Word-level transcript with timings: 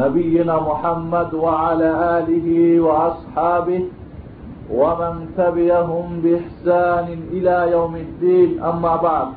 نبينا 0.00 0.56
محمد 0.60 1.34
وعلى 1.34 1.90
آله 2.18 2.80
وأصحابه 2.80 3.82
ومن 4.72 5.14
تبعهم 5.36 6.06
بإحسان 6.22 7.06
إلى 7.32 7.56
يوم 7.72 7.94
الدين. 7.96 8.62
أما 8.62 8.96
بعد. 8.96 9.28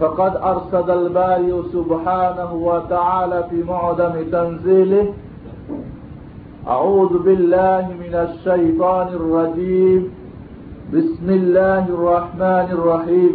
فقد 0.00 0.36
أرسل 0.36 0.90
الباري 0.90 1.62
سبحانه 1.72 2.50
وتعالى 2.52 3.38
في 3.50 3.58
معدم 3.62 4.14
تنزيله. 4.32 5.06
أعوذ 6.68 7.12
بالله 7.18 7.84
من 8.04 8.14
الشيطان 8.26 9.08
الرجيم. 9.08 10.02
بسم 10.94 11.28
الله 11.30 11.84
الرحمن 11.96 12.66
الرحيم. 12.78 13.34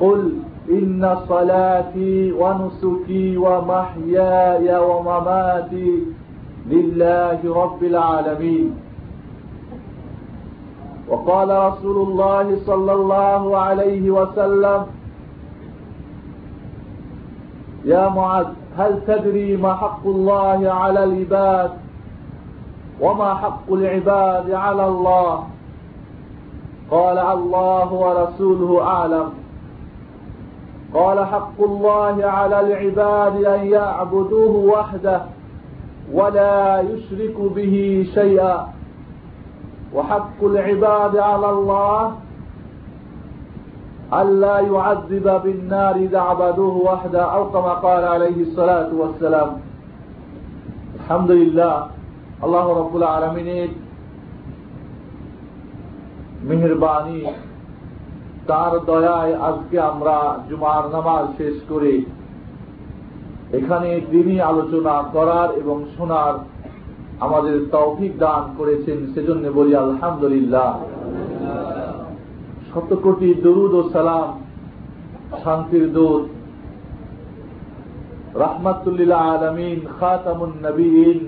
قل 0.00 0.45
إن 0.70 1.16
صلاتي 1.28 2.32
ونسكي 2.32 3.36
ومحياي 3.36 4.78
ومماتي 4.78 6.02
لله 6.66 7.40
رب 7.62 7.82
العالمين. 7.84 8.74
وقال 11.08 11.50
رسول 11.50 12.08
الله 12.08 12.46
صلى 12.66 12.92
الله 12.92 13.58
عليه 13.58 14.10
وسلم 14.10 14.86
يا 17.84 18.08
معاذ 18.08 18.46
هل 18.78 19.00
تدري 19.06 19.56
ما 19.56 19.74
حق 19.74 20.06
الله 20.06 20.70
على 20.72 21.04
العباد 21.04 21.70
وما 23.00 23.34
حق 23.34 23.72
العباد 23.72 24.50
على 24.50 24.86
الله؟ 24.86 25.44
قال 26.90 27.18
الله 27.18 27.92
ورسوله 27.92 28.82
أعلم. 28.82 29.45
قال 30.95 31.25
حق 31.25 31.57
الله 31.59 32.25
على 32.25 32.59
العباد 32.59 33.43
أن 33.43 33.67
يعبدوه 33.67 34.55
وحده 34.73 35.21
ولا 36.13 36.81
يشرك 36.81 37.37
به 37.55 38.05
شيئا 38.13 38.67
وحق 39.95 40.39
العباد 40.43 41.17
على 41.17 41.49
الله 41.49 42.15
ألا 44.13 44.59
يعذب 44.59 45.41
بالنار 45.43 45.95
إذا 45.95 46.19
عبدوه 46.19 46.75
وحده 46.75 47.23
أو 47.23 47.49
كما 47.49 47.73
قال 47.73 48.03
عليه 48.03 48.41
الصلاة 48.41 48.89
والسلام 48.93 49.49
الحمد 50.99 51.31
لله 51.31 51.87
الله 52.43 52.65
رب 52.79 52.95
العالمين 52.95 53.69
মেহরবানি 56.49 57.17
তার 58.48 58.72
দয়ায় 58.86 59.34
আজকে 59.48 59.76
আমরা 59.80 60.16
জুমার 60.48 60.84
নামাজ 60.94 61.24
শেষ 61.36 61.56
করে। 61.68 61.92
এখানে 63.52 64.00
দিনই 64.10 64.38
আলোচনা 64.40 64.94
করার 65.12 65.48
এবং 65.60 65.76
শোনার 65.96 66.34
আমাদের 67.20 67.56
তৌফিক 67.70 68.12
দান 68.18 68.42
করেছেন, 68.58 68.98
সেজন্য 69.14 69.44
বলি 69.48 69.72
আলহামদুলিল্লাহ। 69.74 70.70
শত 72.70 72.90
কোটি 73.04 73.28
দরুদ 73.34 73.72
ও 73.74 73.82
সালাম, 73.92 74.28
শান্তির 75.42 75.86
দূত 75.92 76.24
রাহমাতুল্লিল্লাহ 78.34 79.22
আলমিন, 79.36 79.78
খাতামুন 79.98 80.52
নবীন, 80.66 81.18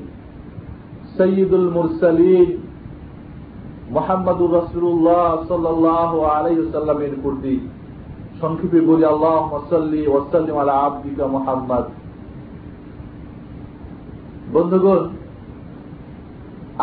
সৈয়দুল 1.17 1.69
মুরসালিন 1.71 2.49
মোহাম্মদুর 3.97 4.53
রসুল্লাহ 4.61 5.31
সাল্লাহ 5.51 6.11
আলাইসাল্লামের 6.37 7.15
প্রতি 7.23 7.55
সংক্ষেপে 8.41 8.81
বলি 8.81 9.05
আল্লাহ 9.13 9.37
মসল্লি 9.55 10.03
ওসাল্লিম 10.17 10.57
আলা 10.63 10.75
আব্দিকা 10.87 11.25
মোহাম্মদ। 11.27 11.87
বন্ধুগণ, 14.55 15.03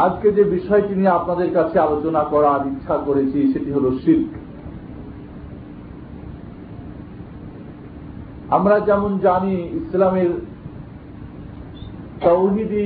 আজকে 0.06 0.28
যে 0.38 0.44
বিষয়টি 0.56 0.94
নিয়ে 1.00 1.16
আপনাদের 1.20 1.50
কাছে 1.54 1.78
আলোচনা 1.80 2.22
করার 2.34 2.62
ইচ্ছা 2.72 2.96
করেছি, 3.08 3.40
সেটি 3.54 3.70
হল 3.72 3.86
শিল্প 4.04 4.30
আমরা 8.56 8.76
যেমন 8.80 9.12
জানি, 9.28 9.56
ইসলামের 9.80 10.32
তৌহিদি 12.26 12.84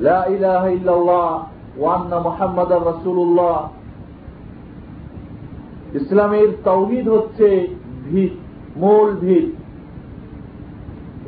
এতম্বাম 0.00 2.70
রসুল্লাহ 2.70 3.68
ইসলামের 5.94 6.48
তৌহিদ 6.64 7.08
হচ্ছে 7.08 7.66
ভিত, 8.04 8.32
মূল 8.76 9.10
ভিত। 9.10 9.50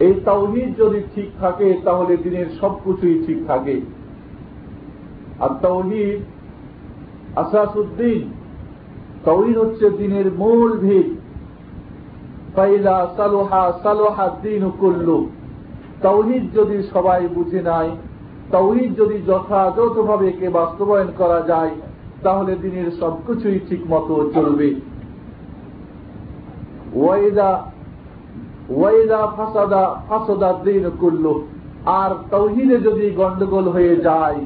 এই 0.03 0.21
তৌহিদ 0.25 0.79
যদি 0.79 1.03
ঠিক 1.15 1.31
থাকে, 1.41 1.77
তাহলে 1.85 2.17
দিনের 2.17 2.47
সবকিছুই 2.61 3.23
ঠিক 3.27 3.47
থাকে। 3.47 3.81
আর 5.41 5.49
তৌহিদ 5.63 7.39
আসাসুদ্দিন 7.39 8.31
তৌহিদ 9.25 9.59
হচ্ছে 9.59 9.91
দিনের 9.91 10.33
মূল 10.33 10.79
ভিত। 10.79 11.07
পাইলা 12.57 13.09
সালোহা 13.17 13.73
সালোহা 13.83 14.37
দিন 14.43 14.71
কুল্লু। 14.81 15.29
তৌহিদ 16.03 16.55
যদি 16.55 16.83
সবাই 16.83 17.29
বুঝে 17.29 17.63
নাই 17.63 17.91
তৌহিদ 18.53 18.91
যদি 18.97 19.17
যথাযথভাবে 19.27 20.29
একে 20.29 20.49
বাস্তবায়ন 20.49 21.11
করা 21.19 21.41
যায়, 21.47 21.73
তাহলে 22.23 22.53
দিনের 22.57 22.89
সবকিছুই 23.01 23.59
ঠিক 23.69 23.83
মতো 23.91 24.15
চলবে 24.35 24.69
করল 31.01 31.27
আর 31.87 32.11
তৌহিদে 32.31 32.77
যদি 32.79 33.11
গন্ডগোল 33.11 33.69
হয়ে 33.69 33.97
যায়, 33.97 34.39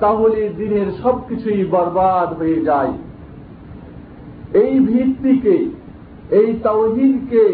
তাহলে 0.00 0.48
দিনের 0.48 0.88
সবকিছুই 1.02 1.64
বরবাদ 1.64 2.28
হয়ে 2.38 2.60
যায়। 2.64 2.92
এই 4.54 4.80
ভিত্তিকে, 4.80 5.56
এই 6.30 6.48
তৌহিদকে 6.62 7.44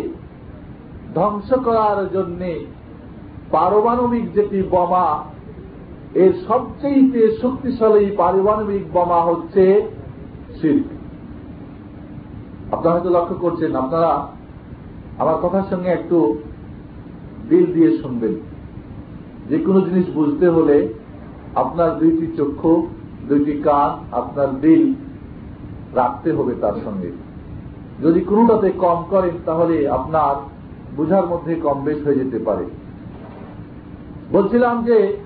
ধ্বংস 1.14 1.48
করার 1.64 1.98
জন্যে 2.12 2.52
পারমাণবিক 3.52 4.24
যেটি 4.34 4.62
বোমা 4.62 5.08
এর 6.14 6.32
সবচেয়ে 6.48 7.28
শক্তিশালী 7.42 8.10
পারমাণবিক 8.16 8.92
বোমা 8.92 9.20
হচ্ছে 9.20 9.88
শিল্প 10.60 10.86
আপনারা 12.72 12.94
হয়তো 12.94 13.10
লক্ষ্য 13.10 13.34
করছেন, 13.34 13.76
আপনারা 13.76 14.28
আমার 15.18 15.36
কথার 15.42 15.66
সঙ্গে 15.70 15.88
একটু 15.88 16.42
দিল 17.48 17.66
দিয়ে 17.72 17.98
শুনবেন। 17.98 18.34
যে 19.48 19.58
কোনো 19.58 19.80
জিনিস 19.80 20.06
বুঝতে 20.14 20.48
হলে 20.48 20.88
আপনার 21.54 21.98
দুইটি 21.98 22.26
চক্ষু, 22.36 22.86
দুইটি 23.28 23.52
কান, 23.52 23.90
আপনার 24.12 24.60
দিল 24.60 24.94
রাখতে 25.94 26.32
হবে 26.32 26.54
তার 26.60 26.74
সঙ্গে। 26.84 27.10
যদি 28.02 28.20
কোনোটাতে 28.20 28.70
কম 28.70 29.04
করেন, 29.10 29.34
তাহলে 29.44 29.88
আপনার 29.88 30.34
বুঝার 30.96 31.26
মধ্যে 31.26 31.54
কম 31.54 31.84
বেশ 31.84 32.06
হয়ে 32.06 32.14
যেতে 32.14 32.38
পারে। 32.38 32.64
বলছিলাম 34.32 34.84
যে 34.84 35.16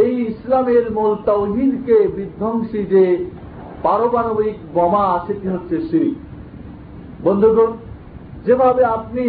এই 0.00 0.12
ইসলামের 0.30 0.84
মূল 0.96 1.12
তৌহিদকে 1.28 1.98
বিধ্বংসী 2.16 2.80
যে 2.92 3.04
পারমাণবিক 3.82 4.56
বোমা 4.74 5.06
সেটি 5.26 5.46
হচ্ছে 5.54 5.76
শিরিক। 5.88 6.16
বন্ধুগণ, 7.24 7.70
যেভাবে 8.46 8.82
আপনি 8.96 9.24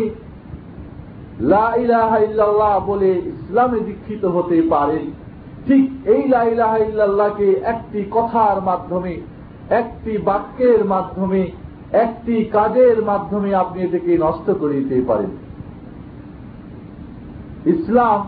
লাহ 1.51 2.73
বলে 2.89 3.11
ইসলামে 3.33 3.79
দীক্ষিত 3.87 4.23
হতে 4.35 4.57
পারেন, 4.69 5.05
ঠিক 5.67 5.83
এই 6.13 6.23
লাইলাহাইল্লাহকে 6.27 7.49
একটি 7.73 7.99
কথার 8.11 8.57
মাধ্যমে, 8.61 9.13
একটি 9.69 10.13
বাক্যের 10.29 10.81
মাধ্যমে, 10.85 11.41
একটি 12.05 12.35
কাজের 12.55 12.97
মাধ্যমে 13.03 13.49
আপনি 13.55 13.79
এটাকে 13.83 14.13
নষ্ট 14.17 14.47
করে 14.59 14.75
দিতে 14.79 14.97
পারেন। 15.07 15.31
ইসলাম 17.65 18.19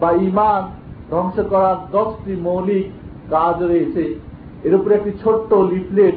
বা 0.00 0.10
ইমান 0.28 0.62
ধ্বংস 1.10 1.40
করার 1.50 1.76
দশটি 1.92 2.36
মৌলিক 2.36 2.86
কাজ 3.30 3.62
রয়েছে। 3.62 4.20
এর 4.64 4.74
উপরে 4.74 4.94
একটি 4.94 5.12
ছোট্ট 5.24 5.54
লিফলেট 5.54 6.14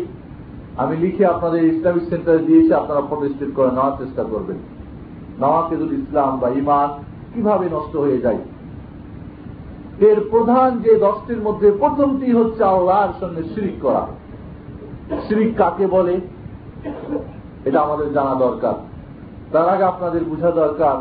আমি 0.78 0.98
লিখে 0.98 1.26
আপনাদের 1.26 1.64
ইসলামিক 1.64 2.04
সেন্টারে 2.10 2.40
দিয়েছি, 2.40 2.74
আপনারা 2.74 3.02
প্রতিষ্ঠিত 3.02 3.48
করে 3.56 3.72
নেওয়ার 3.72 3.92
চেষ্টা 3.98 4.24
করবেন। 4.24 4.58
নওয়াকেদুল 5.40 5.94
ইসলাম 5.94 6.40
বা 6.40 6.50
ইমান 6.50 6.90
কীভাবে 7.34 7.66
নষ্ট 7.72 7.96
হয়ে 7.96 8.18
যায়? 8.18 8.38
এর 10.00 10.22
প্রধান 10.30 10.80
যে 10.80 10.96
দশটির 10.96 11.42
মধ্যে 11.42 11.72
প্রথমটি 11.72 12.32
হচ্ছে 12.32 12.64
আল্লাহর 12.64 13.14
সঙ্গে 13.20 13.44
শিরিক 13.44 13.74
করা। 13.82 14.08
শিরিক 15.28 15.58
কাকে 15.58 15.88
বলে? 15.88 16.20
এটা 17.66 17.82
আমাদের 17.82 18.14
জানা 18.14 18.36
দরকার। 18.36 18.74
তার 19.52 19.70
আগে 19.70 19.84
আপনাদের 19.84 20.24
বোঝা 20.24 20.52
দরকার 20.52 20.96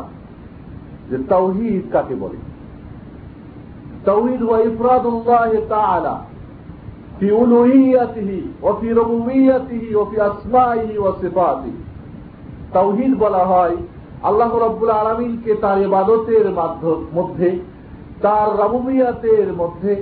যে 1.09 1.23
তৌহিদ 1.29 1.91
কাকে 1.91 2.15
বলে? 2.15 2.50
তৌহিদ 4.04 4.42
وإفراد 4.42 5.04
الله 5.06 5.50
تعالى 5.68 6.14
في 7.20 7.28
ألوهيته 7.42 8.30
وفي 8.62 8.88
ربوبيته 8.92 9.84
وفي 9.96 10.16
أسمائه 10.26 10.90
وصفاته 10.98 11.74
তাওহিদ 12.72 13.12
বলা 13.18 13.42
হয় 13.44 13.76
আল্লাহ 14.22 14.50
রব্বুল 14.58 14.90
আলমিনকে 14.90 15.52
তার 15.54 15.78
এবাদতের 15.82 16.46
মধ্যে 17.14 17.48
তার 18.22 18.48
রাবুমিয়াতের 18.58 19.48
মধ্যে 19.52 19.92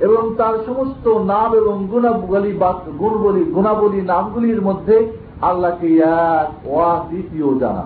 এবং 0.00 0.22
তার 0.36 0.54
সমস্ত 0.66 1.06
নাম 1.24 1.50
এবং 1.54 1.76
গুণাবলী 1.86 2.52
গুণবলী 2.98 3.42
গুণাবলী 3.54 4.00
নামগুলির 4.02 4.60
মধ্যে 4.62 4.96
আল্লাহকে 5.40 5.88
এক 6.36 6.48
ওয়া 6.66 6.90
দ্বিতীয় 7.08 7.48
জানা 7.58 7.84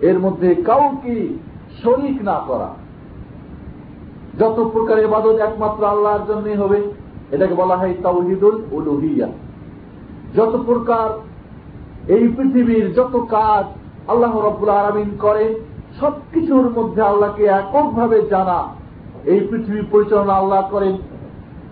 এর 0.00 0.18
মধ্যে 0.18 0.50
কাউকে 0.64 1.16
শরিক 1.82 2.18
না 2.22 2.36
করা 2.48 2.70
যত 4.39 4.57
প্রকার 4.73 4.97
এবাদত 4.99 5.37
একমাত্র 5.47 5.81
আল্লাহর 5.85 6.23
জন্য 6.27 6.45
হবে, 6.61 6.79
এটাকে 7.31 7.55
বলা 7.61 7.75
হয় 7.77 7.93
তাওহিদুল 8.03 8.55
উলুহিয়া। 8.71 9.27
যত 10.35 10.53
প্রকার 10.65 11.07
এই 12.15 12.27
পৃথিবীর 12.27 12.85
যত 12.93 13.15
কাজ 13.29 13.65
আল্লাহ 14.07 14.33
রব্বুল 14.39 14.69
আরামিন 14.69 15.09
করে, 15.19 15.45
সবকিছুর 15.99 16.67
মধ্যে 16.77 17.01
আল্লাহকে 17.01 17.43
এককভাবে 17.59 18.17
জানা, 18.29 18.59
এই 19.25 19.39
পৃথিবী 19.49 19.81
পরিচালনা 19.91 20.33
আল্লাহ 20.33 20.61
করেন। 20.71 20.95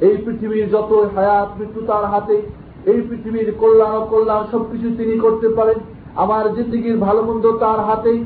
এই 0.08 0.16
পৃথিবীর 0.26 0.66
যত 0.70 0.92
হায়াত, 1.16 1.50
মৃত্যু 1.58 1.82
তার 1.82 2.06
হাতে, 2.06 2.38
এই 2.92 3.00
পৃথিবীর 3.02 3.50
কল্যাণ 3.62 3.96
কল্যাণ 4.12 4.44
সবকিছু 4.52 4.88
তিনি 4.98 5.16
করতে 5.20 5.48
পারেন। 5.48 5.80
আমার 6.16 6.44
জিন্দগির 6.56 6.98
ভালো 6.98 7.22
মন্দ 7.24 7.46
তার 7.60 7.80
হাতেই। 7.80 8.20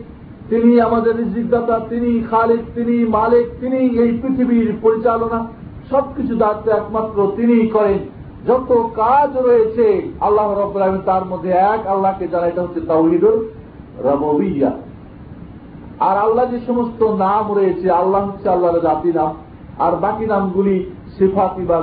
তিনি 0.49 0.81
আমাদের 0.81 1.17
রিজিকদাতা, 1.17 1.79
তিনি 1.89 2.23
খালিক 2.31 2.59
তিনি 2.75 3.05
মালিক, 3.05 3.45
তিনি 3.61 3.77
এই 3.77 4.19
পৃথিবীর 4.21 4.73
পরিচালনা, 4.81 5.47
সবকিছু 5.89 6.35
দায়িত্ব 6.35 6.71
একমাত্র 6.71 7.31
তিনি 7.35 7.67
করেন। 7.67 7.99
যত 8.47 8.89
কাজ 8.95 9.37
রয়েছে, 9.37 10.11
আল্লাহ 10.21 10.53
রব 10.53 10.97
তার 11.05 11.25
মধ্যে 11.25 11.49
এক, 11.49 11.87
আল্লাহকে 11.87 12.27
জানা 12.27 12.47
এটা 12.47 12.61
হচ্ছে 12.61 12.81
তাহিদুল 12.81 13.47
রবিয়া 13.99 14.71
আর 15.99 16.17
আল্লাহ 16.17 16.51
যে 16.51 16.59
সমস্ত 16.67 17.03
নাম 17.03 17.53
রয়েছে, 17.53 17.91
আল্লাহ 17.91 18.29
হচ্ছে 18.29 18.49
আল্লাহর 18.49 18.79
জাতি 18.79 19.13
নাম। 19.13 19.33
আর 19.79 19.91
বাকি 19.91 20.25
নামগুলি 20.25 20.91
সিফাতি 21.17 21.65
বা 21.65 21.81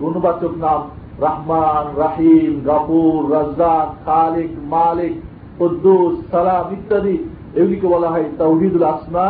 গুণবাচক 0.00 0.50
নাম। 0.56 0.80
রহমান, 1.18 2.00
রাহিম, 2.00 2.60
গাফুর, 2.66 3.32
রাজ্জাক, 3.32 4.04
খালিক, 4.04 4.50
মালিক, 4.62 5.12
কুদ্দুস, 5.58 6.30
সালাম 6.30 6.72
ইত্যাদি। 6.72 7.18
এগুলিকে 7.56 7.86
বলা 7.94 8.08
হয় 8.10 8.26
তাওহিদুল 8.38 8.86
আসমা 8.94 9.26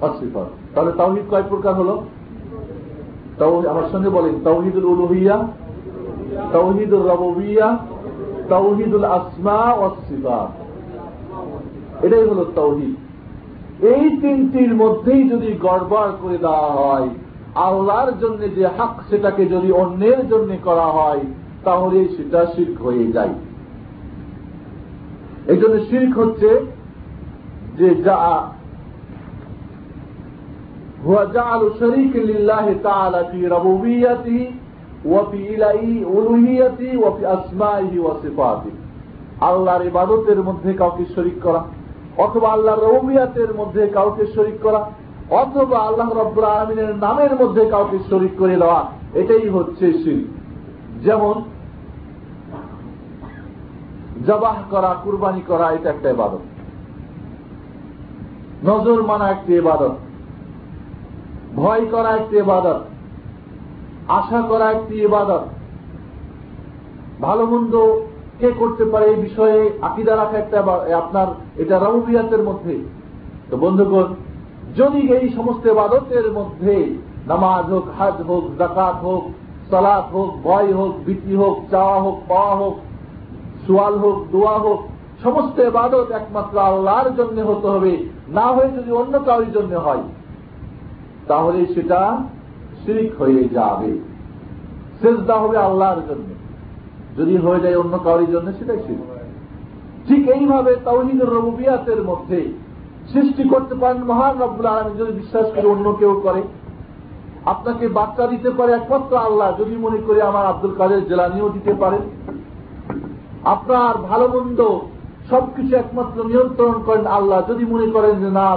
অসিফাত 0.00 0.48
তাহলে 0.74 0.92
তাওহিদ 0.92 1.24
কয় 1.30 1.46
প্রকার 1.48 1.74
হল? 1.74 1.90
আমার 3.72 3.86
সঙ্গে 3.92 4.10
বলেন, 4.10 4.34
তাওহিদুল 4.44 4.84
উলুহিয়া 4.84 5.36
তাওহিদুল 6.52 7.06
রবিয়া 7.14 7.68
তাওহিদুল 8.48 9.06
আসমা 9.18 9.58
অসিফাত 9.86 10.50
এটাই 12.04 12.24
হল 12.30 12.40
তৌহিদ 12.54 12.94
এই 13.92 14.04
তিনটির 14.22 14.72
মধ্যেই 14.74 15.22
যদি 15.28 15.48
গড়বড় 15.66 16.12
করে 16.22 16.38
দেওয়া 16.38 16.70
হয়, 16.80 17.08
আল্লাহর 17.68 18.12
জন্য 18.20 18.40
যে 18.56 18.64
হাক 18.76 18.94
সেটাকে 19.10 19.42
যদি 19.54 19.68
অন্যের 19.72 20.20
জন্য 20.28 20.50
করা 20.64 20.88
হয়, 20.98 21.22
তাহলে 21.64 21.98
সেটা 22.16 22.40
শির্ক 22.54 22.76
হয়ে 22.86 23.06
যায়। 23.12 23.34
এই 25.52 25.58
জন্য 25.62 25.76
শির্ক 25.88 26.12
হচ্ছে 26.18 26.50
যে 27.77 27.89
যা 28.05 28.17
هو 31.05 31.17
جعل 31.27 31.61
شريك 31.79 32.13
لله 32.15 32.65
تعالى 32.83 33.21
في 33.31 33.47
ربوبيته 33.47 34.41
وفي 35.05 35.43
ألوهيته 35.55 36.91
وفي 36.97 37.23
أسمائه 37.27 37.93
وصفاته 37.99 38.73
আল্লাহর 39.41 39.83
ইবাদতের 39.85 40.39
মধ্যে 40.43 40.71
কাউকে 40.73 41.05
শরিক 41.15 41.37
করা 41.43 41.61
অথবা 42.17 42.47
আল্লাহর 42.51 42.83
রবিয়াতের 42.87 43.51
মধ্যে 43.53 43.83
কাউকে 43.87 44.23
শরিক 44.35 44.57
করা 44.63 44.81
অথবা 45.41 45.77
আল্লাহ 45.79 46.07
রব্বুল 46.11 46.47
আলমিনের 46.53 46.91
নামের 46.95 47.33
মধ্যে 47.35 47.63
কাউকে 47.69 47.97
শরিক 48.09 48.33
করে 48.39 48.55
দেওয়া 48.57 48.81
এটাই 49.13 49.45
হচ্ছে 49.49 49.85
শির 50.01 50.21
যেমন 51.03 51.35
জবাহ 54.27 54.57
করা 54.69 54.91
কুরবানি 55.03 55.41
করা 55.41 55.65
এটা 55.71 55.89
একটা 55.89 56.07
ইবাদত 56.09 56.43
নজর 58.66 59.02
মানা 59.02 59.30
একটি 59.30 59.56
ইবাদত। 59.56 59.94
ভয় 61.56 61.86
করা 61.86 62.10
একটি 62.10 62.36
ইবাদত। 62.36 62.80
আশা 64.08 64.42
করা 64.42 64.70
একটি 64.70 64.94
ইবাদত। 65.02 65.44
ভালো 67.20 67.46
মন্দ 67.46 67.74
কে 68.38 68.52
করতে 68.58 68.84
পারে 68.84 69.06
এই 69.06 69.16
বিষয়ে 69.16 69.70
আকিদা 69.82 70.16
রাখা 70.16 70.38
একটা 70.38 70.58
আপনার 70.96 71.26
এটা 71.56 71.78
রবিয়াতের 71.78 72.42
মধ্যে। 72.42 72.78
তো 73.50 73.56
বন্ধুগণ, 73.56 74.14
যদি 74.76 75.12
এই 75.12 75.28
সমস্ত 75.28 75.68
বাদতের 75.68 76.32
মধ্যে 76.32 76.94
নামাজ 77.26 77.72
হোক, 77.72 77.84
হাজ 77.98 78.22
হোক 78.22 78.44
জাকাত 78.58 78.96
হোক, 79.02 79.24
সালাত 79.70 80.04
হোক, 80.12 80.30
ভয় 80.42 80.72
হোক, 80.72 80.94
ভীতি 81.06 81.36
হোক, 81.36 81.60
চাওয়া 81.70 82.00
হোক, 82.00 82.20
পাওয়া 82.28 82.56
হোক, 82.56 82.74
সোয়াল 83.66 83.98
হোক, 83.98 84.24
দোয়া 84.32 84.58
হোক, 84.58 84.88
সমস্ত 85.22 85.58
এবাদত 85.58 86.10
একমাত্র 86.10 86.58
আল্লাহর 86.58 87.14
জন্য 87.16 87.40
হতে 87.40 87.68
হবে। 87.68 88.15
না 88.28 88.46
হয়ে 88.46 88.70
যদি 88.70 88.92
অন্য 88.92 89.18
কাউরির 89.24 89.52
জন্য 89.52 89.76
হয়, 89.76 90.02
তাহলে 91.28 91.66
সেটা 91.66 92.18
শিরিক 92.84 93.22
হয়ে 93.22 93.48
যাবে। 93.48 93.98
শেষদা 95.02 95.34
হবে 95.34 95.56
আল্লাহর 95.58 96.00
জন্য। 96.08 96.28
যদি 97.16 97.36
হয়ে 97.36 97.60
যায় 97.60 97.76
অন্য 97.76 97.98
কাউরির 97.98 98.30
জন্য, 98.30 98.52
সেটাই 98.52 98.78
ছিল 98.86 98.96
ঠিক 100.08 100.28
এইভাবে 100.28 100.76
তাওহিদুর 100.84 101.28
রবিয়াতের 101.28 102.02
মধ্যে 102.02 102.52
সৃষ্টি 103.12 103.48
করতে 103.48 103.74
পারেন 103.74 104.04
মহান 104.04 104.42
রব্বুল 104.42 104.66
আলম 104.66 104.96
যদি 104.98 105.12
বিশ্বাস 105.12 105.46
করে 105.54 105.66
অন্য 105.66 105.96
কেউ 105.98 106.20
করে, 106.22 106.42
আপনাকে 107.44 107.88
বাচ্চা 107.88 108.26
দিতে 108.26 108.50
পারে 108.50 108.72
একমাত্র 108.72 109.16
আল্লাহ। 109.16 109.56
যদি 109.58 109.76
মনে 109.76 109.98
করে 110.06 110.22
আমার 110.22 110.46
আব্দুল 110.46 110.74
কাদের 110.78 111.08
জেলানিও 111.08 111.48
দিতে 111.48 111.74
পারেন 111.74 112.00
আপনার 113.44 113.98
ভালো 113.98 114.28
মন্দ 114.28 114.78
সবকিছু 115.30 115.76
একমাত্র 115.76 116.24
নিয়ন্ত্রণ 116.24 116.82
করেন 116.86 117.06
আল্লাহ। 117.06 117.42
যদি 117.48 117.64
মনে 117.64 117.86
করেন 117.86 118.20
যে 118.20 118.30
না, 118.30 118.56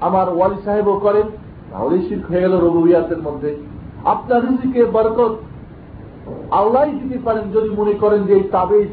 আমার 0.00 0.36
ওয়ালি 0.36 0.54
সাহেবও 0.64 0.98
করেন, 0.98 1.22
তাহলেই 1.70 2.08
শিখ 2.08 2.30
হয়ে 2.30 2.40
গেল 2.40 2.60
রবিয়াতের 2.60 3.22
মধ্যে। 3.22 3.56
আপনার 4.04 4.48
রিজিকে 4.48 4.84
বরকত 4.84 5.36
আল্লাহ 6.50 6.84
দিতে 6.84 7.18
পারেন 7.24 7.50
যদি 7.50 7.70
মনে 7.70 7.94
করেন 7.94 8.22
যে 8.22 8.34
এই 8.34 8.40
তাবিজ 8.40 8.88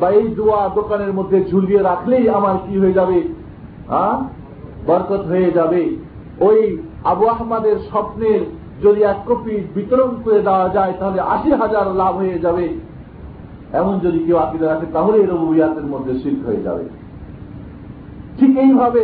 বা 0.00 0.10
এই 0.10 0.28
দোয়া 0.28 0.68
দোকানের 0.74 1.12
মধ্যে 1.12 1.44
ঝুলিয়ে 1.44 1.82
রাখলেই 1.82 2.28
আমার 2.28 2.54
কি 2.66 2.78
হয়ে 2.78 2.92
যাবে? 2.92 3.22
হ্যাঁ? 3.88 4.28
বরকত 4.86 5.24
হয়ে 5.26 5.50
যাবে। 5.50 5.96
ওই 6.40 6.78
আবু 7.04 7.26
আহমদের 7.26 7.78
স্বপ্নের 7.78 8.40
যদি 8.82 9.02
এক 9.02 9.16
কপি 9.26 9.62
বিতরণ 9.74 10.16
করে 10.24 10.40
দেওয়া 10.40 10.68
যায়, 10.68 10.92
তাহলে 10.98 11.20
আশি 11.20 11.52
হাজার 11.52 11.94
লাভ 11.94 12.16
হয়ে 12.16 12.38
যাবে। 12.38 12.68
এমন 13.76 13.98
যদি 13.98 14.18
কেউ 14.18 14.36
আকিদা 14.36 14.66
রাখে 14.68 14.86
তাহলে 14.92 15.16
এই 15.18 15.26
রবুয়াতের 15.26 15.86
মধ্যে 15.86 16.12
শিল্প 16.18 16.46
হয়ে 16.46 16.62
যাবে। 16.62 16.84
ঠিক 18.38 18.58
এইভাবে 18.58 19.02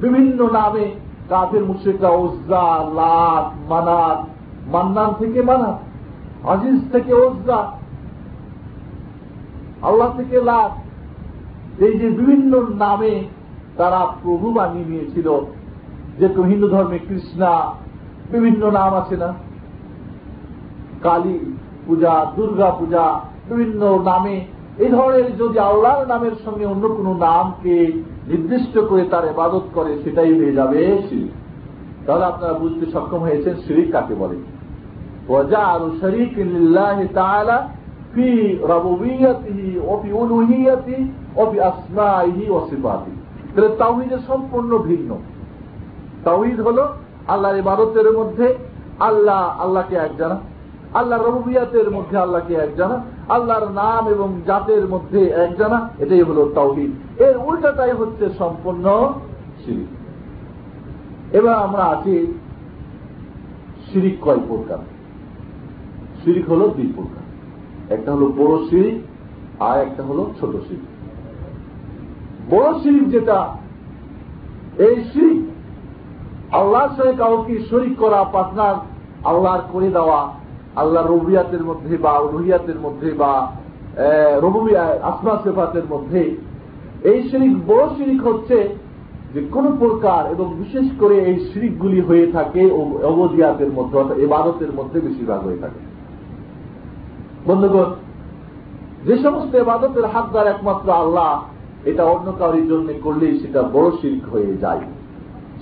বিভিন্ন 0.00 0.38
নামে 0.52 0.86
কাফের 1.28 1.64
মুশ্রিকরা 1.64 2.08
ওজ্জা 2.08 2.64
লাত, 2.98 3.46
মানাত, 3.70 4.18
মান্নান 4.72 5.10
থেকে 5.18 5.42
মানাত, 5.42 5.78
আজিজ 6.48 6.80
থেকে 6.92 7.12
ওজা 7.14 7.60
আল্লাহ 9.82 10.08
থেকে 10.16 10.40
লাভ 10.40 10.70
এই 11.82 11.98
যে 11.98 12.10
বিভিন্ন 12.10 12.52
নামে 12.78 13.24
তারা 13.76 14.00
প্রভু 14.22 14.52
বানিয়ে 14.52 14.84
নিয়েছিল। 14.84 15.28
যেরকম 16.18 16.42
হিন্দু 16.42 16.68
ধর্মে 16.68 16.98
কৃষ্ণা, 16.98 17.52
বিভিন্ন 18.32 18.62
নাম 18.70 18.94
আছে 18.94 19.16
না? 19.16 19.34
কালী 21.02 21.38
পূজা, 21.86 22.32
দুর্গা 22.36 22.68
পূজা 22.70 23.04
বিভিন্ন 23.50 23.98
নামে, 24.04 24.46
এই 24.78 24.88
ধরনের 24.88 25.36
যদি 25.36 25.58
আল্লাহর 25.58 26.06
নামের 26.06 26.30
সঙ্গে 26.44 26.66
অন্য 26.66 26.88
কোন 26.88 27.16
নামকে 27.16 27.92
নির্দিষ্ট 28.26 28.78
করে 28.78 29.04
তার 29.04 29.24
এবাদত 29.24 29.62
করে, 29.74 29.98
সেটাই 30.02 30.38
হয়ে 30.38 30.52
যাবে 30.52 31.02
শিরিক। 31.08 31.30
তাহলে 32.06 32.24
আপনারা 32.24 32.52
বুঝতে 32.52 32.86
সক্ষম 32.86 33.18
হয়েছেন 33.18 33.54
শিরিক 33.66 33.92
কাকে 33.92 34.14
বলে। 34.14 34.36
ওয়াজা 35.28 35.78
সম্পূর্ণ 44.26 44.78
ভিন্ন। 44.78 45.18
তাহিদ 46.24 46.60
হল 46.60 46.86
আল্লাহর 47.28 47.56
ইবাদতের 47.56 48.18
মধ্যে 48.18 48.54
আল্লাহ, 49.00 49.60
আল্লাহকে 49.60 49.96
এক 49.96 50.16
জানা 50.16 50.38
আল্লাহ 50.94 51.22
রবুবিয়াতের 51.22 51.90
মধ্যে 51.90 52.16
আল্লাহকে 52.16 52.54
এক 52.54 52.76
জানা, 52.76 53.02
আল্লাহর 53.28 53.70
নাম 53.70 54.08
এবং 54.08 54.40
জাতের 54.46 54.88
মধ্যে 54.88 55.28
এক 55.28 55.56
জানা, 55.56 55.90
এটাই 55.98 56.22
হল 56.22 56.52
তাওহিদ। 56.54 57.20
এর 57.20 57.36
উল্টাটাই 57.36 57.92
হচ্ছে 57.92 58.28
সম্পূর্ণ 58.38 59.12
শিরিক। 59.64 59.86
এবার 61.34 61.54
আমরা 61.54 61.82
আছি 61.82 62.38
শিরিক 63.92 64.18
কয় 64.20 64.38
প্রকার? 64.48 64.78
শিরিক 66.24 66.48
হল 66.48 66.70
দুই 66.70 66.92
প্রকার। 66.96 67.22
একটা 67.98 68.12
হলো 68.12 68.26
বড় 68.26 68.68
শিরিক, 68.70 69.00
আর 69.62 69.80
একটা 69.80 70.02
হলো 70.02 70.30
ছোট 70.40 70.50
শিরিক। 70.50 70.80
বড় 72.50 72.80
শিরিক 72.80 73.08
যেটা, 73.08 73.48
এই 74.78 75.04
শিরিক 75.12 75.44
আল্লাহর 76.54 76.88
সঙ্গে 76.96 77.12
কাউকে 77.12 77.58
শরিক 77.70 77.98
করা 77.98 78.24
পার্টনার 78.24 78.74
আল্লাহর 79.24 79.60
করে 79.72 79.90
দেওয়া 79.90 80.39
আল্লাহ 80.76 81.06
রবিয়াতের 81.06 81.64
মধ্যে 81.64 81.96
বা 81.96 82.20
রুহিয়াতের 82.32 82.78
মধ্যে 82.80 83.12
বা 83.12 83.52
রবুবিয়া, 84.40 84.98
আসমা 85.02 85.38
সেফাতের 85.44 85.82
মধ্যে 85.90 86.36
এই 87.04 87.28
শিরিক, 87.28 87.66
বড় 87.66 87.88
শিরিক 87.96 88.26
হচ্ছে 88.26 88.68
যে 89.34 89.40
কোন 89.50 89.76
প্রকার 89.78 90.30
এবং 90.30 90.54
বিশেষ 90.58 90.84
করে 90.98 91.16
এই 91.24 91.46
শিরিকগুলি 91.52 92.00
হয়ে 92.00 92.32
থাকে 92.32 92.70
অবদিয়াতের 93.02 93.72
মধ্যে 93.72 93.98
অর্থাৎ 93.98 94.18
এবাদতের 94.18 94.72
মধ্যে 94.72 95.00
বেশিরভাগ 95.00 95.40
হয়ে 95.44 95.56
থাকে। 95.56 95.80
বন্ধুগণ, 97.46 97.90
যে 99.06 99.16
সমস্ত 99.16 99.54
এবাদতের 99.54 100.06
হাতদার 100.06 100.46
একমাত্র 100.46 100.92
আল্লাহ, 100.92 101.42
এটা 101.84 102.04
অন্য 102.04 102.32
কারোর 102.38 102.68
জন্য 102.68 102.92
করলেই 103.02 103.40
সেটা 103.40 103.62
বড় 103.62 103.90
শিল্প 104.02 104.28
হয়ে 104.32 104.56
যায়। 104.56 104.80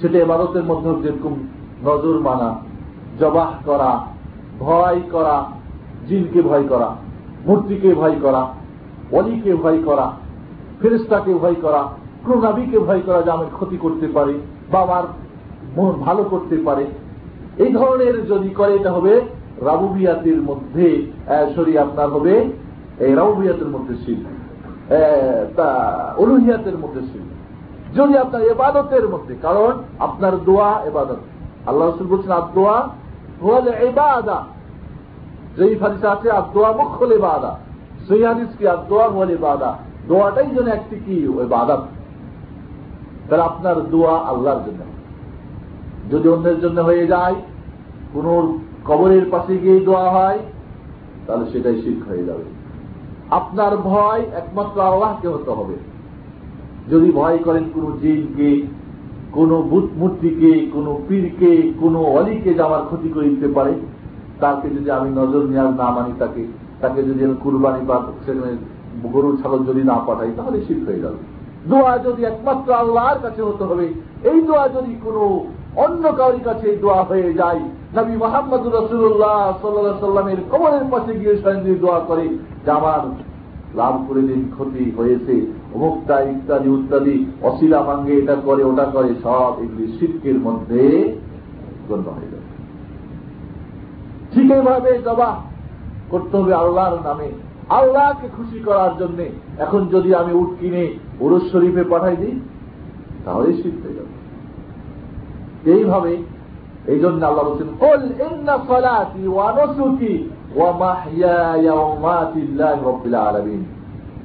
সেটা 0.01 0.19
এবাদতের 0.19 0.65
মধ্যে 0.65 0.91
যেরকম 1.03 1.35
নজর 1.85 2.21
মানা, 2.21 2.55
জবাহ 3.21 3.51
করা 3.65 4.18
ভয় 4.67 5.01
করা, 5.15 5.37
জিনকে 6.09 6.41
ভয় 6.51 6.67
করা, 6.73 6.89
মূর্তিকে 7.47 7.91
ভয় 8.01 8.17
করা, 8.25 8.43
অলিকে 9.19 9.53
ভয় 9.63 9.81
করা 9.89 10.07
ফেরিস্তাকে 10.81 11.33
ভয় 11.43 11.59
করা 11.65 11.83
নাবিকে 12.45 12.79
ভয় 12.89 13.03
করা 13.07 13.21
যে 13.27 13.31
আমার 13.37 13.51
ক্ষতি 13.57 13.77
করতে 13.85 14.07
পারে 14.17 14.35
বা 14.73 14.79
আমার 14.87 15.05
মন 15.77 15.93
ভালো 16.07 16.23
করতে 16.33 16.57
পারে। 16.67 16.85
এই 17.65 17.71
ধরনের 17.79 18.17
যদি 18.33 18.51
করে, 18.59 18.73
এটা 18.79 18.91
হবে 18.97 19.13
রাবুবিয়াতের 19.69 20.41
মধ্যে 20.49 20.87
সরি, 21.55 21.73
আপনার 21.85 22.09
হবে 22.15 22.35
এই 23.05 23.13
রাবুবিয়াতের 23.21 23.71
মধ্যে 23.75 23.95
শিল 24.03 24.21
অলুহিয়াতের 26.23 26.77
মধ্যে 26.83 27.03
শিল 27.11 27.27
যদি 27.97 28.15
আপনার 28.25 28.43
এবাদতের 28.53 29.05
মধ্যে, 29.13 29.35
কারণ 29.47 29.73
আপনার 30.07 30.35
দোয়া 30.49 30.71
এবাদত। 30.91 31.21
আল্লাহ 31.69 31.85
রসুল 31.85 32.09
বলছেন 32.13 32.33
আদোয়া 32.41 32.77
এবাদা 33.69 34.45
যেই 35.57 35.77
ফারিসা 35.77 36.11
আছে 36.11 36.31
আদোয়া 36.31 36.73
মুখ্য 36.73 37.05
এবাদা 37.05 37.59
সেই 38.09 38.25
হাদিস 38.25 38.49
কি? 38.59 38.69
আদোয়া 38.69 39.09
হলে 39.09 39.37
বাদা 39.37 39.79
দোয়াটাই 40.09 40.47
একটি 40.69 40.97
কি? 41.07 41.29
ওই 41.29 41.47
তাহলে 43.29 43.43
আপনার 43.43 43.91
দোয়া 43.91 44.19
আল্লাহর 44.19 44.61
জন্য। 44.67 44.81
যদি 46.11 46.29
অন্যের 46.29 46.61
জন্য 46.61 46.81
হয়ে 46.81 47.07
যায় 47.07 47.35
কোন 48.13 48.59
কবরের 48.85 49.23
পাশে 49.31 49.59
গিয়ে 49.59 49.81
দোয়া 49.81 50.11
হয়, 50.11 50.39
তাহলে 51.27 51.51
সেটাই 51.51 51.83
শিখ 51.83 52.09
হয়ে 52.09 52.25
যাবে। 52.25 52.45
আপনার 53.31 53.77
ভয় 53.77 54.21
একমাত্র 54.21 54.81
আল্লাহকে 54.81 55.29
হতে 55.29 55.51
হবে। 55.51 55.75
যদি 56.91 57.11
ভয় 57.11 57.39
করেন 57.39 57.65
কোন 57.75 57.99
জিনকে 58.01 58.67
কোন 59.33 59.51
মূর্তিকে, 60.01 60.53
কোন 60.73 60.87
পীরকে, 61.09 61.53
কোন 61.81 61.95
অলিকে 61.97 62.55
যে 62.55 62.63
আমার 62.63 62.83
ক্ষতি 62.87 63.09
করে 63.09 63.29
দিতে 63.29 63.49
পারে, 63.49 63.73
তাকে 64.41 64.67
যদি 64.71 64.91
আমি 64.91 65.09
নজর 65.11 65.43
নেওয়ার 65.51 65.75
না 65.75 65.89
মানি, 65.91 66.13
তাকে 66.19 66.43
তাকে 66.81 67.01
যদি 67.03 67.21
আমি 67.25 67.37
কুরবানি 67.43 67.81
বা 67.87 67.97
সেখানে 68.27 68.57
গরু 69.13 69.37
ছাগল 69.43 69.61
যদি 69.65 69.83
না 69.83 69.97
পাঠাই, 70.07 70.31
তাহলে 70.37 70.59
শিখ 70.67 70.81
হয়ে 70.89 71.03
যাবে। 71.05 71.19
দোয়া 71.69 71.99
যদি 71.99 72.25
একমাত্র 72.25 72.69
আল্লাহর 72.73 73.19
কাছে 73.23 73.43
হতে 73.43 73.65
হবে, 73.65 73.87
এই 74.31 74.39
দোয়া 74.41 74.69
যদি 74.69 74.93
কোন 75.05 75.17
অন্য 75.85 76.05
কাউরি 76.19 76.41
কাছে 76.45 76.77
দোয়া 76.83 77.01
হয়ে 77.03 77.33
যায়, 77.35 77.61
নবী 77.97 78.15
মোহাম্মদ 78.17 78.63
রসুল্লাহ 78.79 79.39
সাল্লা 79.63 80.01
সাল্লামের 80.01 80.41
কবরের 80.53 80.85
পাশে 80.91 81.13
গিয়ে 81.19 81.35
স্বয়ং 81.37 81.61
দোয়া 81.81 82.01
করে, 82.01 82.29
যে 82.65 82.71
আমার 82.71 83.03
লাভ 83.75 83.95
করে 84.09 84.21
দিন 84.21 84.51
ক্ষতি 84.55 84.91
হয়েছে 84.97 85.47
অমুকটা 85.75 86.21
ইত্যাদি 86.21 86.69
ইত্যাদি 86.69 87.27
অশিলা 87.43 87.83
ভাঙ্গে 87.83 88.13
এটা 88.13 88.35
করে, 88.35 88.65
ওটা 88.65 88.85
করে, 88.85 89.15
সব 89.23 89.53
এগুলি 89.63 89.93
শিল্পের 89.99 90.39
মধ্যে 90.39 91.15
গণ্য 91.89 92.09
হয়ে 92.09 92.31
যাবে 92.33 92.49
ঠিক 94.35 94.51
এইভাবে 94.51 94.99
জবা 94.99 95.41
করতে 96.11 96.37
হবে 96.37 96.55
আল্লাহর 96.55 97.01
নামে, 97.05 97.29
আল্লাহকে 97.69 98.29
খুশি 98.37 98.59
করার 98.59 98.97
জন্য। 98.99 99.19
এখন 99.59 99.87
যদি 99.89 100.15
আমি 100.15 100.33
উঠ 100.33 100.49
কিনে 100.61 100.95
উরুস 101.21 101.53
শরীফে 101.53 101.85
পাঠাই 101.85 102.17
দিই 102.17 102.41
তাহলে 103.25 103.53
শিখতে 103.53 103.89
যাবে। 103.95 104.15
এইভাবে 105.71 106.17
এই 106.87 106.99
জন্য 107.01 107.27
আল্লাহ 107.27 107.45
বলছেন 107.45 107.69
কল 107.81 108.03
ইন্না 108.33 108.59
সালাতি 108.69 109.29
ওয়া 109.29 109.53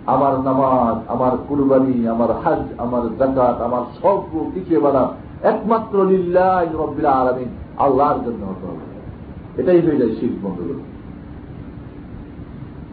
আমার 0.05 0.33
নামাজ, 0.43 0.95
আমার 1.07 1.33
কুরবানি, 1.47 2.07
আমার 2.07 2.31
হজ, 2.31 2.63
আমার 2.77 3.03
জাকাত 3.19 3.61
আমার 3.61 3.83
সব 4.01 4.19
কিছু 4.53 4.75
এবাদত 4.75 5.09
একমাত্র 5.43 6.05
লিল্লাহি 6.05 6.73
রাব্বিল 6.77 7.05
আলামিন, 7.05 7.49
আল্লাহর 7.77 8.19
জন্য 8.25 8.43
এটাই 9.57 9.81
হয়ে 9.81 9.97
যায় 9.97 10.09
শিখ 10.09 10.33
বন্ধুগুলো 10.43 10.83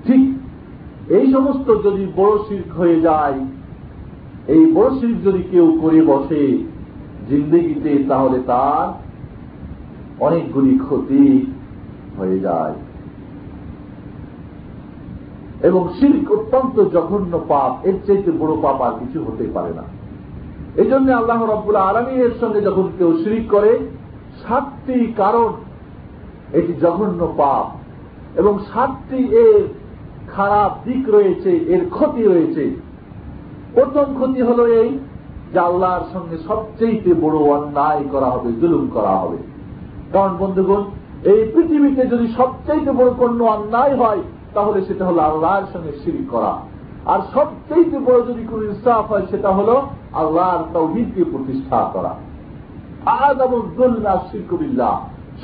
ঠিক 0.06 0.22
এই 1.08 1.32
সমস্ত 1.32 1.68
যদি 1.86 2.12
বড় 2.16 2.34
শির্ক 2.48 2.70
হয়ে 2.78 3.00
যায়, 3.00 3.38
এই 4.48 4.72
বড় 4.74 4.90
শির্ক 5.00 5.18
যদি 5.24 5.42
কেউ 5.50 5.78
করে 5.82 6.02
বসে 6.02 6.58
জিন্দগিতে, 7.28 8.04
তাহলে 8.08 8.38
তার 8.46 8.86
অনেকগুলি 10.20 10.78
ক্ষতি 10.78 11.46
হয়ে 12.18 12.38
যায়। 12.40 12.74
এবং 15.62 15.88
শিল্ক 16.00 16.32
অত্যন্ত 16.32 16.80
জঘন্য 16.80 17.40
পাপ, 17.48 17.86
এর 17.86 17.96
চাইতে 18.06 18.30
বড় 18.30 18.52
পাপ 18.62 18.80
আর 18.80 18.92
কিছু 19.00 19.24
হতে 19.24 19.44
পারে 19.54 19.72
না। 19.74 19.82
এই 20.76 20.86
জন্য 20.86 21.12
আল্লাহ 21.12 21.44
রব্বুল্লাহ 21.44 21.88
আলমীর 21.88 22.34
সঙ্গে 22.40 22.60
যখন 22.60 22.86
কেউ 22.98 23.18
শিরিক 23.24 23.50
করে, 23.50 23.78
সাতটি 24.42 25.12
কারণ 25.16 25.52
এটি 26.52 26.72
জঘন্য 26.80 27.34
পাপ 27.36 27.66
এবং 28.36 28.58
সাতটি 28.72 29.20
এর 29.44 29.60
খারাপ 30.36 30.70
দিক 30.84 31.08
রয়েছে, 31.08 31.50
এর 31.50 31.82
ক্ষতি 31.90 32.22
রয়েছে। 32.22 32.70
প্রথম 33.74 34.06
ক্ষতি 34.14 34.42
হল 34.42 34.60
এই 34.66 34.98
যে 35.52 35.58
আল্লাহর 35.58 36.04
সঙ্গে 36.12 36.36
সবচেয়ে 36.48 37.14
বড় 37.14 37.38
অন্যায় 37.38 38.04
করা 38.12 38.26
হবে, 38.30 38.52
জুলুম 38.52 38.88
করা 38.94 39.14
হবে। 39.16 39.36
কারণ 40.12 40.36
বন্ধুগণ, 40.38 40.82
এই 41.24 41.40
পৃথিবীতে 41.54 42.06
যদি 42.06 42.26
সবচেয়ে 42.36 42.92
বড় 42.92 43.10
কোনো 43.18 43.44
অন্যায় 43.44 43.96
হয় 43.96 44.22
তাহলে 44.54 44.84
সেটা 44.84 45.06
হলো 45.06 45.20
আল্লাহর 45.22 45.66
সঙ্গে 45.72 45.92
শিরিক 46.04 46.30
করা। 46.30 46.52
আর 47.06 47.20
সবচেয়ে 47.34 47.98
বড় 47.98 48.20
যদি 48.26 48.42
কোন 48.50 48.60
ইনসাফ 48.62 49.04
হয়, 49.12 49.26
সেটা 49.30 49.50
হলো 49.50 49.82
আল্লাহর 50.12 50.64
তৌহিদকে 50.72 51.24
প্রতিষ্ঠা 51.24 51.90
করা। 51.92 52.14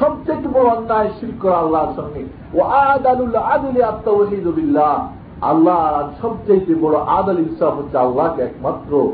সবচেয়ে 0.01 0.49
বড় 0.55 0.69
অন্যায় 0.77 1.11
করা 1.43 1.57
আল্লাহর 1.57 1.93
সঙ্গে। 1.97 2.23
ও 2.55 2.61
আদালুল্লাহ 2.63 3.43
আদুলি 3.43 3.83
আল্লাহ 5.43 5.81
সবচেয়ে 6.23 6.75
বড় 6.75 6.97
আদাল 6.97 7.39
ইনসাফ 7.39 7.75
হচ্ছে 7.75 7.99
আল্লাহকে 7.99 8.43
একমাত্র 8.43 9.13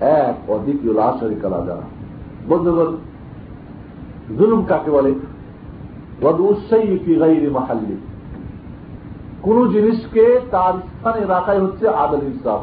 এক 0.00 0.50
অদ্বিতীয় 0.50 0.92
লাশরিক 0.94 1.44
আলা 1.44 1.60
জানা 1.66 1.86
বন্ধুগণ, 2.48 2.96
জুলুম 4.38 4.64
কাকে 4.64 4.90
বলে? 4.90 5.12
মাহাল্লি 7.50 7.96
কোন 9.42 9.68
জিনিসকে 9.68 10.40
তার 10.50 10.72
স্থানে 10.72 11.26
রাখাই 11.26 11.60
হচ্ছে 11.60 11.88
আদল 11.88 12.22
ইনসাফ। 12.22 12.60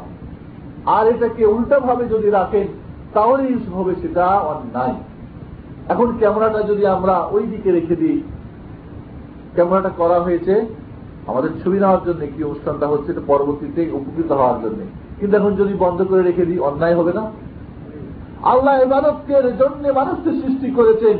আর 0.85 1.07
এটাকে 1.07 1.45
উল্টা 1.45 1.79
ভাবে 1.79 2.05
যদি 2.05 2.29
রাখেন, 2.29 2.67
তাহলে 3.13 3.43
হবে 3.73 3.95
সেটা 4.01 4.25
অন্যায় 4.25 4.93
এখন 5.89 6.17
ক্যামেরাটা 6.19 6.61
যদি 6.61 6.85
আমরা 6.85 7.27
ওই 7.31 7.43
দিকে 7.43 7.71
রেখে 7.71 7.95
দিই, 7.95 8.21
ক্যামেরাটা 9.53 9.89
করা 9.89 10.19
হয়েছে, 10.19 10.65
আমাদের 11.27 11.49
ছবি 11.63 11.79
নেওয়ার 11.79 12.03
জন্য 12.05 12.27
কি 12.37 12.43
অনুষ্ঠানটা 12.43 12.87
হচ্ছে, 12.87 13.11
এটা 13.11 13.21
পরবর্তীতে 13.27 13.91
উপকৃত 13.91 14.31
হওয়ার 14.31 14.61
জন্য। 14.61 14.79
কিন্তু 15.19 15.37
এখন 15.37 15.55
যদি 15.55 15.73
বন্ধ 15.73 16.03
করে 16.03 16.21
রেখে 16.21 16.45
দিই, 16.45 16.59
অন্যায় 16.59 16.95
হবে 16.95 17.13
না? 17.13 17.31
আল্লাহ 18.43 18.83
ইবাদতের 18.83 19.57
জন্য 19.57 19.93
মানুষকে 19.93 20.31
সৃষ্টি 20.41 20.71
করেছেন। 20.71 21.17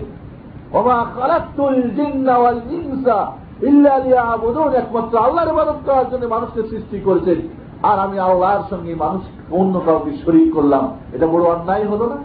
একমাত্র 4.76 5.18
আল্লাহর 5.18 5.54
ইবাদত 5.54 5.76
করার 5.86 6.10
জন্য 6.12 6.26
মানুষকে 6.26 6.62
সৃষ্টি 6.70 7.00
করেছেন। 7.00 7.36
আর 7.84 8.00
আমি 8.00 8.20
আল্লাহর 8.20 8.64
সঙ্গে 8.70 8.96
মানুষ 8.96 9.22
অন্য 9.52 9.82
কাউকে 9.86 10.12
শরিক 10.26 10.54
করলাম। 10.54 10.98
এটা 11.14 11.28
বড় 11.28 11.44
অন্যায় 11.44 11.86
হলো 11.86 12.06
না? 12.10 12.16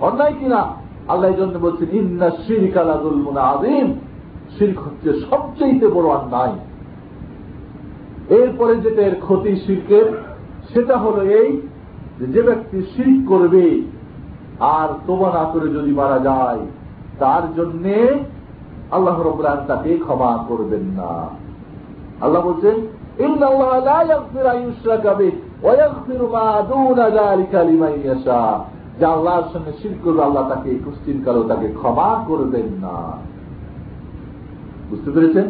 অন্যায় 0.00 0.34
কিনা 0.40 0.74
আল্লাহ 1.08 1.30
জন্য 1.30 1.58
বলছেন, 1.58 1.88
ইন্না 1.92 2.30
শিরিক 2.30 2.76
আলাদুল 2.76 3.38
আদিম 3.38 3.94
শির্ক 4.58 4.78
হচ্ছে 4.80 5.20
সবচেয়ে 5.30 5.86
বড় 5.86 6.08
অন্যায়। 6.08 6.52
এরপরে 8.38 8.76
যেটা 8.76 9.02
এর 9.02 9.14
ক্ষতি 9.14 9.56
শিল্পের 9.56 10.04
সেটা 10.74 10.96
হলো 10.96 11.22
এই 11.22 11.60
যে 12.20 12.42
ব্যক্তি 12.42 12.82
শিল্প 12.82 13.28
করবে, 13.28 13.80
আর 14.60 14.88
না 15.32 15.50
করে 15.52 15.68
যদি 15.68 15.92
মারা 15.92 16.18
যায়, 16.18 16.58
তার 17.18 17.54
জন্যে 17.54 18.24
আল্লাহ 18.90 19.20
রবুল্লাহ 19.20 19.56
তাকে 19.66 19.96
ক্ষমা 19.96 20.44
করবেন 20.48 20.80
না। 20.80 21.10
আল্লাহ 22.20 22.42
বলছেন 22.42 22.76
আল্লাহর 29.06 29.42
সঙ্গে 29.52 29.72
শির 29.82 29.94
করবে, 30.04 30.22
আল্লাহ 30.22 30.48
তাকে 30.48 30.70
কালো 31.24 31.42
তাকে 31.42 31.68
ক্ষমা 31.68 32.24
করবেন 32.28 32.68
না। 32.82 32.96
বুঝতে 34.90 35.10
পেরেছেন? 35.10 35.46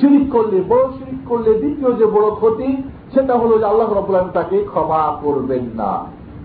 শিরিক 0.00 0.32
করলে 0.32 0.62
বড় 0.68 0.88
শিরিক 0.98 1.28
করলে 1.28 1.54
দ্বিতীয় 1.54 1.92
যে 1.92 2.06
বড় 2.06 2.34
ক্ষতি, 2.34 2.82
সেটা 3.14 3.34
হলো 3.34 3.58
যে 3.58 3.64
আল্লাহ 3.64 3.92
রবুল্লাহ 3.92 4.28
তাকে 4.32 4.64
ক্ষমা 4.64 5.16
করবেন 5.22 5.64
না। 5.74 5.90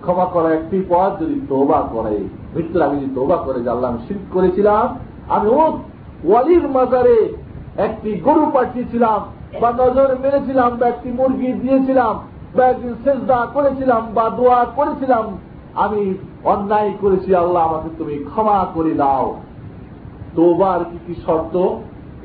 ক্ষমা 0.01 0.25
করা 0.25 0.50
একটি 0.54 0.84
পথ 0.89 1.22
যদি 1.22 1.42
তোবা 1.50 1.80
করে 1.94 2.18
মৃত্যুর 2.56 2.82
যদি 2.96 3.08
তোবা 3.15 3.36
করে 3.36 3.60
যে 3.60 3.70
আল্লাহ 3.70 3.89
আমি 3.89 4.00
শির 4.08 4.18
করেছিলাম, 4.34 4.98
আমি 5.30 5.50
ও 5.50 5.77
ওয়ালির 6.27 6.65
মাজারে 6.75 7.15
একটি 7.88 8.10
গরু 8.27 8.46
পাঠিয়েছিলাম 8.55 9.20
বা 9.62 9.70
নজর 9.82 10.10
মেরেছিলাম 10.24 10.70
বা 10.79 10.86
একটি 10.94 11.10
মুরগি 11.17 11.50
দিয়েছিলাম 11.63 12.13
বা 12.55 12.63
একদিন 12.72 12.94
সেজদা 13.03 13.39
করেছিলাম 13.55 14.01
বা 14.15 14.25
দোয়া 14.38 14.60
করেছিলাম, 14.77 15.25
আমি 15.84 16.01
অন্যায় 16.53 16.91
করেছি, 17.01 17.29
আল্লাহ 17.41 17.62
আমাকে 17.70 17.89
তুমি 18.00 18.15
ক্ষমা 18.29 18.58
করে 18.75 18.94
দাও। 19.01 19.27
তোবার 20.38 20.79
কি 20.89 20.98
কি 21.05 21.13
শর্ত? 21.25 21.55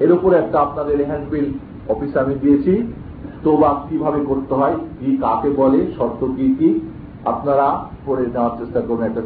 এর 0.05 0.11
উপরে 0.17 0.35
একটা 0.39 0.59
আপনাদের 0.67 0.97
হ্যান্ডবিল 1.11 1.47
অফিসে 1.93 2.17
আমি 2.25 2.35
দিয়েছি। 2.43 2.73
তোবা 3.45 3.71
কীভাবে 3.89 4.21
করতে 4.31 4.53
হয়, 4.55 4.77
কি 4.99 5.09
কাকে 5.23 5.51
বলে, 5.61 5.81
শর্ত 5.97 6.21
কি 6.37 6.47
কি, 6.59 6.69
আপনারা 7.33 7.67
পড়ে 8.07 8.25
নেওয়ার 8.35 8.55
চেষ্টা 8.59 8.81
করবেন 8.89 9.07
একটা 9.11 9.23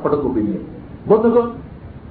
ফটোকপি 0.00 0.40
নিয়ে। 0.46 0.60
বন্ধুগণ 1.10 1.46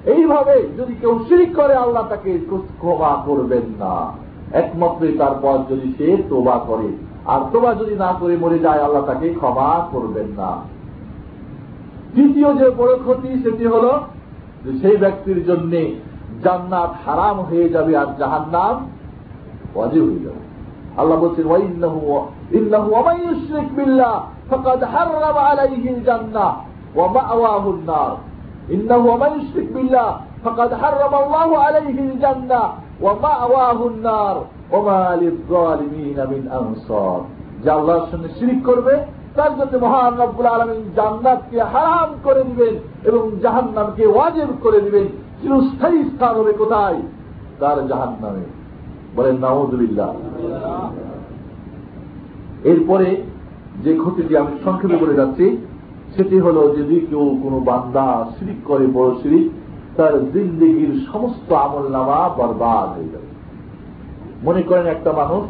এইভাবে 0.04 0.68
যদি 0.78 0.94
কেউ 1.00 1.24
শিরিক 1.28 1.50
করে, 1.56 1.74
আল্লাহ 1.74 2.04
তাকে 2.08 2.38
ক্ষমা 2.78 3.12
করবেন 3.26 3.66
না। 3.78 4.12
একমাত্রই 4.52 5.14
তারপর 5.18 5.58
যদি 5.70 5.88
সে 5.98 6.22
তোবা 6.28 6.58
করে, 6.66 6.88
আর 7.26 7.40
তোবা 7.52 7.74
যদি 7.74 7.94
না 7.96 8.12
করে 8.20 8.36
মরে 8.36 8.58
যায়, 8.58 8.82
আল্লাহ 8.82 9.02
তাকে 9.06 9.28
ক্ষমা 9.34 9.88
করবেন 9.92 10.28
না। 10.36 10.50
দ্বিতীয় 12.14 12.54
যে 12.54 12.70
বড় 12.70 12.92
ক্ষতি, 12.96 13.28
সেটি 13.42 13.64
হল 13.66 13.86
যে 14.64 14.70
সেই 14.80 14.96
ব্যক্তির 14.96 15.44
জন্য 15.44 15.72
জান্নাত 16.44 16.90
হারাম 17.06 17.40
হয়ে 17.40 17.68
যাবে 17.68 17.96
আর 17.96 18.06
জাহান 18.18 18.44
নাম 18.52 18.76
অজে 19.74 20.00
হয়ে 20.00 20.24
যাবে। 20.24 20.42
আল্লাহ 20.96 21.18
বলছেন 21.20 21.46
ইন্নাহু 22.58 22.88
ওয়ামাইয়ুশরিক 22.92 23.68
বিল্লাহ 23.76 24.14
ফাকাদ 24.50 24.82
হাররামা 24.84 25.42
আলাইহিল 25.50 26.00
জান্নাহ 26.04 26.50
ওয়া 26.96 27.06
মা'ওয়াহুন 27.12 27.80
নার। 27.86 28.27
ওয়ামাইয়ুশরিক 28.70 29.68
বিল্লাহ 29.74 30.08
ফাকাদ 30.44 30.70
হাররামা 30.72 31.18
আল্লাহু 31.24 31.54
আলাইহিল 31.66 32.12
জান্নাহ 32.24 32.66
ওয়া 33.02 33.14
মা'ওয়াহুন 33.24 33.94
নার 34.06 34.36
ওয়া 34.72 34.80
মা 34.88 35.02
লিয-যালিমিন 35.22 36.18
মিন 36.32 36.42
আনসার 36.58 37.20
যে 37.62 37.68
আল্লাহর 37.70 38.06
সঙ্গে 38.10 38.28
শিরিক 38.38 38.60
করবে, 38.64 38.94
তার 39.36 39.52
জন্য 39.58 39.74
মহান 39.84 40.12
রব্বুল 40.20 40.46
আলমিন 40.46 40.82
জান্নাতকে 40.96 41.58
হারাম 41.72 42.10
করে 42.22 42.42
দিবেন 42.44 42.74
এবং 43.04 43.22
জাহান্নামকে 43.42 44.04
ওয়াজেব 44.06 44.50
করে 44.62 44.80
দিবেন। 44.80 45.06
চিরস্থায়ী 45.40 45.98
স্থান 46.10 46.34
হবে 46.40 46.52
কোথায়? 46.52 46.98
তার 47.60 47.78
জাহান 47.88 48.12
নামে 48.22 48.44
বলেন 49.16 49.36
নামুদুল্লাহ 49.44 50.10
এরপরে 52.64 53.08
যে 53.84 53.92
ক্ষতিটি 54.02 54.32
আমি 54.36 54.52
সংক্ষেপে 54.64 54.96
বলে 54.96 55.14
যাচ্ছি 55.14 55.46
সেটি 56.16 56.38
হল 56.38 56.74
যদি 56.76 57.06
কেউ 57.10 57.38
কোনো 57.42 57.60
বান্দা 57.60 58.30
শিরিক 58.38 58.56
করে 58.64 58.86
বড় 58.86 59.14
শিরিক, 59.22 59.50
তার 59.96 60.32
জিন্দিগির 60.32 61.06
সমস্ত 61.12 61.52
আমল 61.52 61.88
নামা 61.88 62.28
বরবাদ 62.28 62.98
হয়ে 62.98 63.08
যাবে। 63.08 63.28
মনে 64.42 64.62
করেন 64.62 64.86
একটা 64.86 65.12
মানুষ 65.12 65.44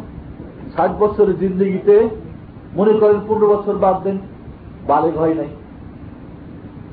ষাট 0.75 0.91
বছরের 0.99 1.39
জিন্দিগিতে, 1.39 2.09
মনে 2.75 2.93
করেন 2.93 3.19
পনেরো 3.27 3.47
বছর 3.47 3.77
বাদ 3.77 4.03
দেন, 4.03 4.17
বালেগ 4.87 5.17
হয় 5.17 5.33
নাই। 5.33 5.47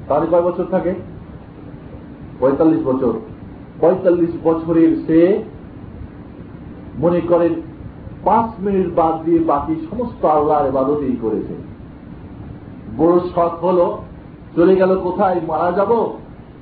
তাহলে 0.08 0.26
কয় 0.30 0.42
বছর 0.42 0.64
থাকে? 0.70 0.94
পঁয়তাল্লিশ 2.40 2.82
বছর। 2.86 3.12
পঁয়তাল্লিশ 3.80 4.30
বছরের 4.44 4.96
সে 5.06 5.42
মনে 6.98 7.20
করেন 7.20 7.54
পাঁচ 8.24 8.60
মিনিট 8.60 8.94
বাদ 8.94 9.24
দিয়ে 9.24 9.38
বাকি 9.38 9.86
সমস্ত 9.90 10.24
আল্লাহর 10.24 10.66
এবাদতেই 10.66 11.16
করেছে। 11.22 11.65
বড় 12.98 13.20
শখ 13.20 13.64
হল, 13.64 13.96
চলে 14.56 14.76
গেল 14.76 14.98
কোথায়, 15.02 15.40
মারা 15.46 15.72
যাব? 15.72 16.12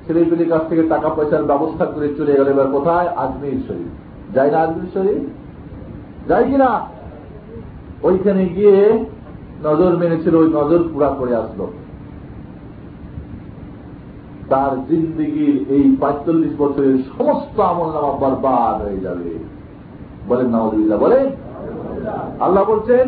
ছেলে 0.07 0.23
পেলের 0.23 0.49
কাছ 0.49 0.69
থেকে 0.69 0.83
টাকা 0.83 1.09
পয়সার 1.09 1.43
ব্যবস্থা 1.43 1.85
করে 1.85 2.13
চলে 2.17 2.33
গেল। 2.33 2.47
এবার 2.47 2.67
কোথায়? 2.67 3.07
আজমির 3.07 3.63
শরীফ। 3.67 4.33
যাই 4.33 4.51
না 4.51 4.57
আজমির 4.57 4.89
শরীফ? 4.93 5.29
যাই 6.29 6.43
কিনা 6.43 6.81
ওইখানে 8.03 8.45
গিয়ে 8.45 9.05
নজর 9.65 9.97
মেনেছিল, 9.97 10.35
ওই 10.35 10.47
নজর 10.47 10.83
পুরা 10.93 11.09
করে 11.09 11.35
আসলো। 11.35 11.67
তার 14.49 14.87
জিন্দগির 14.87 15.65
এই 15.69 15.97
পঁয়তাল্লিশ 15.99 16.51
বছরের 16.57 16.97
সমস্ত 17.17 17.59
আমল 17.59 17.85
নামা 17.85 18.11
বরবাদ 18.11 18.83
হয়ে 18.83 18.99
যাবে। 18.99 19.39
বলেন 20.27 20.47
নওয়াজ 20.47 20.99
বলেন? 20.99 21.29
আল্লাহ 22.39 22.63
বলছেন 22.63 23.07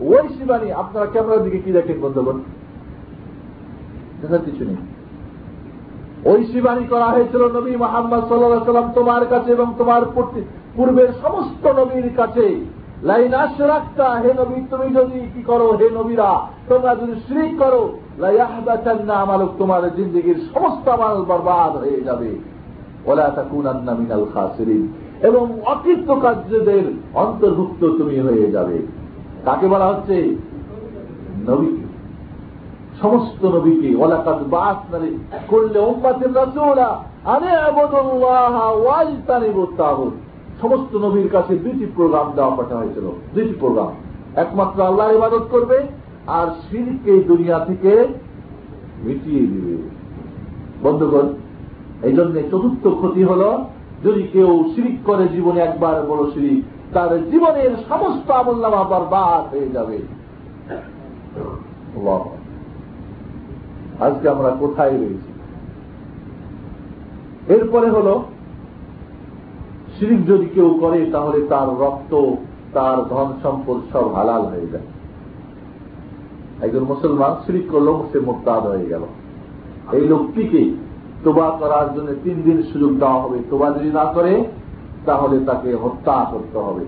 ওই 0.00 0.28
শিবানী 0.28 0.72
আপনারা 0.72 1.06
ক্যামেরার 1.06 1.44
দিকে 1.44 1.58
কি 1.58 1.72
দেখেন, 1.72 2.00
বন্ধুগণ? 2.00 2.38
দেখার 4.22 4.38
কিছু 4.44 4.64
নেই। 4.64 4.76
ওই 6.24 6.44
শিবানী 6.44 6.86
করা 6.86 7.04
হয়েছিল 7.04 7.52
নবী 7.52 7.76
মোহাম্মদ 7.76 8.28
সাল্লাহ 8.28 8.64
সাল্লাম 8.64 8.92
তোমার 8.92 9.26
কাছে 9.26 9.52
এবং 9.52 9.74
তোমার 9.78 10.02
পূর্বের 10.76 11.08
সমস্ত 11.22 11.66
নবীর 11.66 12.10
কাছে। 12.16 12.64
লাইন 13.02 13.34
আশরাক্তা 13.34 14.14
হে 14.14 14.34
নবী, 14.34 14.60
তুমি 14.70 14.94
যদি 14.94 15.20
কি 15.34 15.42
করো, 15.42 15.72
হে 15.72 15.90
নবীরা, 15.90 16.46
তোমরা 16.68 16.94
যদি 16.94 17.12
শ্রিক 17.28 17.58
করো 17.58 17.98
লাইয়াহবাচান্না 18.18 19.14
আমালক, 19.14 19.48
তোমার 19.58 19.94
জিন্দগির 19.96 20.48
সমস্ত 20.54 20.88
আমাল 20.88 21.16
বরবাদ 21.16 21.76
হয়ে 21.76 22.00
যাবে। 22.00 22.38
ওলা 23.06 23.28
তাকুনান্না 23.28 23.94
মিনাল 23.94 24.26
খাসিরিন। 24.34 24.88
এবং 25.20 25.60
অকৃত্য 25.66 26.20
কার্যদের 26.20 26.82
অন্তর্ভুক্ত 27.14 27.80
তুমি 27.98 28.20
হয়ে 28.20 28.50
যাবে। 28.52 28.97
তাকে 29.48 29.66
বলা 29.66 29.86
হচ্ছে 29.86 30.16
নবী। 31.48 31.70
সমস্ত 33.00 33.44
নবীকে 33.44 33.96
ওলাকাত 33.96 34.38
বাস 34.50 34.78
নারী 34.92 35.18
করলে 35.48 35.78
উম্মাতের 35.78 36.32
রসুলা 36.34 36.90
আনে 37.24 37.50
আবদুল্লাহ 37.56 38.54
ওয়াল 38.82 39.10
তাহুত 39.76 40.14
সমস্ত 40.60 40.96
নবীর 40.96 41.28
কাছে 41.28 41.56
দুইটি 41.56 41.86
প্রোগ্রাম 41.96 42.32
দেওয়া 42.34 42.56
পাঠা 42.56 42.76
হয়েছিল। 42.76 43.06
দুইটি 43.34 43.54
প্রোগ্রাম। 43.60 43.92
একমাত্র 44.36 44.82
আল্লাহ 44.82 45.06
ইবাদত 45.12 45.44
করবে 45.50 45.78
আর 46.26 46.46
শিরকে 46.46 47.20
দুনিয়া 47.20 47.58
থেকে 47.58 47.92
মিটিয়ে 49.04 49.42
দিবে। 49.46 49.74
বন্ধুগণ 50.82 51.26
এই 52.02 52.12
জন্য 52.12 52.34
চতুর্থ 52.50 52.84
ক্ষতি 52.88 53.22
হল 53.24 53.42
যদি 54.04 54.22
কেউ 54.22 54.50
শিরিক 54.74 54.96
করে 55.04 55.28
জীবনে 55.28 55.60
একবার 55.60 56.06
বড় 56.08 56.22
শিরিক 56.30 56.64
তার 56.92 57.30
জীবনের 57.30 57.70
সমস্ত 57.88 58.30
আমল্লামা 58.30 58.84
বরবাদ 58.84 59.54
হয়ে 59.54 59.68
যাবে। 59.68 59.98
আজকে 64.00 64.28
আমরা 64.28 64.50
কোথায় 64.60 64.90
রয়েছি? 64.90 65.32
এরপরে 67.48 67.90
হল, 67.90 68.22
শিরিক 69.98 70.26
যদি 70.26 70.46
কেউ 70.46 70.78
করে, 70.80 71.06
তাহলে 71.06 71.46
তার 71.46 71.68
রক্ত, 71.68 72.34
তার 72.72 73.04
ধন 73.04 73.32
সম্পদ 73.42 73.80
সব 73.92 74.14
হালাল 74.14 74.42
হয়ে 74.42 74.66
যায়। 74.66 74.86
একজন 76.60 76.84
মুসলমান 76.84 77.34
শিরিক 77.46 77.70
করল, 77.70 78.02
সে 78.12 78.20
মোত্তাদ 78.20 78.66
হয়ে 78.66 78.86
গেল। 78.86 79.00
এই 79.92 80.08
লোকটিকে 80.08 80.74
তোবা 81.24 81.50
করার 81.50 81.94
জন্য 81.94 82.14
তিন 82.24 82.42
দিন 82.42 82.62
সুযোগ 82.62 82.98
দেওয়া 82.98 83.22
হবে। 83.22 83.38
তোবা 83.50 83.70
যদি 83.70 83.88
না 83.88 84.04
করে 84.04 84.44
তাহলে 85.08 85.36
তাকে 85.48 85.70
হত্যা 85.84 86.16
করতে 86.32 86.58
হবে। 86.66 86.84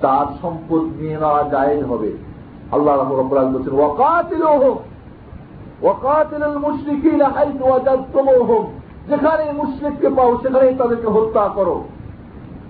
তার 0.00 0.26
সম্পদ 0.42 0.82
নিয়ে 1.00 1.16
নেওয়া 1.22 1.42
জায়েজ 1.52 1.80
হবে। 1.90 2.10
আল্লাহ 2.72 2.92
রহমুল 2.96 3.20
বলছেন 3.54 3.74
ওয়াকাতিল 3.78 4.44
হোক 4.62 4.78
ওয়াকাতিল 5.84 6.46
মুশরিকিন 6.58 7.22
হাইতু 7.34 7.64
ওয়াজাদতুমুহুম, 7.68 8.64
যেখানে 9.08 9.44
মুশরিককে 9.52 10.08
পাও 10.16 10.30
সেখানেই 10.42 10.74
তাদেরকে 10.74 11.08
হত্যা 11.16 11.44
করো। 11.54 11.76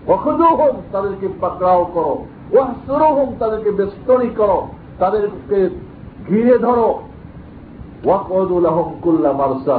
ওখুদুহুম 0.09 0.75
তাদেরকে 0.93 1.27
পাকড়াও 1.41 1.83
করো। 1.95 2.15
ওয়াহসুরুহুম 2.53 3.29
তাদেরকে 3.39 3.71
বেষ্টনী 3.71 4.31
করো। 4.37 4.59
তাদেরকে 4.99 5.59
ঘিরে 6.29 6.57
ধরো। 6.59 6.89
ওয়াকুল্লাহ 8.05 8.77
মারসা 9.41 9.77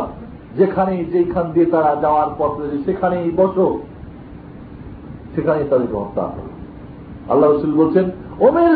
যেখানেই 0.58 1.02
যেখান 1.06 1.46
দিয়ে 1.54 1.68
তারা 1.74 1.92
যাওয়ার 2.02 2.30
পথ 2.38 2.54
রয়েছে, 2.60 2.80
সেখানেই 2.86 3.28
বসো। 3.38 3.68
সেখানেই 5.38 5.70
তাদেরকে 5.70 5.98
হত্যা 5.98 6.24
আল্লাহ 7.30 7.48
রসুল 7.52 7.74
বলছেন, 7.74 8.06
ওমের 8.40 8.74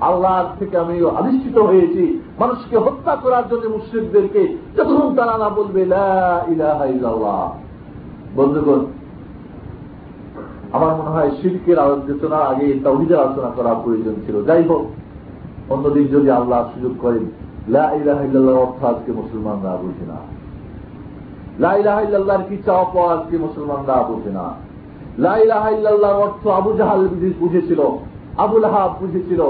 আল্লাহর 0.00 0.48
থেকে 0.58 0.78
আমি 0.78 0.94
আধিষ্ঠিত 1.18 1.56
হয়েছি। 1.58 2.04
মানুষকে 2.40 2.76
হত্যা 2.76 3.16
করার 3.16 3.44
জন্য 3.50 3.64
মুসলিমদেরকে 3.68 4.42
যতক্ষণ 4.76 5.14
তারা 5.16 5.34
না 5.38 5.48
বলবে 5.48 5.82
বন্ধুগণ, 8.36 8.80
আমার 10.72 10.92
মনে 10.96 11.10
হয় 11.10 11.30
শিল্পের 11.42 11.78
আলোচনার 11.78 12.42
আগে 12.42 12.66
তহিদের 12.84 13.18
আলোচনা 13.20 13.50
করা 13.56 13.72
প্রয়োজন 13.84 14.14
ছিল। 14.26 14.36
যাই 14.44 14.62
হোক, 14.62 14.82
অন্যদিন 15.72 16.06
যদি 16.06 16.28
আল্লাহ 16.30 16.60
সুযোগ 16.74 16.92
করেন 17.00 17.24
লাহ 17.68 17.90
অর্থ 18.64 18.84
আজকে 18.84 19.10
মুসলমানরা 19.12 19.72
বুঝে 19.82 20.06
না। 20.12 20.31
লাইলাহার 21.60 22.42
কি 22.48 22.56
চাওয়া 22.66 22.84
পাওয়া 22.84 23.12
আজকে 23.14 23.38
মুসলমানরা 23.38 24.02
বুঝে 24.02 24.30
না। 24.30 24.54
লাইলাহার 25.18 26.04
অর্থ 26.04 26.46
আবু 26.46 26.72
জাহাল 26.72 27.08
বুঝেছিল 27.38 27.80
আবুল 28.38 28.64
হাব 28.64 28.90
বুঝেছিল। 29.00 29.42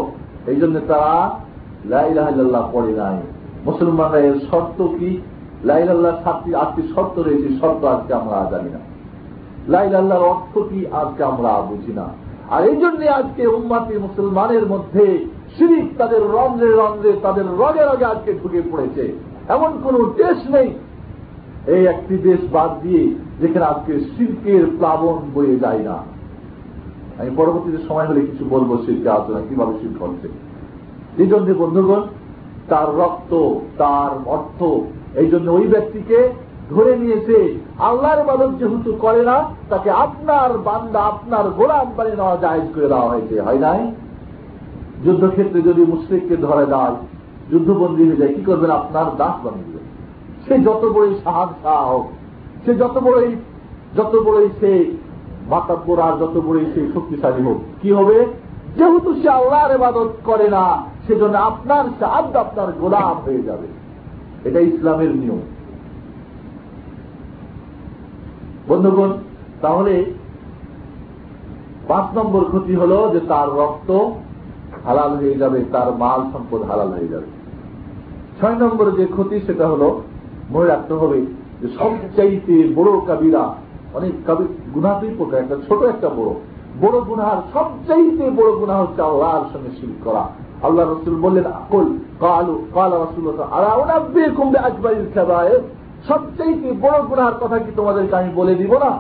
এই 0.47 0.57
জন্য 0.57 0.81
তারা 0.89 2.63
পড়ে 2.73 2.93
নাই। 2.93 3.17
মুসলমানরা 3.65 4.19
এর 4.19 4.35
শর্ত 4.51 4.87
কি? 4.87 5.21
লাইলাল্লাহ 5.65 6.13
শর্ত 6.95 7.19
রয়েছে, 7.19 7.49
শর্ত 7.61 7.85
আজকে 7.85 8.15
আমরা 8.15 8.49
জানি 8.51 8.71
না। 8.71 8.79
লাইলাল্লাহর 9.69 10.25
অর্থ 10.25 10.59
কি? 10.59 10.87
আজকে 10.87 11.25
আমরা 11.25 11.61
বুঝি 11.69 11.93
না। 11.93 12.05
আর 12.51 12.69
এই 12.69 12.77
জন্য 12.77 13.07
আজকে 13.07 13.47
উম্মাতি 13.47 13.99
মুসলমানের 13.99 14.67
মধ্যে 14.67 15.27
শিরিক 15.59 15.99
তাদের 15.99 16.23
রন্ধ্রে 16.23 16.73
রন্ধ্রে, 16.73 17.13
তাদের 17.23 17.45
রগে 17.45 17.85
রগে 17.85 18.05
আজকে 18.05 18.35
ঢুকে 18.43 18.63
পড়েছে। 18.73 19.19
এমন 19.49 19.71
কোন 19.83 20.13
দেশ 20.17 20.51
নেই 20.51 20.71
এই 21.67 21.87
একটি 21.87 22.17
দেশ 22.17 22.39
বাদ 22.53 22.71
দিয়ে 22.83 23.15
যেখানে 23.41 23.65
আজকে 23.65 24.01
শিল্পের 24.01 24.67
প্লাবন 24.67 25.19
বয়ে 25.35 25.59
যায় 25.59 25.79
না। 25.79 25.99
আমি 27.19 27.31
পরবর্তীতে 27.37 27.79
সময় 27.89 28.07
হলে 28.07 28.21
কিছু 28.21 28.45
বলব 28.51 28.83
শিল্পে 28.87 29.11
আলোচনা, 29.11 29.41
কীভাবে 29.49 29.75
শিল্প 29.81 30.03
হচ্ছে। 30.03 30.29
এই 31.19 31.27
জন্য 31.27 31.55
বন্ধুগণ, 31.55 32.03
তার 32.69 32.97
রক্ত, 32.97 33.51
তার 33.79 34.11
অর্থ, 34.27 34.65
এই 35.15 35.29
জন্য 35.29 35.51
ওই 35.51 35.67
ব্যক্তিকে 35.67 36.29
ধরে 36.71 36.97
নিয়েছে, 36.97 37.59
আল্লাহর 37.79 38.25
বাদক 38.25 38.51
যেহেতু 38.59 38.93
করে 39.01 39.23
না, 39.25 39.45
তাকে 39.69 39.91
আপনার 39.91 40.59
বান্দা, 40.59 41.01
আপনার 41.01 41.51
গোলাম 41.51 41.87
বানিয়ে 41.97 42.17
নেওয়া 42.17 42.37
জাহেজ 42.37 42.75
করে 42.75 42.89
দেওয়া 42.89 43.09
হয়েছে, 43.09 43.41
হয় 43.41 43.59
নাই? 43.59 43.93
যুদ্ধক্ষেত্রে 45.05 45.63
যদি 45.63 45.85
মুসলিককে 45.85 46.37
ধরে 46.37 46.67
দেয়, 46.67 46.95
যুদ্ধবন্দী 47.51 48.05
হয়ে 48.09 48.17
যায়, 48.17 48.35
কি 48.35 48.43
করবেন? 48.45 48.71
আপনার 48.71 49.05
দাস 49.05 49.47
বানিয়ে 49.47 49.65
দেবেন। 49.65 49.82
সে 50.47 50.55
যত 50.69 50.83
বড়ই 50.95 51.15
সাহাদ 51.25 51.51
শাহ 51.63 51.81
হোক, 51.91 52.07
সে 52.65 52.73
যত 52.75 52.97
বড়ই 53.07 53.31
যত 53.97 54.15
বড়ই 54.27 54.49
সে 54.61 54.73
মাতাব্বর 55.51 55.99
আর 56.01 56.15
যত 56.19 56.37
বড়ই 56.47 56.67
সে 56.75 56.81
শক্তিশালী 56.95 57.43
হোক, 57.43 57.59
কি 57.83 57.91
হবে? 57.93 58.19
যেহেতু 58.77 59.11
সে 59.23 59.29
আল্লাহর 59.29 59.71
এবাদত 59.71 60.11
করে 60.25 60.47
না, 60.49 60.65
সেজন্য 61.07 61.37
আপনার 61.51 61.85
সাহায্য 62.01 62.35
আপনার 62.39 62.69
গোলাম 62.81 63.17
হয়ে 63.27 63.43
যাবে। 63.43 63.69
এটা 64.45 64.61
ইসলামের 64.61 65.13
নিয়ম। 65.17 65.41
বন্ধুগণ, 68.69 69.11
তাহলে 69.63 69.95
পাঁচ 71.89 72.07
নম্বর 72.19 72.43
ক্ষতি 72.45 72.75
হল 72.75 72.93
যে 73.13 73.21
তার 73.29 73.49
রক্ত 73.61 73.91
হালাল 74.87 75.13
হয়ে 75.17 75.37
যাবে, 75.39 75.59
তার 75.73 75.89
মাল 75.99 76.21
সম্পদ 76.33 76.61
হালাল 76.63 76.89
হয়ে 76.89 77.09
যাবে। 77.09 77.29
ছয় 78.41 78.57
নম্বর 78.63 78.87
যে 78.91 79.05
ক্ষতি, 79.07 79.37
সেটা 79.47 79.67
হল 79.69 79.83
মনে 80.51 80.67
রাখতে 80.67 80.95
হবে 80.95 81.19
যে 81.61 81.69
সবচাইতে 81.79 82.73
বড় 82.75 82.91
কাবিরা 83.07 83.55
অনেক 83.95 84.13
কাবি 84.27 84.45
গুণা 84.75 84.93
দুই 85.01 85.11
প্রকার 85.19 85.41
একটা 85.41 85.57
ছোট 85.69 85.83
একটা 85.83 86.09
বড়। 86.09 86.31
বড় 86.81 87.01
গুনার 87.01 87.39
সবচাইতে 87.53 88.31
বড় 88.31 88.53
গুণা 88.59 88.77
হচ্ছে 88.77 89.03
আল্লাহর 89.03 89.47
সঙ্গে 89.53 89.71
শিল 89.81 89.93
করা। 90.05 90.25
আল্লাহ 90.63 90.93
রসুল 90.93 91.17
বললেন, 91.21 91.47
আকল 91.47 91.87
কালু 92.21 92.65
কাল 92.75 92.93
রসুল 93.05 93.27
কুম্বে 94.37 94.59
আজবাইল 94.59 95.07
খেবায় 95.15 95.61
সবচাইতে 96.09 96.73
বড় 96.81 97.03
গুনার 97.03 97.35
কথা 97.41 97.59
কি 97.59 97.71
তোমাদেরকে 97.77 98.17
আমি 98.17 98.31
বলে 98.35 98.55
দিব 98.55 98.73
না? 98.79 98.93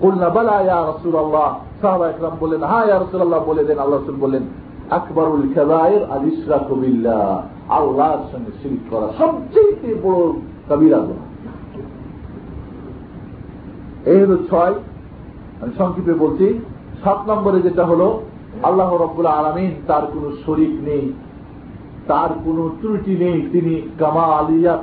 বলনা 0.00 0.28
বালা 0.28 0.60
ইয়া 0.62 0.86
রসুল 0.92 1.16
আল্লাহ 1.16 1.56
সাহাবা 1.80 2.10
ইকরাম 2.10 2.32
বললেন 2.40 2.62
হ্যাঁ 2.62 2.84
ইয়া 2.86 2.98
রসুল 2.98 3.20
আল্লাহ 3.20 3.40
বলে 3.46 3.64
দেন। 3.64 3.78
আল্লাহ 3.78 4.00
রসুল 4.00 4.16
বললেন, 4.20 4.42
আকবরুল 4.90 5.46
খেবায়ের 5.54 6.02
ইসরা 6.32 6.58
কবিল্লা 6.68 7.42
আল্লাহর 7.68 8.18
সঙ্গে 8.32 8.50
শিরিক 8.62 8.80
করা 8.90 9.12
সবচেয়ে 9.18 9.94
বড় 10.02 10.32
কবিরা 10.68 10.98
গুণা 10.98 11.26
এই 14.10 14.24
হল 14.24 14.36
ছয়। 14.50 14.74
আমি 15.60 15.72
সংক্ষেপে 15.78 16.14
বলছি, 16.14 16.58
সাত 17.04 17.30
নম্বরে 17.30 17.62
যেটা 17.62 17.84
হল, 17.84 18.20
আল্লাহ 18.62 19.02
রব্বুল 19.02 19.26
আলমিন 19.26 19.70
তার 19.86 20.02
কোন 20.12 20.36
শরিক 20.46 20.88
নেই, 20.88 21.12
তার 22.06 22.28
কোন 22.44 22.70
ত্রুটি 22.80 23.16
নেই, 23.16 23.48
তিনি 23.52 23.82
কামালিয়াত। 23.98 24.82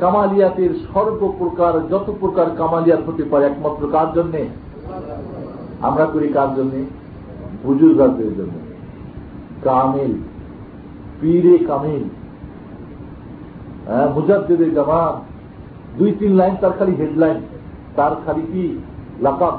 কামালিয়াতের 0.00 0.70
সর্বপ্রকার, 0.94 1.88
যত 1.88 2.14
প্রকার 2.20 2.46
কামালিয়াত 2.58 3.08
হতে 3.08 3.24
পারে, 3.24 3.44
একমাত্র 3.44 3.88
কার 3.92 4.12
জন্যে? 4.12 4.48
আমরা 5.80 6.06
করি 6.06 6.28
কার 6.28 6.54
জন্যে? 6.54 6.84
বুজুর্গাদের 7.64 8.36
জন্য। 8.36 8.52
কামিল। 9.62 10.33
পীরে 11.24 11.58
কামিল। 11.68 12.04
হ্যাঁ 13.88 14.06
মুজাদ্দেদের 14.14 14.74
জামান 14.74 15.14
দুই, 15.98 16.12
তিন 16.12 16.32
লাইন, 16.34 16.54
তার 16.60 16.72
খালি 16.78 16.92
হেডলাইন 17.00 17.38
তার 17.96 18.12
খালি 18.24 18.42
কি? 18.52 18.66
লাকাব, 19.20 19.56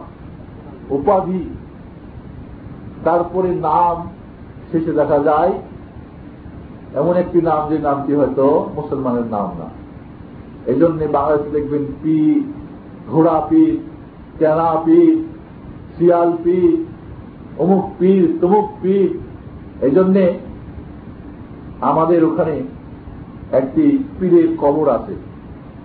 উপাধি। 0.89 1.43
তারপরে 3.03 3.49
নাম 3.67 3.95
শেষে 4.71 4.93
দেখা 4.93 5.19
যায়, 5.19 5.53
এমন 6.99 7.13
একটি 7.17 7.41
নাম 7.41 7.61
যে 7.69 7.77
নামটি 7.77 8.11
হয়তো 8.15 8.69
মুসলমানের 8.75 9.27
নাম 9.35 9.47
না। 9.59 9.67
এই 10.71 10.77
জন্য 10.79 10.99
বাংলাদেশে 11.11 11.49
দেখবেন 11.51 11.83
পি 12.01 12.17
ঘোড়া 13.11 13.37
পীর, 13.49 13.73
কেনা 14.39 14.69
পীর, 14.85 15.15
শিয়াল 15.95 16.29
পীর, 16.43 16.73
অমুক 17.57 17.85
পীর, 17.99 18.37
তমুক 18.41 18.67
পীর। 18.81 19.09
এই 19.81 19.91
জন্যে 19.91 20.23
আমাদের 21.81 22.23
ওখানে 22.23 22.63
একটি 23.51 24.03
পীরের 24.19 24.57
কবর 24.57 24.89
আছে। 24.89 25.15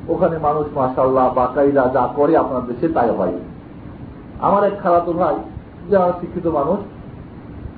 ওখানে 0.09 0.39
মানুষ 0.39 0.67
মাসাল্লাহ 0.77 1.35
বাকাইরা 1.35 1.91
যা 1.95 2.09
করে 2.17 2.37
আপনার 2.37 2.67
দেশে 2.67 2.89
তাই 2.89 3.11
হয়। 3.11 3.33
আমার 4.41 4.65
এক 4.65 4.83
খালাতো 4.83 5.13
ভাই, 5.13 5.35
যারা 5.91 6.13
শিক্ষিত 6.21 6.47
মানুষ, 6.47 6.79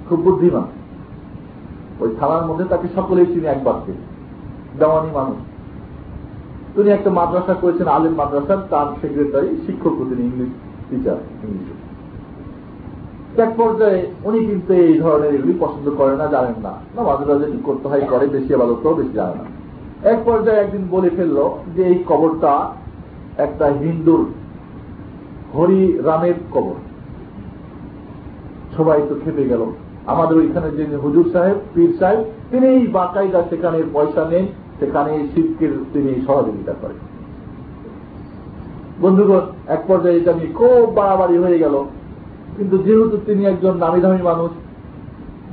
খুব 0.09 0.21
বুদ্ধিমান। 0.21 0.63
ওই 2.01 2.17
থানার 2.21 2.47
মধ্যে 2.47 2.65
তাকে 2.65 2.89
সকলেই 2.95 3.27
চিনি 3.27 3.47
এক 3.47 3.65
বাক্যে, 3.65 3.93
দেওয়ানি 4.79 5.11
মানুষ। 5.15 5.37
তিনি 6.77 6.91
একটা 6.91 7.11
মাদ্রাসা 7.11 7.55
করেছেন, 7.55 7.89
আলিম 7.89 8.15
মাদ্রাসার, 8.15 8.59
তার 8.71 8.87
সেক্রেটারি 9.01 9.57
শিক্ষক 9.67 9.91
তিনি 9.91 10.23
ইংলিশ 10.23 10.49
টিচার 10.91 11.49
ইংলিশে 11.49 11.82
এক 13.37 13.49
পর্যায়ে 13.57 14.07
উনি 14.25 14.39
কিন্তু 14.39 14.73
এই 14.73 14.99
ধরনের 14.99 15.35
এগুলি 15.35 15.55
পছন্দ 15.61 15.91
করে 15.91 16.17
না, 16.17 16.27
জানেন 16.27 16.55
না। 16.63 17.03
মাঝে 17.03 17.25
মাঝে 17.25 17.47
করতে 17.65 17.89
হয়, 17.89 18.01
করে, 18.01 18.27
বেশি 18.27 18.55
আবাদত 18.55 18.87
বেশি 18.87 19.13
জানে 19.13 19.35
না। 19.35 19.45
এক 20.09 20.19
পর্যায়ে 20.25 20.59
একদিন 20.59 20.89
বলে 20.91 21.11
ফেলল 21.11 21.51
যে 21.77 21.85
এই 21.85 22.05
কবরটা 22.09 22.73
একটা 23.37 23.67
হিন্দুর 23.67 24.27
হরি 25.55 25.99
রামের 26.05 26.35
কবর। 26.53 26.75
সবাই 28.77 29.03
তো 29.09 29.15
খেপে 29.25 29.45
গেল। 29.45 29.67
আমাদের 30.07 30.37
ওইখানে 30.37 30.71
যে 30.71 30.97
হুজুর 30.97 31.31
সাহেব, 31.33 31.55
পীর 31.75 31.97
সাহেব, 32.01 32.25
তিনি 32.51 32.67
এই 32.67 32.87
বাকাইদা 32.87 33.43
সেখানে 33.51 33.83
পয়সা 33.93 34.29
নেন, 34.29 34.47
সেখানে 34.81 35.29
শিল্পের 35.35 35.71
তিনি 35.93 36.23
সহযোগিতা 36.27 36.73
করেন। 36.73 36.97
বন্ধুগণ, 39.01 39.41
এক 39.67 39.81
পর্যায়ে 39.87 40.17
এটা 40.17 40.33
নিয়ে 40.33 40.53
খুব 40.53 40.93
বাড়াবাড়ি 40.95 41.39
হয়ে 41.39 41.59
গেল। 41.59 41.85
কিন্তু 42.57 42.77
যেহেতু 42.87 43.17
তিনি 43.29 43.43
একজন 43.53 43.75
নামি 43.83 44.01
দামি 44.05 44.23
মানুষ, 44.31 44.51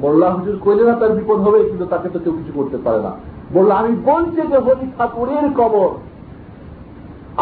মোল্লা 0.02 0.28
হুজুর 0.36 0.58
কইলে 0.66 0.84
না 0.90 0.94
তার 1.02 1.12
বিপদ 1.18 1.40
হবে, 1.46 1.60
কিন্তু 1.70 1.86
তাকে 1.94 2.08
তো 2.14 2.20
কেউ 2.24 2.34
কিছু 2.40 2.52
করতে 2.60 2.78
পারে 2.86 3.00
না। 3.08 3.12
বলল 3.56 3.70
আমি 3.82 3.92
বলছি 4.10 4.42
যে 4.52 4.58
হরি 4.66 4.86
ঠাকুরের 4.98 5.48
কবর, 5.60 5.90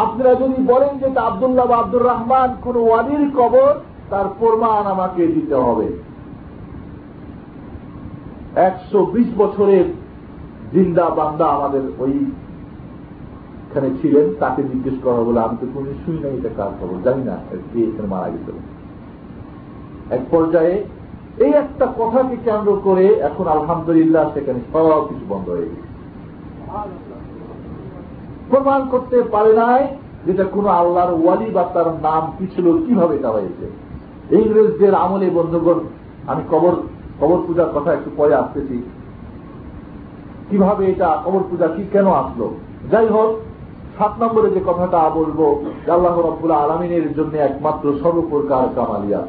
আপনারা 0.04 0.34
যদি 0.42 0.58
বলেন 0.72 0.94
যে 1.02 1.08
আবদুল্লাহ 1.30 1.66
বা 1.70 1.78
আব্দুর 1.84 2.08
রহমান 2.12 2.50
কোন 2.64 2.76
ওয়াদির 2.88 3.26
কবর, 3.40 3.72
তার 4.12 4.28
প্রমাণ 4.40 4.84
আমাকে 4.94 5.22
দিতে 5.36 5.58
হবে। 5.66 5.88
একশো 8.70 9.00
বিশ 9.14 9.30
বছরের 9.42 9.86
জিন্দা 10.74 11.06
বান্দা 11.18 11.46
আমাদের 11.58 11.84
ওই 12.04 12.14
এখানে 13.66 13.90
ছিলেন, 14.00 14.26
তাকে 14.42 14.62
জিজ্ঞেস 14.72 14.98
করা 15.06 15.22
বলে 15.28 15.40
আমি 15.46 15.56
তো 15.62 15.66
কোন 15.74 15.86
শুই 16.02 16.18
না 16.24 16.28
এটা 16.38 16.52
কার 16.58 16.72
খবর, 16.80 16.98
জানি 17.08 17.22
না 17.30 17.36
কে 17.72 17.80
এখানে 17.90 18.08
মারা 18.14 18.30
গেছিল 18.34 18.58
এক 20.16 20.24
পর্যায়ে 20.32 20.76
এই 21.46 21.52
একটা 21.64 21.86
কথাকে 22.00 22.36
কেন্দ্র 22.46 22.80
করে 22.84 23.06
এখন 23.30 23.46
আলহামদুলিল্লাহ 23.48 24.24
সেখানে 24.34 24.60
সব 24.74 25.02
কিছু 25.10 25.26
বন্ধ 25.30 25.50
হয়ে 25.50 25.70
গেছে। 25.70 25.88
প্রমাণ 28.50 28.82
করতে 28.90 29.18
পারে 29.34 29.54
নাই 29.54 29.82
যেটা 30.26 30.44
কোন 30.44 30.66
আল্লাহর 30.82 31.14
ওয়ালি 31.14 31.50
বা 31.52 31.64
তার 31.74 31.86
নাম 31.86 32.24
কি 32.38 32.46
ছিল, 32.56 32.66
কীভাবে 32.86 33.18
তা 33.18 33.30
হয়েছে। 33.32 33.66
ইংরেজদের 34.36 34.94
আমলে, 34.96 35.30
বন্ধুগণ, 35.30 35.80
আমি 36.28 36.44
কবর 36.52 36.74
কবর 37.22 37.40
পূজার 37.48 37.70
কথা 37.76 37.94
একটু 37.94 38.10
পরে 38.18 38.34
আসতেছি। 38.36 38.78
কীভাবে 40.50 40.84
এটা 40.92 41.10
কবর 41.26 41.44
পূজা 41.50 41.68
কি 41.68 41.84
কেন 41.92 42.08
আসলো? 42.22 42.48
যাই 42.92 43.08
হোক, 43.08 43.30
সাত 43.98 44.14
নম্বরে 44.22 44.50
যে 44.50 44.62
কথাটা 44.68 45.10
বলব 45.10 45.40
আল্লাহ 45.96 46.16
রব্বুল 46.20 46.52
আলমিনের 46.52 47.14
জন্য 47.14 47.34
একমাত্র 47.38 47.86
সর্বপ্রকার 48.04 48.64
কামালিয়াত 48.76 49.28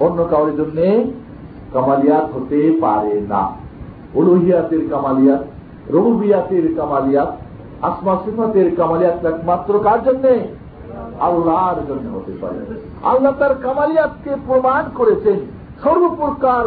অন্য 0.00 0.24
কাউরের 0.30 0.56
জন্য 0.56 0.78
কামালিয়াত 1.72 2.26
হতে 2.34 2.78
পারে 2.80 3.20
না। 3.28 3.50
উলুহিয়াতের 4.14 4.88
কামালিয়াত, 4.90 5.44
রবুবিয়াতের 5.90 6.74
কামালিয়াত, 6.76 7.36
আসমা 7.82 8.18
সিফাতের 8.24 8.76
কামালিয়াত 8.76 9.24
একমাত্র 9.26 9.78
কার 9.78 10.02
জন্য? 10.04 10.24
আল্লাহর 11.20 11.86
জন্য 11.88 12.16
হতে 12.16 12.32
পারে। 12.40 12.58
আল্লাহ 13.02 13.32
তার 13.38 13.54
কামালিয়াতকে 13.54 14.36
প্রমাণ 14.46 14.84
করেছেন, 14.94 15.38
সর্বপ্রকার 15.84 16.64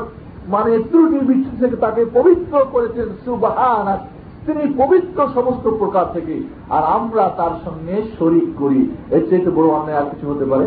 মানে 0.48 0.80
ত্রুটি 0.80 1.20
বিচ্ছু 1.20 1.52
থেকে 1.60 1.76
তাকে 1.76 2.06
পবিত্র 2.14 2.66
করেছেন 2.72 3.08
সুবাহান 3.26 3.98
তিনি 4.46 4.74
পবিত্র 4.78 5.28
সমস্ত 5.36 5.68
প্রকার 5.68 6.06
থেকে, 6.14 6.44
আর 6.70 6.84
আমরা 6.84 7.30
তার 7.38 7.52
সঙ্গে 7.66 8.02
শরিক 8.20 8.48
করি। 8.60 8.90
এর 9.12 9.30
চেয়ে 9.30 9.52
বড় 9.52 9.68
অন্যায় 9.68 9.98
আর 9.98 10.06
কিছু 10.06 10.26
হতে 10.32 10.46
পারে? 10.46 10.66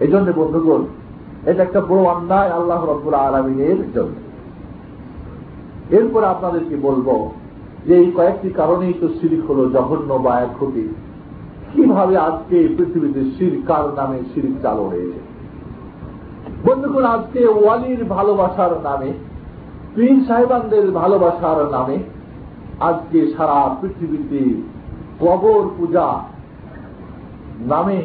এই 0.00 0.08
জন্য 0.08 0.32
বন্ধুগণ, 0.36 0.84
এটা 1.46 1.62
একটা 1.62 1.80
বড় 1.80 2.02
অন্যায় 2.02 2.50
আল্লাহ 2.50 2.84
রব্বুল 2.84 3.14
আলমিনের 3.14 3.92
জন্য। 3.94 4.14
এরপর 5.90 6.24
আপনাদেরকে 6.24 6.76
বলব 6.76 7.30
যে 7.86 7.96
এই 7.96 8.12
কয়েকটি 8.16 8.50
কারণেই 8.50 8.94
তো 9.00 9.08
শিরিক 9.08 9.50
হল 9.50 9.70
জঘন্য 9.70 10.12
বা 10.14 10.40
এক 10.40 10.48
ক্ষতি। 10.54 10.88
কীভাবে 11.72 12.16
আজকে 12.16 12.68
পৃথিবীতে 12.76 13.24
শির 13.38 13.62
কার 13.66 13.84
নামে 13.96 14.18
শিরিক 14.34 14.62
চালু 14.62 14.82
হয়েছে? 14.82 15.18
বন্ধুগণ, 16.64 17.04
আজকে 17.04 17.46
ওয়ালির 17.46 18.04
ভালোবাসার 18.04 18.70
নামে, 18.82 19.12
পীর 19.94 20.24
সাহেবানদের 20.28 20.90
ভালোবাসার 20.90 21.70
নামে 21.70 21.98
আজকে 22.80 23.26
সারা 23.36 23.76
পৃথিবীতে 23.80 24.54
কবর 25.20 25.68
পূজা 25.78 26.24
নামে 27.60 28.02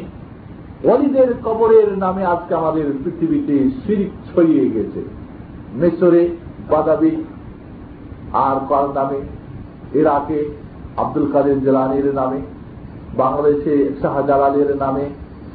ওয়ালিদের 0.84 1.34
কবরের 1.44 1.98
নামে 1.98 2.24
আজকে 2.24 2.54
আমাদের 2.54 2.84
পৃথিবীতে 3.04 3.70
শিরিক 3.80 4.10
ছড়িয়ে 4.28 4.70
গেছে। 4.70 5.00
মেসরে 5.74 6.28
বাদাবি 6.70 7.24
আর 8.32 8.56
কার 8.68 8.86
নামে? 8.94 9.20
ইরাকে, 9.98 10.50
আব্দুল 10.96 11.32
কাদের 11.32 11.60
জেলানির 11.64 12.14
নামে? 12.14 12.40
বাংলাদেশে 13.16 13.90
শাহজালালের 14.02 14.76
নামে? 14.76 15.04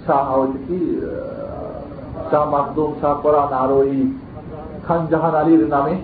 শাহ 0.05 0.47
কি 0.67 1.01
শাহ 2.31 2.49
মাকদুম, 2.51 2.91
শাহ 3.01 3.15
করান 3.23 3.53
আর 3.53 3.71
ওই 3.71 4.11
খানজাহান 4.87 5.35
আলীর 5.35 5.67
নামে? 5.67 5.95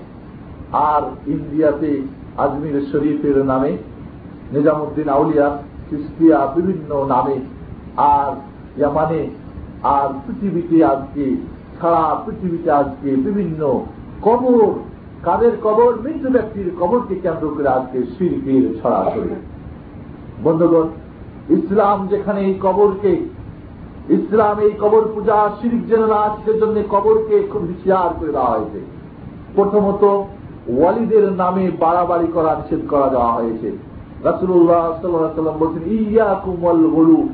আর 0.71 1.29
ইন্ডিয়াতে 1.29 2.01
আজমির 2.37 2.85
শরীফের 2.91 3.45
নামে? 3.45 3.77
নিজামুদ্দিন 4.51 5.09
আউলিয়া 5.09 5.57
ক্রিস্টিয়া 5.89 6.45
বিভিন্ন 6.55 7.05
নামে? 7.07 7.39
আর 7.97 8.50
ইয়ামানে 8.77 9.27
আর 9.83 10.07
পৃথিবীতে 10.25 10.85
আজকে, 10.85 11.35
সারা 11.81 12.21
পৃথিবীতে 12.25 12.71
আজকে 12.71 13.09
বিভিন্ন 13.15 13.83
কবর, 14.21 14.73
কাদের 15.23 15.51
কবর? 15.63 15.91
মৃত্যু 16.03 16.29
ব্যক্তির 16.29 16.71
কবরকে 16.79 17.15
কেন্দ্র 17.15 17.47
করে 17.57 17.67
আজকে 17.67 18.03
শিল্পের 18.03 18.63
ছড়াছড়ি। 18.81 19.35
বন্ধুগণ, 20.43 20.87
ইসলাম 21.49 22.07
যেখানে 22.07 22.41
এই 22.41 22.53
কবরকে, 22.61 23.13
ইসলাম 24.09 24.59
এই 24.59 24.71
কবর 24.81 25.01
পূজা 25.13 25.49
শিরিক 25.61 25.87
যেন 25.87 26.05
না 26.05 26.15
আছে 26.15 26.59
জন্য 26.59 26.83
কবরকে 26.89 27.47
খুব 27.51 27.61
হুঁশিয়ার 27.61 28.13
করে 28.19 28.31
দেওয়া 28.31 28.49
হয়েছে। 28.49 28.79
প্রথমত, 29.55 30.03
ওয়ালিদের 30.67 31.31
নামে 31.31 31.71
বাড়াবাড়ি 31.79 32.27
করা, 32.33 32.55
নিষেধ 32.55 32.89
করা 32.89 33.09
দেওয়া 33.09 33.33
হয়েছে। 33.33 33.71
রাসুল্লাহ 34.23 35.01
সাল্লাম 35.01 35.57
বলছেন 35.59 35.83
ইয়া 35.91 36.41
কুমল 36.45 36.89
গলু। 36.89 37.29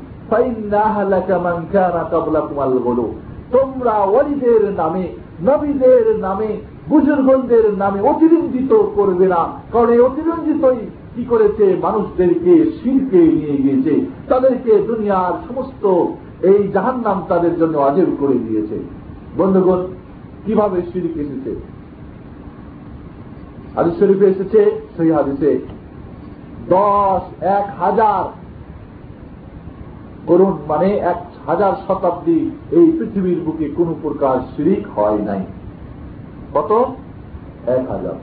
তোমরা 3.52 3.98
ওয়ালিদের 3.98 4.74
নামে, 4.78 5.08
নবীদের 5.42 6.16
নামে 6.20 6.58
বুজুর্গদের 6.90 7.74
নামে 7.78 8.02
অতিরঞ্জিত 8.02 8.74
করবে 8.96 9.28
না। 9.28 9.48
কারণ 9.74 9.90
এই 9.90 10.00
অতিরঞ্জিতই 10.00 10.86
কি 11.16 11.24
করেছে? 11.24 11.78
মানুষদেরকে 11.82 12.72
শিরকে 12.84 13.18
নিয়ে 13.18 13.58
গিয়েছে। 13.58 14.06
তাদেরকে 14.30 14.80
দুনিয়ার 14.80 15.54
সমস্ত 15.54 16.06
এই 16.46 16.68
জাহান 16.68 17.00
নাম 17.00 17.24
তাদের 17.28 17.58
জন্য 17.58 17.78
অজেব 17.78 18.16
করে 18.20 18.34
দিয়েছে। 18.34 18.80
বন্ধুগণ, 19.38 19.88
কীভাবে 20.46 20.82
শিরিক 20.94 21.18
এসেছে? 21.18 21.56
হাদিস 23.76 24.00
শরীফে 24.00 24.26
এসেছে 24.26 24.82
সেই 24.98 25.12
হাদিসে। 25.12 25.60
দশ, 26.70 27.44
এক 27.44 27.80
হাজার 27.80 28.47
করুন 30.28 30.54
মানে 30.68 30.90
এক 31.12 31.22
হাজার 31.48 31.74
শতাব্দী 31.88 32.40
এই 32.72 32.92
পৃথিবীর 33.00 33.40
বুকে 33.46 33.70
কোন 33.78 33.96
প্রকার 34.02 34.40
শিরিক 34.56 35.00
হয় 35.00 35.18
নাই। 35.18 35.42
কত? 36.54 36.72
এক 37.68 37.92
হাজার। 37.92 38.18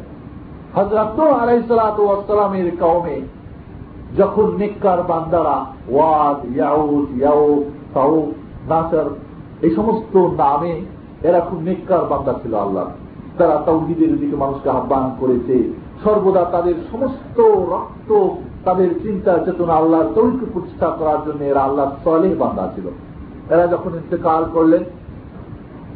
হজরত 0.74 1.20
আলাইসালামের 1.20 2.76
কাউমে 2.78 3.20
যখন 4.18 4.46
নিকার 4.56 5.02
বান্দারা 5.02 5.56
ওয়াদ 5.88 6.56
ইয়াউদ 6.56 7.18
ইয়াউ 7.18 7.64
সাউ 7.94 8.32
নাসার, 8.68 9.04
এই 9.62 9.74
সমস্ত 9.74 10.16
নামে 10.16 10.80
এরা 11.22 11.40
খুব 11.40 11.60
নিকার 11.60 12.04
বান্দা 12.04 12.32
ছিল 12.42 12.54
আল্লাহ 12.54 12.86
তারা 13.38 13.56
তৌহিদের 13.66 14.18
দিকে 14.18 14.36
মানুষকে 14.36 14.70
আহ্বান 14.70 15.10
করেছে। 15.20 15.56
সর্বদা 16.04 16.44
তাদের 16.44 16.74
সমস্ত 16.92 17.40
রক্ত 17.40 18.10
তাদের 18.64 19.02
চিন্তা, 19.02 19.38
চেতনা 19.38 19.72
আল্লাহর 19.72 20.12
তৈরিকে 20.14 20.46
প্রতিষ্ঠা 20.52 20.86
করার 20.86 21.18
জন্য 21.26 21.44
এরা 21.44 21.60
আল্লাহ 21.60 21.90
সলে 22.04 22.34
বান্দা 22.34 22.72
ছিল। 22.74 22.86
এরা 23.50 23.66
যখন 23.66 23.94
ইন্তেকাল 23.94 24.44
করলেন, 24.52 24.84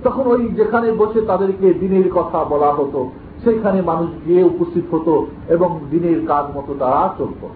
তখন 0.04 0.26
ওই 0.26 0.48
যেখানে 0.48 0.92
বসে 0.92 1.20
তাদেরকে 1.20 1.74
দিনের 1.74 2.12
কথা 2.12 2.44
বলা 2.44 2.72
হতো, 2.72 3.10
সেখানে 3.44 3.82
মানুষ 3.82 4.10
গিয়ে 4.26 4.42
উপস্থিত 4.42 4.94
হতো 4.94 5.26
এবং 5.48 5.80
দিনের 5.90 6.26
কাজ 6.26 6.56
মতো 6.56 6.74
তারা 6.78 7.14
চলত। 7.18 7.46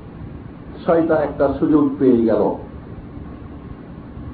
শয়তান 0.86 1.22
একটা 1.22 1.54
সুযোগ 1.58 1.88
পেয়ে 1.98 2.24
গেল। 2.24 2.54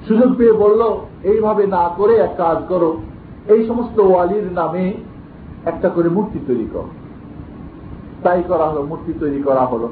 সুযোগ 0.07 0.35
পেয়ে 0.37 0.53
বলল, 0.53 0.97
এইভাবে 1.23 1.67
না 1.67 1.89
করে 1.97 2.15
এক 2.15 2.33
কাজ 2.37 2.57
করো। 2.69 2.97
এই 3.47 3.67
সমস্ত 3.67 3.99
ওয়ালির 3.99 4.51
নামে 4.51 4.93
একটা 5.65 5.89
করে 5.89 6.09
মূর্তি 6.09 6.39
তৈরি 6.47 6.67
কর। 6.73 6.83
তাই 8.23 8.43
করা 8.47 8.65
হলো, 8.65 8.81
মূর্তি 8.81 9.13
তৈরি 9.19 9.41
করা 9.41 9.65
হলো। 9.65 9.89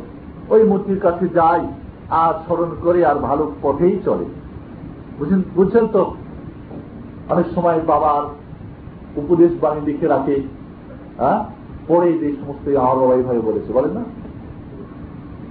ওই 0.49 0.63
মূর্তির 0.63 0.99
কাছে 0.99 1.27
যাই, 1.27 1.67
আর 2.09 2.33
স্মরণ 2.33 2.75
করে, 2.81 3.05
আর 3.05 3.15
ভালো 3.15 3.51
পথেই 3.61 3.99
চলে। 4.05 4.25
বুঝছেন 5.19 5.41
বুঝছেন 5.55 5.87
তো? 5.87 6.15
অনেক 7.29 7.45
সময় 7.55 7.79
বাবার 7.79 8.21
উপদেশ 9.19 9.51
বাণী 9.61 9.81
লিখে 9.81 10.07
রাখে 10.07 10.41
হ্যাঁ? 11.17 11.45
পরে 11.87 12.13
যে 12.13 12.35
সমস্ত 12.41 12.77
আমার 12.77 12.97
বাবা 12.97 13.15
এইভাবে 13.15 13.39
বলেছে, 13.39 13.73
বলেন 13.73 13.91
না? 13.91 14.03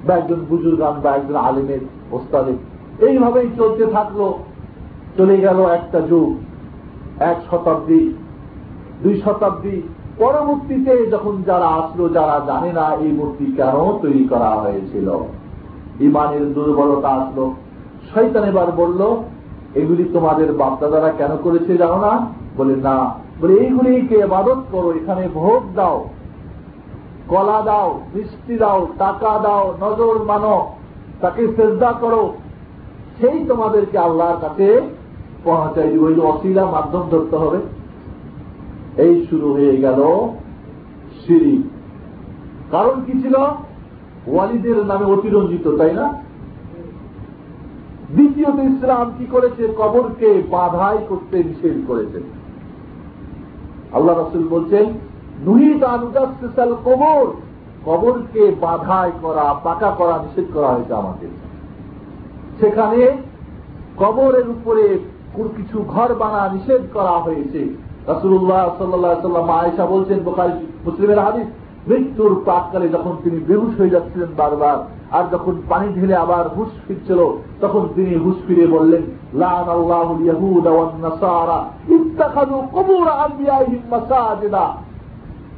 বা 0.07 0.15
একজন 0.15 0.37
বুজুর্গান, 0.49 1.01
বা 1.01 1.11
একজন 1.11 1.37
আলিমের 1.37 1.81
ওস্তাদে। 2.13 2.53
এইভাবেই 3.07 3.49
চলতে 3.57 3.87
থাকল। 3.87 4.33
চলে 5.17 5.37
গেল 5.37 5.61
একটা 5.61 6.01
যুগ, 6.01 6.37
এক 7.23 7.37
শতাব্দী, 7.51 8.13
দুই 9.03 9.23
শতাব্দী 9.25 9.83
পরবর্তীতে 10.19 11.07
যখন 11.07 11.43
যারা 11.43 11.67
আসলো, 11.67 12.09
যারা 12.09 12.37
জানে 12.47 12.73
না 12.73 12.87
এই 13.05 13.13
মূর্তি 13.13 13.47
কেন 13.59 13.77
তৈরি 14.03 14.29
করা 14.29 14.51
হয়েছিল, 14.51 15.09
ইমানের 16.01 16.55
দুর্বলতা 16.55 17.09
আসলো। 17.09 17.55
শৈতান 18.11 18.45
এবার 18.45 18.73
বলল, 18.73 19.01
এগুলি 19.75 20.05
তোমাদের 20.05 20.53
বাপদাদারা 20.53 21.11
কেন 21.11 21.37
করেছে 21.45 21.77
জানো 21.77 21.99
না? 21.99 22.13
বলে 22.57 22.77
না, 22.77 22.97
বলে, 23.41 23.55
এইগুলিকে 23.55 24.17
এবাদত 24.17 24.61
করো, 24.73 24.93
এখানে 24.93 25.29
ভোগ 25.35 25.63
দাও, 25.75 26.09
কলা 27.29 27.63
দাও, 27.63 28.01
মিষ্টি 28.15 28.57
দাও, 28.57 28.89
টাকা 28.99 29.39
দাও, 29.39 29.65
নজর 29.81 30.25
মানো, 30.25 30.71
তাকে 31.21 31.43
শ্রদ্ধা 31.57 31.93
করো, 31.93 32.33
সেই 33.19 33.45
তোমাদেরকে 33.49 33.99
আল্লাহর 33.99 34.41
কাছে 34.41 34.67
পৌঁছাই 35.45 35.89
দিব। 35.91 36.03
এই 36.09 36.19
অশিলা 36.21 36.65
মাধ্যম 36.67 37.05
ধরতে 37.11 37.37
হবে। 37.37 37.59
এই 38.97 39.27
শুরু 39.31 39.53
হয়ে 39.53 39.77
গেল 39.77 40.03
সিঁড়ি। 41.27 41.63
কারণ 42.71 43.01
কি 43.07 43.13
ছিল? 43.13 43.35
ওয়ালিদের 44.27 44.87
নামে 44.87 45.05
অতিরঞ্জিত, 45.05 45.69
তাই 45.77 45.95
না? 45.95 46.15
দ্বিতীয়ত 48.15 48.55
ইসলাম 48.55 49.13
কি 49.19 49.27
করেছে? 49.27 49.69
কবরকে 49.79 50.43
বাধাই 50.51 50.99
করতে 51.09 51.45
নিষেধ 51.45 51.75
করেছে। 51.87 52.21
আল্লাহ 53.93 54.19
রসুল 54.19 54.49
বলছেন, 54.49 54.87
নুহিত 55.45 55.83
আনুদাল 55.83 56.75
কবর। 56.75 57.33
কবরকে 57.87 58.55
বাধাই 58.61 59.11
করা, 59.23 59.55
পাকা 59.65 59.91
করা 59.91 60.19
নিষেধ 60.19 60.45
করা 60.55 60.69
হয়েছে 60.69 60.95
আমাদের। 60.95 61.29
সেখানে 62.61 63.17
কবরের 63.97 64.49
উপরে 64.49 64.99
কিছু 65.57 65.85
ঘর 65.89 66.15
বানা 66.15 66.49
নিষেধ 66.53 66.83
করা 66.93 67.11
হয়েছে। 67.11 67.86
রসুল্লাহ 68.11 68.63
আয়সা 69.63 69.85
বলছেন 69.95 70.19
মুসলিমের 70.87 71.21
হাদিস, 71.27 71.49
মৃত্যুর 71.89 72.33
যখন 72.97 73.13
তিনি 73.25 73.39
বেহুশ 73.49 73.73
হয়ে 73.81 73.95
যাচ্ছিলেন 73.95 74.31
বারবার, 74.41 74.79
আর 75.17 75.25
যখন 75.33 75.55
পানি 75.71 75.89
ঢেলে 75.97 76.17
আবার 76.25 76.45
হুশ 76.57 76.71
ফিরছিল, 76.87 77.21
তখন 77.61 77.83
তিনি 77.95 78.13
হুশ 78.25 78.39
ফিরে 78.47 78.67
বললেন 78.77 79.03
লান 79.43 79.67
আল্লাহ 79.77 80.09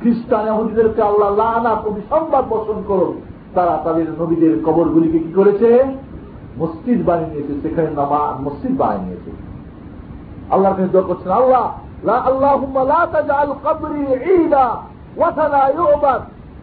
খ্রিস্টান 0.01 0.45
এহুদিদেরকে 0.53 1.03
আল্লাহ 1.11 1.31
লানা 1.41 1.73
সংবাদ 2.13 2.45
করুন। 2.91 3.15
তারা 3.57 3.75
তাদের 3.85 4.07
নবীদের 4.21 4.55
কবরগুলিকে 4.67 5.19
কি 5.25 5.31
করেছে? 5.39 5.69
মসজিদ 6.61 6.99
বানিয়ে 7.09 7.31
নিয়েছে, 7.33 7.55
সেখানে 7.63 7.89
নামা 7.99 8.23
মসজিদ 8.47 8.75
বানিয়ে 8.81 9.05
নিয়েছে। 9.05 9.31
আল্লাহর 10.53 10.77
কাছে 10.77 10.93
দোয়া 10.95 11.07
করছেন, 11.09 11.33
আল্লাহ 11.43 11.65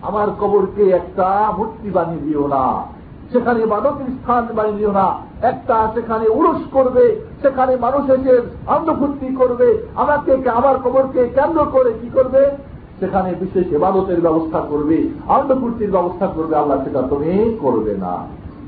আমার 0.02 0.28
কবরকে 0.40 0.84
একটা 0.90 1.54
মূর্তি 1.58 1.90
বানিয়ে 1.90 2.22
দিও 2.22 2.48
না, 2.48 2.86
সেখানে 3.32 3.66
মানবের 3.66 4.10
স্থান 4.18 4.48
বানিয়ে 4.56 4.78
দিও 4.78 4.92
না। 4.92 5.08
একটা 5.42 5.92
সেখানে 5.94 6.28
উরুষ 6.28 6.62
করবে, 6.72 7.22
সেখানে 7.42 7.76
মানুষ 7.76 8.10
এসে 8.10 8.42
আন্দফুর্তি 8.68 9.36
করবে। 9.36 9.88
আমাকে 9.96 10.50
আমার 10.50 10.76
কবরকে 10.80 11.28
কেন্দ্র 11.28 11.66
করে 11.66 11.94
কি 12.02 12.10
করবে? 12.14 12.52
সেখানে 13.00 13.36
বিশেষ 13.40 13.74
এবাদতের 13.74 14.22
ব্যবস্থা 14.22 14.60
করবে 14.60 15.10
আন্দফুর্তির 15.28 15.92
ব্যবস্থা 15.92 16.28
করবে। 16.28 16.56
আল্লাহ 16.56 16.84
সেটা 16.84 17.02
তুমি 17.02 17.58
করবে 17.62 17.94
না। 17.98 18.14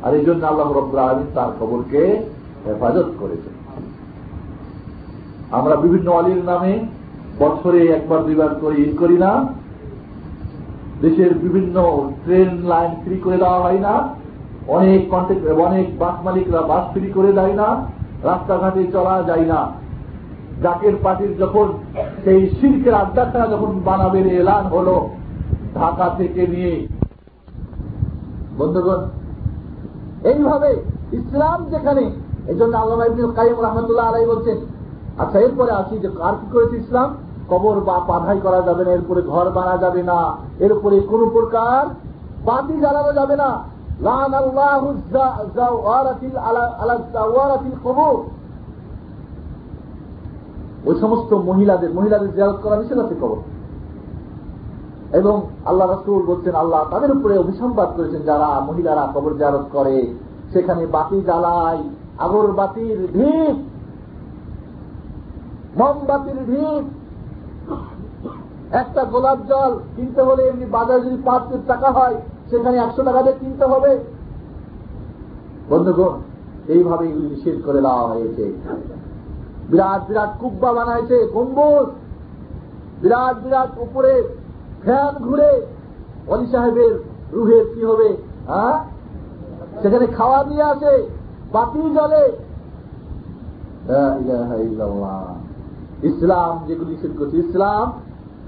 আর 0.03 0.13
এই 0.15 0.25
জন্য 0.25 0.45
আল্লাহ 0.45 0.71
রব্লা 0.71 1.19
তার 1.35 1.51
খবরকে 1.59 2.23
হেফাজত 2.65 3.09
করেছে 3.19 3.56
আমরা 5.51 5.75
বিভিন্ন 5.75 6.11
অলির 6.11 6.43
নামে 6.43 6.79
বছরে 7.39 7.87
একবার, 7.87 8.23
দুইবার 8.23 8.55
করে 8.61 8.75
ঈদ 8.75 8.97
করি 8.99 9.17
না। 9.17 9.31
দেশের 11.01 11.33
বিভিন্ন 11.33 12.05
ট্রেন 12.23 12.61
লাইন 12.65 12.91
ফ্রি 13.03 13.17
করে 13.17 13.37
দেওয়া 13.37 13.59
হয় 13.59 13.79
না। 13.79 13.93
অনেক 14.67 15.09
কন্ট্যাক্ট 15.09 15.59
অনেক 15.59 15.99
বাস 15.99 16.15
মালিকরা 16.25 16.61
বাস 16.61 16.83
ফ্রি 16.93 17.11
করে 17.11 17.31
দেয় 17.33 17.53
না। 17.53 17.85
রাস্তাঘাটে 18.23 18.83
চলা 18.91 19.23
যায় 19.27 19.45
না। 19.45 19.71
জাকের 20.63 20.95
পার্টির 21.03 21.37
যখন 21.37 21.67
সেই 22.23 22.49
শিল্পের 22.49 22.93
আড্ডাটা 22.93 23.47
যখন 23.47 23.79
বানাবেন, 23.85 24.25
এলান 24.29 24.65
হল 24.65 25.07
ঢাকা 25.75 26.09
থেকে 26.17 26.47
নিয়ে। 26.47 26.87
বন্ধুগণ, 28.57 29.01
এইভাবে 30.23 30.83
ইসলাম 31.11 31.65
যেখানে 31.69 32.11
এই 32.47 32.55
জন্য 32.55 32.77
আল্লাহ 32.77 32.97
কাইম 33.35 33.57
রহমতুল্লাহ 33.61 34.07
আলাই 34.07 34.25
বলছেন 34.25 34.57
আচ্ছা 35.21 35.37
এরপরে 35.39 35.71
আসি 35.81 35.95
যে 36.03 36.09
আর 36.27 36.35
কি 36.39 36.47
করেছে 36.53 36.75
ইসলাম? 36.83 37.09
কবর 37.51 37.75
বা 37.87 37.95
পাধাই 38.09 38.39
করা 38.45 38.59
যাবে 38.67 38.83
না, 38.85 38.91
এরপরে 38.97 39.21
ঘর 39.21 39.45
বানা 39.57 39.75
যাবে 39.77 40.01
না, 40.03 40.19
এরপরে 40.65 40.97
কোন 41.11 41.21
প্রকার 41.29 41.83
বাতি 42.45 42.75
জ্বালানো 42.83 43.11
যাবে 43.19 43.35
না। 43.35 43.49
ওই 50.87 50.95
সমস্ত 51.03 51.31
মহিলাদের 51.49 51.91
মহিলাদের 51.97 52.31
জিয়ারত 52.35 52.57
করা 52.63 52.75
নিষেধ 52.75 52.99
আছে 52.99 53.15
কবর। 53.21 53.39
এবং 55.19 55.35
আল্লাহ 55.65 55.85
রসুল 55.87 56.21
বলছেন, 56.25 56.53
আল্লাহ 56.55 56.81
তাদের 56.91 57.11
উপরে 57.11 57.33
অভিসংবাদ 57.37 57.89
করেছেন, 57.97 58.21
যারা 58.21 58.49
মহিলারা 58.67 59.03
কবর 59.15 59.31
জারত 59.41 59.65
করে, 59.71 59.97
সেখানে 60.53 60.83
বাতি 60.95 61.17
জ্বালায় 61.21 61.81
আগর 62.25 62.47
বাতির 62.59 62.97
ঢিপ 63.15 63.57
মোমবাতির 65.77 66.39
ঢিপ 66.49 66.85
একটা 68.81 69.01
গোলাপ 69.03 69.39
জল 69.49 69.73
কিনতে 69.95 70.21
হলে 70.21 70.41
এমনি 70.47 70.65
বাজার 70.65 70.99
যদি 71.05 71.17
পাঁচ 71.25 71.43
টাকা 71.67 71.89
হয়, 71.91 72.15
সেখানে 72.49 72.77
একশো 72.77 73.01
টাকা 73.03 73.21
দিয়ে 73.21 73.39
কিনতে 73.41 73.65
হবে। 73.65 73.91
বন্ধুগণ 75.69 76.15
এইভাবে 76.67 77.05
এগুলি 77.09 77.27
নিষেধ 77.27 77.57
করে 77.65 77.79
দেওয়া 77.81 78.05
হয়েছে। 78.07 78.45
বিরাট 79.69 80.01
বিরাট 80.07 80.31
কুব্বা 80.41 80.69
বানাইছে 80.73 81.17
গম্বুজ। 81.33 81.87
বিরাট 83.01 83.35
বিরাট 83.43 83.71
উপরে 83.85 84.13
ফ্যান 84.83 85.13
ঘুরে 85.27 85.51
অলি 86.27 86.47
সাহেবের 86.51 86.93
রুহের 87.33 87.65
কি 87.73 87.81
হবে 87.85 88.09
হ্যাঁ? 88.47 88.77
সেখানে 89.81 90.07
খাওয়া 90.07 90.39
দিয়ে 90.43 90.63
আসে, 90.63 90.93
বাতি 91.53 91.81
জলে 91.97 92.23
ইসলাম 96.03 96.65
যেগুলি 96.67 96.89
নিষেধ 96.91 97.13
করছে, 97.19 97.37
ইসলাম, 97.37 97.91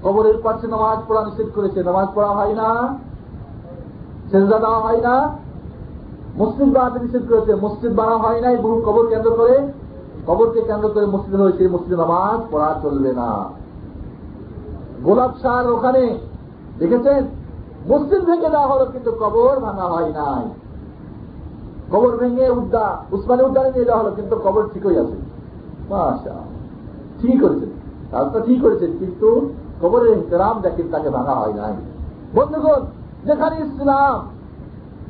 কবরের 0.02 0.38
পাশে 0.42 0.66
নামাজ 0.66 0.98
পড়া 1.08 1.24
নিষেধ 1.24 1.48
করেছে। 1.54 1.82
নামাজ 1.82 2.08
পড়া 2.14 2.28
হয় 2.28 2.54
না 2.54 2.98
সেজা 4.30 4.58
দেওয়া 4.58 4.80
হয় 4.80 5.00
না, 5.00 5.34
মসজিদ 6.38 6.70
বানাতে 6.74 6.98
নিষেধ 7.04 7.28
করেছে। 7.28 7.54
মসজিদ 7.54 7.92
বানা 7.92 8.16
হয় 8.16 8.40
নাই, 8.40 8.56
বহু 8.56 8.82
কবর 8.86 9.06
কেন্দ্র 9.06 9.30
করে, 9.30 9.68
কবরকে 10.26 10.60
কেন্দ্র 10.60 10.88
করে 10.88 11.06
মসজিদ 11.06 11.40
হয়েছে 11.40 11.68
মসজিদ 11.68 11.98
নামাজ 11.98 12.40
পড়া 12.50 12.76
চলবে 12.82 13.12
না। 13.12 13.48
গোলাপ 15.02 15.32
সার 15.42 15.70
ওখানে, 15.70 16.18
দেখেছেন? 16.78 17.22
মসজিদ 17.88 18.24
ভেঙে 18.24 18.50
দেওয়া 18.50 18.66
হলো, 18.66 18.86
কিন্তু 18.86 19.10
কবর 19.10 19.60
ভাঙা 19.60 19.82
হয় 19.82 20.12
নাই। 20.12 20.44
কবর 21.92 22.16
ভেঙে 22.16 22.50
উদ্যান 22.50 22.96
উসমানী 23.12 23.42
উদ্যানে 23.42 23.70
নিয়ে 23.70 23.84
যাওয়া 23.84 24.02
হলো, 24.02 24.10
কিন্তু 24.10 24.36
কবর 24.36 24.68
ঠিকই 24.72 24.98
আছে। 24.98 25.16
মাসা 25.90 26.49
ঠিক 27.22 27.36
করেছেন 27.42 27.70
রাস্তা 28.16 28.38
ঠিক 28.46 28.58
করেছেন 28.64 28.90
কিন্তু 29.00 29.28
কবরের 29.82 30.12
ইহতরাম 30.18 30.56
দেখেন 30.66 30.86
তাকে 30.94 31.08
ভাঙা 31.16 31.34
হয় 31.40 31.54
নাই। 31.60 31.74
বন্ধুগণ, 32.36 32.80
যেখানে 33.28 33.56
ইসলাম 33.64 34.16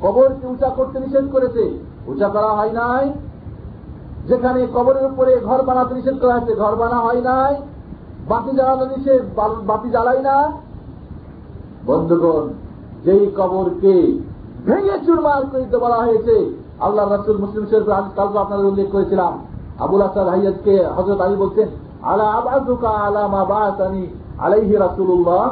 কবরকে 0.03 0.45
উঁচা 0.53 0.69
করতে 0.77 0.97
নিষেধ 1.03 1.25
করেছে, 1.35 1.63
উঁচা 2.11 2.27
করা 2.35 2.51
হয় 2.57 2.73
নাই। 2.81 3.05
যেখানে 4.29 4.59
কবরের 4.75 5.05
উপরে 5.11 5.33
ঘর 5.47 5.59
বানাতে 5.67 5.93
নিষেধ 5.97 6.17
করা 6.21 6.33
হয়েছে, 6.35 6.53
ঘর 6.61 6.73
বানা 6.81 6.99
হয় 7.05 7.21
নাই। 7.29 7.53
বাতি 8.29 8.51
জ্বালানো 8.57 8.85
নিষেধ 8.93 9.21
বাতি 9.69 9.89
জ্বালাই 9.95 10.21
না। 10.29 10.37
বন্ধুগণ, 11.87 12.45
যেই 13.05 13.23
কবরকে 13.37 13.95
ভেঙে 14.67 14.95
চুরমার 15.05 15.43
করিতে 15.51 15.77
বলা 15.83 15.99
হয়েছে 16.05 16.35
আল্লাহ 16.85 17.03
রাসুল 17.05 17.37
মুসলিম 17.43 17.63
শরীফ 17.71 17.87
কালকে 18.17 18.37
আপনাদের 18.43 18.69
উল্লেখ 18.71 18.87
করেছিলাম। 18.95 19.33
আবুল 19.83 20.03
আসাদ 20.07 20.27
হাইয়াদকে 20.33 20.75
হজরত 20.95 21.19
আলী 21.25 21.35
বলছেন 21.43 21.67
আলা 22.03 22.25
আবাদুকা 22.33 22.89
আলামা 22.89 23.45
বাসানি 23.45 24.07
আলাইহি 24.39 24.75
রাসুল্লাহ 24.75 25.43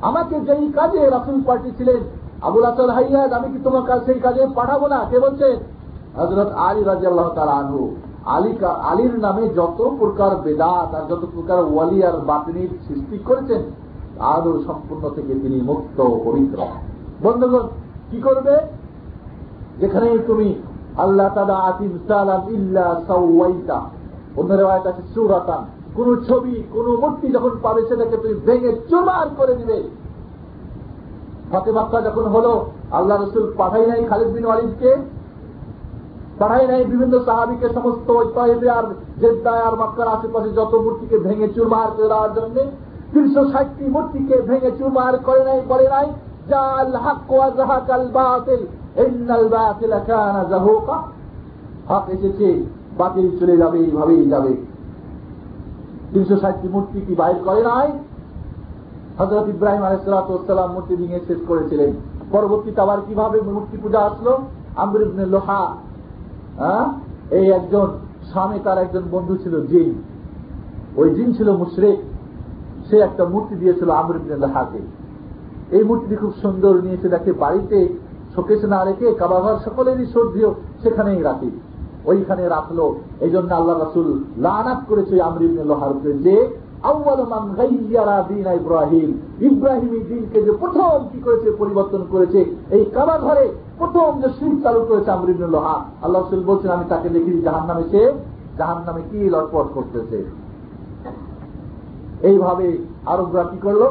আমাকে 0.00 0.40
যেই 0.40 0.72
কাজে 0.72 1.10
রাসুল 1.10 1.42
পার্টি 1.46 1.70
ছিলেন 1.78 2.00
আবুল 2.42 2.64
আসাদ 2.64 2.90
হাইয়াদ 2.90 3.32
আমি 3.32 3.48
কি 3.52 3.58
তোমার 3.64 3.82
কাছে 3.82 4.04
সেই 4.04 4.20
কাজে 4.20 4.46
পাঠাবো 4.54 4.86
না? 4.86 5.04
কে 5.10 5.18
বলছেন 5.18 5.56
হজরত 6.16 6.50
আলী 6.52 6.84
রাজি 6.84 7.06
আল্লাহ 7.06 7.28
তালা 7.34 7.52
আনহু। 7.52 7.96
আলী 8.24 8.58
আলীর 8.64 9.18
নামে 9.18 9.48
যত 9.48 9.90
প্রকার 9.98 10.36
বেদাত 10.36 10.94
আর 10.94 11.04
যত 11.08 11.26
প্রকার 11.34 11.58
ওয়ালি 11.58 12.04
আর 12.04 12.12
বাতিনির 12.12 12.68
সৃষ্টি 12.88 13.18
করেছেন 13.18 13.62
আরও 14.20 14.62
সম্পূর্ণ 14.66 15.10
থেকে 15.10 15.34
তিনি 15.34 15.60
মুক্ত 15.60 16.02
পবিত্র। 16.24 16.58
বন্ধুগণ, 17.22 17.66
কি 18.10 18.20
করবে? 18.20 18.54
যেখানে 19.80 20.18
তুমি 20.18 20.54
আল্লাহ 20.96 21.28
তাদা 21.34 21.56
আতিম 21.56 21.98
সালাম 22.08 22.42
ইল্লা 22.48 23.00
সাউয়াইতা 23.06 23.80
অন্য 24.36 24.52
রেওয়ায়ত 24.52 24.86
আছে 24.86 25.02
সুরাতান। 25.14 25.73
কোন 25.96 26.24
ছবি, 26.28 26.62
কোন 26.72 26.86
মূর্তি 26.96 27.28
যখন 27.28 27.50
পাবে 27.62 27.82
সেটাকে 27.82 28.16
তুমি 28.16 28.34
ভেঙে 28.34 28.72
চুমার 28.90 29.28
করে 29.36 29.54
দিবে। 29.54 29.82
ফাতে 31.52 31.72
মাক্কা 31.72 32.00
যখন 32.00 32.22
হলো, 32.22 32.70
আল্লাহ 32.90 33.22
রসুল 33.22 33.52
পাঠাই 33.58 33.86
নাই 33.86 34.04
খালিদ 34.04 34.28
বিন 34.28 34.46
ওয়ালিদকে 34.46 34.96
পাঠাই 36.38 36.66
নাই 36.66 36.84
বিভিন্ন 36.84 37.24
সাহাবিকে, 37.24 37.68
সমস্ত 37.68 38.10
ঐতিহ্যে 38.10 38.70
আর 38.70 38.84
জেদ্দায় 39.20 39.60
আর 39.60 39.76
মক্কার 39.76 40.08
আশেপাশে 40.08 40.50
যত 40.50 40.74
মূর্তিকে 40.74 41.18
ভেঙে 41.18 41.48
চুরমার 41.48 41.90
করে 41.96 42.08
দেওয়ার 42.08 42.34
জন্য 42.34 42.56
তিনশো 43.12 43.50
ষাটটি 43.52 43.84
মূর্তিকে 43.84 44.42
ভেঙে 44.42 44.70
চুরমার 44.70 45.18
করে 45.18 45.44
নাই 45.44 45.60
বলে 45.68 45.88
নাই। 45.88 46.06
জাল 46.48 46.96
হাক 46.96 47.32
ওয়াজাহাকাল 47.32 48.08
বাতিল, 48.12 48.66
ইন্নাল 49.00 49.48
বাতিল 49.48 49.92
কানা 50.06 50.44
জাহুকা। 50.44 51.02
হক 51.88 52.10
এসেছে, 52.10 52.64
বাতিল 52.98 53.38
চলে 53.38 53.56
যাবে, 53.56 53.78
এইভাবেই 53.78 54.30
যাবে। 54.30 54.73
তিনশো 56.14 56.36
ষাটটি 56.36 56.68
মূর্তি 56.68 57.00
কি 57.06 57.14
বাইর 57.14 57.38
করে 57.44 57.62
নাই? 57.62 57.88
হজরত 59.18 59.48
ইব্রাহিম 59.48 59.82
আলাইসালাম 59.82 60.72
মূর্তি 60.74 60.96
ভেঙে 60.96 61.20
শেষ 61.26 61.38
করেছিলেন। 61.48 61.92
পরবর্তীতে 62.32 62.80
আবার 62.80 62.98
কীভাবে 63.08 63.40
মূর্তি 63.40 63.76
পূজা 63.82 64.00
আসলো? 64.00 64.38
আমরিবনে 64.76 65.26
লোহা 65.26 65.74
হ্যাঁ? 66.58 66.84
এই 67.30 67.46
একজন 67.50 67.86
স্বামী, 68.30 68.58
তার 68.64 68.78
একজন 68.78 69.02
বন্ধু 69.10 69.36
ছিল 69.36 69.66
জিন। 69.66 69.94
ওই 70.96 71.14
জিন 71.14 71.32
ছিল 71.32 71.50
মুশরেক। 71.50 71.98
সে 72.90 72.98
একটা 72.98 73.24
মূর্তি 73.24 73.54
দিয়েছিল 73.54 73.90
আমরিবুল্লাহ 73.90 74.52
হাতে 74.52 74.80
এই 75.76 75.84
মূর্তিটি 75.84 76.16
খুব 76.16 76.32
সুন্দর 76.42 76.74
নিয়েছে, 76.82 77.08
দেখে 77.08 77.32
বাড়িতে 77.32 77.88
শোকেশে 78.34 78.66
না 78.66 78.84
রেখে 78.84 79.14
কাবাঘর 79.14 79.56
সকলেরই 79.64 80.06
সর্দিও 80.14 80.54
সেখানেই 80.82 81.22
রাখি। 81.22 81.50
ওইখানে 82.10 82.44
রাখল। 82.54 82.78
এই 83.24 83.30
জন্য 83.34 83.50
আল্লাহ 83.60 83.76
রাসুল 83.76 84.08
লানাত 84.44 84.80
করেছে 84.88 85.14
আমরিবুল্লাহকে 85.28 86.12
যে 86.26 86.36
ইব্রাহিম। 88.60 89.10
ইব্রাহিম 89.48 89.92
দিনকে 90.10 90.38
যে 90.46 90.52
প্রথম 90.62 90.94
কি 91.10 91.18
করেছে? 91.26 91.48
পরিবর্তন 91.60 92.02
করেছে। 92.12 92.40
এই 92.76 92.82
কাবা 92.96 93.16
ঘরে 93.26 93.44
প্রথম 93.78 94.08
যে 94.22 94.28
শিল্প 94.38 94.58
চালু 94.64 94.80
করেছে 94.90 95.10
আমরিবুল্লাহ 95.16 95.66
আল্লাহ 96.04 96.20
রসুল 96.20 96.42
বলছেন, 96.50 96.70
আমি 96.76 96.86
তাকে 96.92 97.08
দেখি 97.16 97.32
জাহান 97.46 97.64
নামে 97.70 97.84
সে 97.92 98.02
জাহান 98.58 98.78
নামে 98.86 99.02
কি 99.10 99.18
লটপট 99.34 99.66
করতেছে। 99.76 100.18
এইভাবে 102.28 102.66
আরবরা 103.12 103.44
কি 103.50 103.58
করল? 103.66 103.82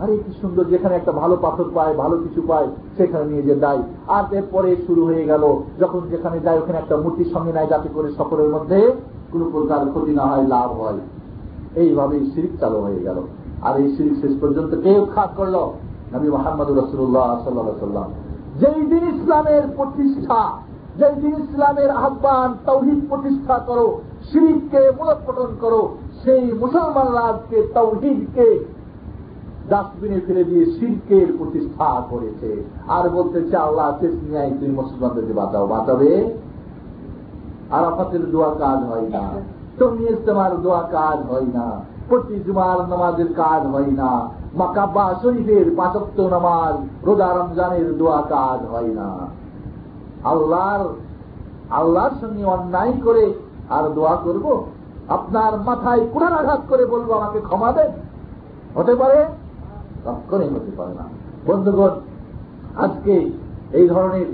আরে 0.00 0.16
কি 0.16 0.32
সুন্দর, 0.40 0.64
যেখানে 0.64 0.94
একটা 0.96 1.12
ভালো 1.12 1.36
পাথর 1.36 1.64
পায়, 1.74 1.94
ভালো 1.94 2.16
কিছু 2.16 2.42
পায়, 2.48 2.68
সেখানে 2.96 3.24
নিয়ে 3.24 3.42
যে 3.42 3.54
দেয় 3.54 3.82
আর 4.16 4.24
এরপরে 4.38 4.76
শুরু 4.86 5.02
হয়ে 5.04 5.24
গেল, 5.24 5.44
যখন 5.80 6.00
যেখানে 6.10 6.40
যায়, 6.40 6.58
ওখানে 6.58 6.78
একটা 6.78 6.96
মূর্তির 6.96 7.32
সঙ্গে 7.34 7.52
নেয়, 7.52 7.66
যাতে 7.66 7.88
করে 7.88 8.08
সকলের 8.18 8.48
মধ্যে 8.48 8.78
কোন 9.32 9.42
প্রকার 9.52 9.80
ক্ষতি 9.90 10.12
না 10.14 10.24
হয়, 10.26 10.44
লাভ 10.54 10.70
হয়। 10.80 10.98
এইভাবে 11.82 12.16
সিরিক 12.34 12.52
চালু 12.60 12.78
হয়ে 12.80 13.00
গেল। 13.06 13.18
আর 13.62 13.74
এই 13.80 13.96
সিরিক 13.96 14.14
শেষ 14.22 14.34
পর্যন্ত 14.40 14.74
কে 14.84 14.98
উৎখাত 14.98 15.30
করল? 15.36 15.56
নবী 16.14 16.28
মোহাম্মদ 16.28 16.68
রসুল্লাহ 16.70 17.28
সাল্লাহ 17.44 17.66
সাল্লাম 17.86 18.08
যেই 18.60 18.80
দিন 18.92 19.04
ইসলামের 19.14 19.64
প্রতিষ্ঠা, 19.76 20.42
যেই 20.98 21.14
দিন 21.22 21.34
ইসলামের 21.44 21.90
আহ্বান, 21.90 22.54
তৌহিদ 22.68 23.00
প্রতিষ্ঠা 23.10 23.58
করো 23.58 24.00
সিরিককে 24.28 24.80
মূলোৎপটন 24.98 25.50
করো, 25.62 25.82
সেই 26.22 26.52
মুসলমানরা 26.62 27.22
আজকে 27.32 27.58
তৌহিদকে 27.78 28.46
ডাস্টবিনে 29.68 30.20
ফেলে 30.20 30.44
দিয়ে 30.44 30.66
শিল্পের 30.66 31.26
প্রতিষ্ঠা 31.38 32.02
করেছে। 32.10 32.64
আর 32.88 33.08
বলতেছে 33.08 33.56
আল্লাহ 33.56 33.96
নিয়ে 34.02 34.50
তুমি 34.60 34.68
মুসলমানদেরকে 34.68 35.32
বাঁচাও। 35.32 35.66
বাঁচাবে? 35.66 36.38
আরাফাতের 37.70 38.30
দোয়া 38.30 38.54
কাজ 38.54 38.84
হয় 38.84 39.08
না। 39.08 39.30
তুমি 39.78 40.04
ইস্তেমার 40.04 40.62
দোয়া 40.62 40.82
কাজ 40.82 41.30
হয় 41.30 41.46
না। 41.54 41.80
প্রতি 42.08 42.40
জুমার 42.40 42.88
নামাজের 42.88 43.34
কাজ 43.34 43.66
হয় 43.66 43.86
না। 43.86 44.28
মাকাব্বা 44.54 45.14
শরীফের 45.22 45.76
পাঁচত্ব 45.76 46.28
নামাজ 46.28 47.06
রোজা 47.06 47.32
রমজানের 47.32 47.98
দোয়া 47.98 48.22
কাজ 48.22 48.66
হয় 48.66 48.88
না। 48.88 49.18
আল্লাহর 50.24 50.88
আল্লাহর 51.70 52.10
সঙ্গে 52.20 52.44
অন্যায় 52.44 52.92
করে 53.04 53.34
আর 53.70 53.88
দোয়া 53.88 54.16
করব? 54.16 54.66
আপনার 55.08 55.60
মাথায় 55.60 56.06
কুড়ার 56.12 56.32
আঘাত 56.32 56.60
করে 56.68 56.86
বলব, 56.86 57.12
আমাকে 57.12 57.40
ক্ষমা 57.40 57.72
দেন। 57.72 57.90
হতে 58.74 58.94
পারে? 58.94 59.24
কখনই 60.04 60.48
হতে 60.48 60.72
পারে 60.76 60.94
না। 60.94 61.04
বন্ধুগণ, 61.46 61.90
আজকে 62.76 63.30
এই 63.72 63.88
ধরনের 63.88 64.26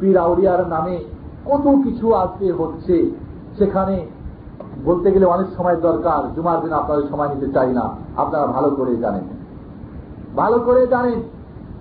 পীর 0.00 0.18
আউরিয়ার 0.18 0.68
নামে 0.68 0.98
কত 1.46 1.64
কিছু 1.84 2.14
আজকে 2.14 2.52
হচ্ছে, 2.52 3.10
সেখানে 3.58 4.06
বলতে 4.84 5.12
গেলে 5.12 5.26
অনেক 5.26 5.46
সময় 5.56 5.76
দরকার। 5.76 6.20
জুমার 6.34 6.60
দিন 6.62 6.72
আপনাদের 6.72 7.04
সময় 7.10 7.28
নিতে 7.28 7.52
চাই 7.52 7.72
না, 7.72 7.88
আপনারা 8.16 8.46
ভালো 8.46 8.70
করে 8.70 8.96
জানেন। 8.96 9.24
ভালো 10.36 10.58
করে 10.58 10.86
জানেন, 10.86 11.22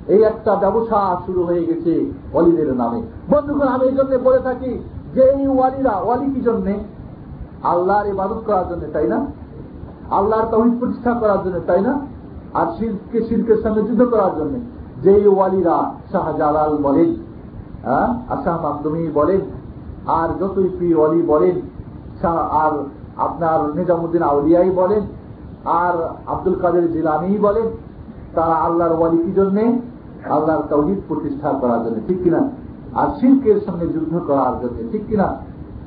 এই 0.07 0.21
একটা 0.23 0.55
ব্যবসা 0.55 1.17
শুরু 1.25 1.43
হয়ে 1.43 1.65
গেছে 1.65 2.11
অলিদের 2.33 2.75
নামে। 2.75 3.01
বন্ধুগণ, 3.31 3.67
আমি 3.67 3.85
এই 3.85 3.95
জন্য 3.95 4.17
বলে 4.23 4.39
থাকি 4.39 4.79
যে 5.13 5.21
এই 5.21 5.47
ওয়ালিরা, 5.47 5.91
ওয়ালি 5.91 6.31
কি 6.31 6.41
জন্যে? 6.41 6.79
আল্লাহর 7.63 8.07
ইবাদত 8.07 8.41
করার 8.47 8.67
জন্য, 8.69 8.83
তাই 8.93 9.07
না? 9.07 9.25
আল্লাহর 10.11 10.47
তহিদ 10.51 10.79
প্রতিষ্ঠা 10.79 11.13
করার 11.13 11.43
জন্য, 11.43 11.59
তাই 11.67 11.81
না? 11.81 11.99
আর 12.59 12.67
শিল্পকে 12.77 13.19
শিল্পের 13.27 13.59
সঙ্গে 13.63 13.81
যুদ্ধ 13.87 14.01
করার 14.13 14.33
জন্য 14.39 14.53
যেই 15.03 15.23
ওয়ালিরা 15.27 15.77
শাহজালাল 16.11 16.73
বলেন 16.85 17.09
হ্যাঁ 17.87 18.09
আশাহ 18.33 18.55
মাকদমি 18.65 19.01
বলেন, 19.19 19.41
আর 20.19 20.29
যতই 20.39 20.69
পি 20.77 20.87
ওয়ালি 20.95 21.21
বলেন 21.21 21.55
আর 22.63 22.73
আপনার 23.17 23.59
নিজামুদ্দিন 23.77 24.23
আউলিয়াই 24.31 24.69
বলেন, 24.81 25.03
আর 25.81 25.95
আব্দুল 26.33 26.55
কাদের 26.61 26.85
জিলানি 26.93 27.31
বলেন, 27.37 27.67
তারা 28.35 28.55
আল্লাহর 28.67 28.95
ওয়ালি 28.97 29.19
কি 29.25 29.31
জন্যে? 29.39 29.63
আল্লাহর 30.35 30.63
তৌহিদ 30.71 30.99
প্রতিষ্ঠা 31.07 31.49
করার 31.61 31.79
জন্য, 31.83 31.97
ঠিক 32.07 32.19
কিনা? 32.23 32.41
আর 32.99 33.07
শিল্পের 33.17 33.59
সঙ্গে 33.67 33.87
যুদ্ধ 33.87 34.13
করার 34.27 34.53
জন্য, 34.61 34.77
ঠিক 34.91 35.03
কিনা? 35.09 35.27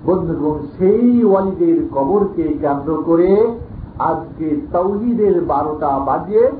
বন্ধুগণ, 0.07 0.57
সেই 0.77 1.25
ওয়ালিদের 1.25 1.79
কবরকে 1.95 2.47
কেন্দ্র 2.63 2.91
করে 3.09 3.31
আজকে 4.01 4.61
তৌহিদের 4.73 5.45
বারোটা 5.45 5.99
বাজিয়ে 5.99 6.51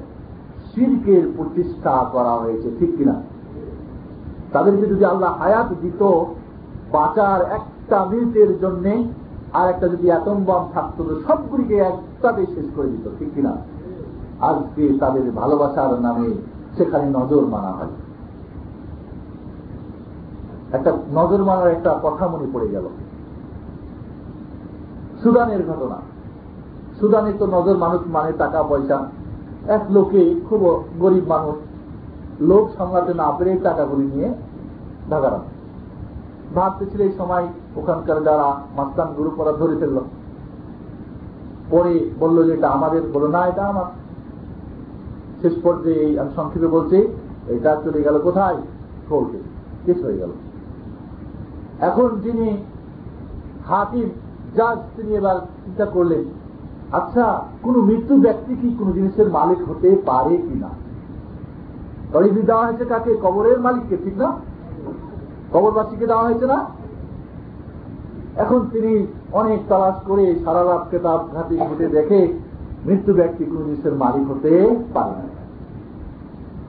শিল্পের 0.75 1.23
প্রতিষ্ঠা 1.37 2.07
করা 2.13 2.33
হয়েছে, 2.33 2.71
ঠিক 2.79 2.97
কিনা? 2.97 3.15
তাদেরকে 4.53 4.87
যদি 4.87 5.05
আল্লাহ 5.05 5.39
হায়াত 5.39 5.67
দিত, 5.81 6.03
বাঁচার 6.93 7.53
একটা 7.53 8.05
মিনিটের 8.05 8.59
জন্য 8.61 9.05
আর 9.53 9.69
একটা 9.69 9.89
যদি 9.89 10.11
বম 10.47 10.69
থাকতো, 10.75 11.05
তো 11.05 11.21
সবগুলিকে 11.29 11.77
একটাতে 11.77 12.47
শেষ 12.47 12.67
করে 12.77 12.89
দিত, 12.89 13.11
ঠিক 13.19 13.29
কিনা? 13.35 13.57
আজকে 14.41 14.97
তাদের 15.01 15.31
ভালোবাসার 15.31 16.01
নামে 16.01 16.35
সেখানে 16.77 17.07
নজর 17.11 17.47
মানা 17.47 17.69
হয়। 17.69 17.89
একটা 20.73 20.93
নজর 21.13 21.45
মানার 21.45 21.71
একটা 21.71 22.01
কথা 22.03 22.29
মনে 22.29 22.47
পড়ে 22.53 22.69
গেল। 22.69 22.85
সুদানের 25.23 25.69
ঘটনা। 25.69 26.10
সুদানে 27.01 27.33
তো 27.33 27.47
নজর 27.47 27.77
মানুষ 27.77 28.01
মানে 28.07 28.33
টাকা, 28.39 28.63
পয়সা। 28.63 29.07
এক 29.67 29.83
লোকে 29.91 30.35
খুব 30.49 30.85
গরিব 30.99 31.29
মানুষ 31.29 31.55
লোক 32.41 32.71
সামলাতে 32.77 33.15
না 33.15 33.33
পেরে 33.39 33.57
টাকাগুলি 33.57 34.07
নিয়ে 34.07 34.35
ঢাকা 35.11 35.39
ভাবতেছিল 36.55 37.01
এই 37.01 37.13
সময় 37.19 37.49
ওখানকার 37.77 38.23
যারা 38.25 38.63
মাস্তান 38.77 39.09
গুরু 39.17 39.31
পড়া 39.37 39.53
ধরে 39.53 39.77
ফেলল। 39.77 39.99
পরে 41.71 42.11
বলল 42.19 42.47
যে, 42.47 42.53
এটা 42.53 42.69
আমাদের। 42.69 43.03
বলো 43.13 43.29
না, 43.29 43.47
এটা 43.47 43.65
আমার। 43.65 43.85
শেষ 45.43 45.53
পর্যায়ে 45.63 46.21
আমি 46.21 46.31
সংক্ষেপে 46.37 46.67
বলছি, 46.67 47.09
এটা 47.49 47.81
চলে 47.85 48.03
গেল 48.03 48.19
কোথায়? 48.19 48.57
কোর্টে 49.09 49.39
কেস 49.87 50.05
হয়ে 50.05 50.19
গেল। 50.19 50.31
এখন 51.81 52.21
যিনি 52.21 52.65
হাকিম, 53.69 54.09
জাজ 54.57 54.79
তিনি 54.97 55.15
এবার 55.15 55.35
চিন্তা 55.41 55.85
করলেন 55.85 56.40
আচ্ছা 56.93 57.43
কোন 57.63 57.81
মৃত্যু 57.81 58.21
ব্যক্তি 58.21 58.55
কি 58.55 58.77
কোন 58.79 58.93
জিনিসের 58.93 59.31
মালিক 59.31 59.71
হতে 59.71 59.97
পারে 60.07 60.37
কিনা 60.37 60.69
তরিদি 62.13 62.43
দেওয়া 62.43 62.67
হয়েছে 62.67 62.85
কাকে? 62.85 63.17
কবরের 63.23 63.61
মালিককে, 63.61 63.97
ঠিক 63.97 64.17
না? 64.19 64.33
কবরবাসীকে 65.53 66.07
দেওয়া 66.07 66.25
হয়েছে 66.25 66.47
না? 66.47 66.67
এখন 68.37 68.61
তিনি 68.73 69.07
অনেক 69.33 69.61
তালাশ 69.69 69.95
করে 70.07 70.39
সারা 70.45 70.65
রাত 70.65 70.87
কেতাব 70.91 71.29
ঘাটি 71.35 71.57
ঘুটে 71.57 71.87
দেখে 71.87 72.33
মৃত্যু 72.87 73.15
ব্যক্তি 73.15 73.45
কোন 73.45 73.57
জিনিসের 73.57 73.93
মালিক 73.93 74.31
হতে 74.31 74.77
পারে 74.95 75.11
না। 75.11 75.23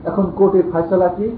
এখন 0.04 0.30
কোর্টে 0.36 0.62
ফয়সলা 0.72 1.08
কি? 1.08 1.36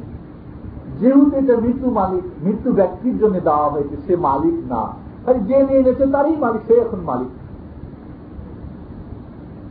যেহেতু 1.01 1.30
এটা 1.37 1.57
মৃত্যু 1.57 1.91
মালিক, 1.91 2.22
মৃত্যু 2.43 2.72
ব্যক্তির 2.72 3.18
জন্য 3.18 3.41
দেওয়া 3.41 3.70
হয়েছে, 3.70 3.97
সে 4.07 4.16
মালিক 4.16 4.72
না। 4.72 4.82
যে 5.32 5.62
নিয়ে 5.62 5.78
এনেছে 5.78 6.07
তারই 6.07 6.37
মালিক, 6.37 6.62
সে 6.66 6.74
এখন 6.74 6.99
মালিক। 7.01 7.28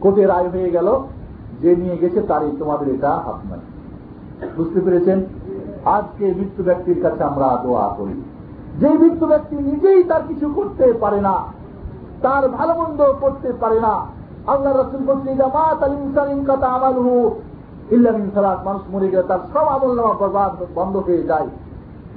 কোর্টে 0.03 0.23
রায় 0.25 0.49
হয়ে 0.53 0.69
গেল, 0.75 0.87
যে 1.61 1.71
নিয়ে 1.75 1.97
গেছে 1.97 2.19
তারই 2.29 2.51
তোমাদের 2.59 2.87
এটা 2.95 3.11
আপনার 3.31 3.59
বুঝতে 4.57 4.79
পেরেছেন? 4.85 5.19
আজকে 5.97 6.25
মৃত্যু 6.37 6.61
ব্যক্তির 6.63 6.99
কাছে 7.03 7.21
আমরা 7.23 7.47
দোয়া 7.63 7.85
করি। 7.97 8.15
যে 8.81 8.89
মৃত্যু 9.01 9.25
ব্যক্তি 9.27 9.55
নিজেই 9.69 10.01
তার 10.03 10.23
কিছু 10.27 10.45
করতে 10.55 10.85
পারে 11.03 11.19
না, 11.21 11.35
তার 12.21 12.43
ভালো 12.57 12.73
মন্দ 12.79 12.99
করতে 13.21 13.49
পারে 13.61 13.79
না 13.79 13.93
আল্লাহ 14.51 14.71
রসুল 14.73 15.01
মানুষ 18.67 18.83
মরে 18.91 19.07
গেলে 19.11 19.25
তার 19.31 19.41
সব 19.53 19.65
আমল 19.75 19.91
নামা 19.99 20.13
বরবাদ, 20.13 20.51
বন্ধ 20.75 20.95
হয়ে 20.97 21.23
যায়। 21.23 21.47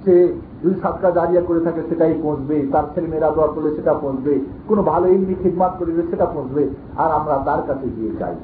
সে 0.06 0.34
দুই 0.62 0.74
সাতটা 0.82 1.10
দাঁড়িয়ে 1.10 1.42
করে 1.42 1.60
থাকে, 1.60 1.82
সেটাই 1.88 2.14
পৌঁছবে। 2.22 2.66
তার 2.72 2.82
ছেলে 2.94 3.06
মেয়েরা 3.06 3.30
দোয়া 3.30 3.46
করলে 3.46 3.76
সেটা 3.76 3.94
পৌঁছবে। 3.94 4.40
কোনো 4.68 4.82
ভালো 4.82 5.08
ইন্দি 5.08 5.34
খিদমাত 5.34 5.72
করলে 5.78 6.02
সেটা 6.10 6.26
পৌঁছবে। 6.26 6.68
আর 6.96 7.12
আমরা 7.12 7.42
তার 7.44 7.62
কাছে 7.66 7.86
গিয়ে 7.96 8.10
যাই। 8.18 8.34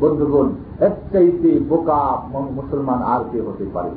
বন্ধুগণ 0.00 0.48
এক 0.80 0.92
চাইতে 1.12 1.60
বোকা 1.68 2.22
মুসলমান 2.32 3.02
আর 3.02 3.20
কে 3.32 3.40
হতে 3.40 3.64
পারে। 3.72 3.90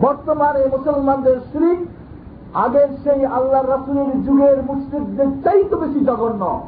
বর্তমানে 0.00 0.66
মুসলমানদের 0.66 1.36
শ্রীক 1.52 1.78
আগের 2.54 2.88
সেই 3.04 3.26
আল্লাহ 3.26 3.68
রাসুলের 3.68 4.22
যুগের 4.22 4.62
মুসলিমদের 4.62 5.26
চাইতে 5.44 5.76
বেশি 5.76 6.00
জঘন্য। 6.00 6.60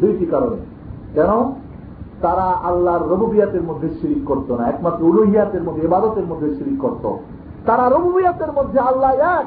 দুইটি 0.00 0.26
কারণে। 0.26 0.56
কেন? 1.14 1.52
তারা 2.22 2.42
আল্লাহর 2.42 3.08
রবুবিয়াতের 3.08 3.62
মধ্যে 3.62 3.88
শিরিক 4.00 4.24
করত 4.24 4.52
না। 4.52 4.68
একমাত্র 4.68 5.04
উলুহিয়াতের 5.04 5.62
মধ্যে 5.62 5.82
এবাদতের 5.82 6.24
মধ্যে 6.24 6.54
শিরিক 6.54 6.80
করত। 6.80 7.16
তারা 7.66 7.88
রবুবিয়াতের 7.88 8.52
মধ্যে 8.52 8.80
আল্লাহ 8.80 9.12
এক। 9.14 9.46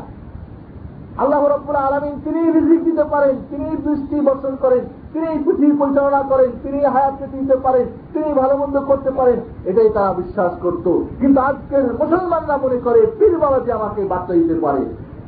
আল্লাহ 1.17 1.45
রব্বুল 1.45 1.75
আলমিন 1.75 2.21
তিনি 2.23 2.51
রিজিক 2.51 2.83
দিতে 2.83 3.03
পারেন, 3.03 3.35
তিনি 3.49 3.65
দৃষ্টি 3.65 4.19
বর্ষণ 4.19 4.55
করেন, 4.61 4.79
তিনি 5.13 5.43
পৃথিবী 5.45 5.71
পরিচালনা 5.71 6.21
করেন, 6.21 6.51
তিনি 6.63 6.85
হায়াতকে 6.85 7.37
দিতে 7.37 7.55
পারেন, 7.55 7.85
তিনি 8.13 8.33
ভালো 8.33 8.57
মন্দ 8.57 8.79
করতে 8.79 9.11
পারেন, 9.11 9.39
এটাই 9.65 9.89
তারা 9.89 10.13
বিশ্বাস 10.13 10.51
করত। 10.61 10.99
কিন্তু 11.19 11.41
আজকের 11.41 11.83
মুসলমানরা 11.83 12.57
মনে 12.57 12.77
করে, 12.77 13.07
পীর 13.19 13.37
বাবাজি 13.37 13.71
আমাকে 13.71 14.03
বার্তা 14.03 14.33
দিতে 14.33 14.55
পারে। 14.55 14.85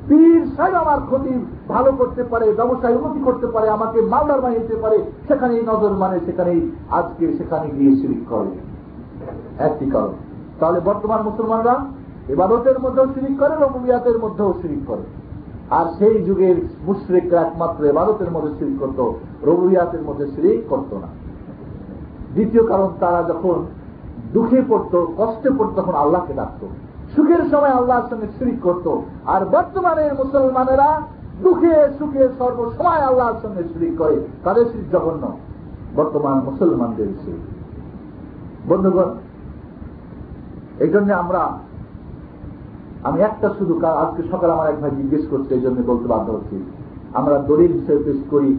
পীর 0.07 0.51
সাহেব 0.57 0.75
আমার 0.75 0.99
ক্ষতি 0.99 1.45
ভালো 1.67 1.91
করতে 1.91 2.23
পারে, 2.23 2.53
ব্যবসায় 2.53 2.95
উন্নতি 2.95 3.19
করতে 3.19 3.47
পারে, 3.47 3.69
আমাকে 3.69 4.01
মালদার 4.01 4.41
বানিয়ে 4.41 4.75
পারে, 4.81 4.97
সেখানেই 5.27 5.61
নজর 5.61 5.89
মানে 5.89 6.19
সেখানেই 6.19 6.71
আজকে 6.91 7.33
সেখানে 7.37 7.69
গিয়ে 7.69 7.95
শিরিক 7.95 8.29
করে। 8.29 8.51
একটি 9.63 9.85
কারণ। 9.85 10.13
তাহলে 10.59 10.79
বর্তমান 10.79 11.21
মুসলমানরা 11.21 11.85
এবাদতের 12.27 12.79
মধ্যেও 12.79 13.05
শিরিক 13.13 13.39
করে 13.39 13.55
রবিয়াতের 13.55 14.19
মধ্যেও 14.19 14.53
শিরিক 14.61 14.79
করে। 14.87 15.01
আর 15.69 15.85
সেই 15.97 16.23
যুগের 16.23 16.55
মুশ্রিকরা 16.85 17.41
একমাত্র 17.41 17.85
এবাদতের 17.85 18.31
মধ্যে 18.31 18.49
শিরিক 18.59 18.79
করত 18.79 19.11
রবিয়াতের 19.43 20.01
মধ্যে 20.01 20.27
শিরিক 20.27 20.61
করত 20.69 20.93
না। 20.93 21.07
দ্বিতীয় 22.33 22.67
কারণ, 22.67 22.89
তারা 22.99 23.23
যখন 23.23 23.65
দুঃখে 24.33 24.61
পড়তো, 24.69 25.13
কষ্টে 25.17 25.49
পড়তো, 25.49 25.81
তখন 25.81 25.93
আল্লাহকে 25.93 26.33
ডাকত। 26.33 26.65
সুখের 27.15 27.49
সময় 27.51 27.69
আল্লাহর 27.69 28.09
সঙ্গে 28.09 28.27
শিরিক 28.39 28.61
করত। 28.61 28.97
আর 29.25 29.45
বর্তমানের 29.45 30.13
মুসলমানেরা 30.13 31.01
দুঃখে 31.43 31.87
সুখে 31.99 32.29
সর্বসময় 32.39 33.01
আল্লাহর 33.01 33.33
সঙ্গে 33.41 33.63
শিরিক 33.63 33.97
করে। 33.97 34.27
তাদের 34.43 34.65
শিরিক 34.65 34.91
জঘন্য। 34.91 35.37
বর্তমান 35.95 36.33
মুসলমানদের 36.33 37.07
শিরিক। 37.25 37.53
বন্ধুগণ, 38.71 39.13
এই 40.79 40.89
জন্য 40.89 41.13
আমরা 41.13 41.57
আমি 43.07 43.19
একটা 43.29 43.47
শুধু 43.57 43.73
আজকে 44.03 44.21
সকালে 44.31 44.51
আমার 44.55 44.67
এক 44.69 44.77
ভাই 44.81 44.91
জিজ্ঞেস 44.99 45.23
করছে, 45.31 45.51
এই 45.57 45.63
জন্য 45.65 45.77
বলতে 45.89 46.07
বাধ্য 46.13 46.27
হচ্ছি। 46.35 46.57
আমরা 47.19 47.35
দলিল 47.49 47.73
পেশ 48.05 48.19
করি 48.33 48.49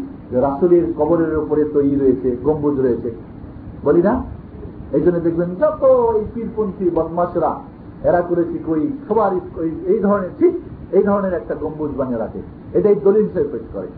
রাসুলের 0.47 0.85
কবরের 0.99 1.33
উপরে 1.43 1.63
তৈরি 1.75 1.95
রয়েছে 2.03 2.29
গম্বুজ 2.47 2.77
রয়েছে। 2.81 3.09
বলি 3.87 4.03
না? 4.09 4.15
এই 4.97 5.03
জন্য 5.05 5.19
দেখবেন 5.27 5.51
যত 5.61 5.83
এই 6.19 6.25
পীরপন্থী 6.35 6.87
বদমাসরা 6.97 7.53
এরা 8.09 8.21
করেছি 8.29 8.57
কই, 8.67 8.83
সবার 9.07 9.33
এই 9.93 9.99
ধরনের, 10.07 10.33
ঠিক 10.39 10.53
এই 10.97 11.05
ধরনের 11.09 11.35
একটা 11.41 11.55
গম্বুজ 11.63 11.91
বানিয়ে 11.99 12.23
রাখে। 12.25 12.41
এটাই 12.79 12.97
দলিল 13.07 13.25
হিসেবে 13.29 13.49
পেশ 13.53 13.65
করে। 13.75 13.89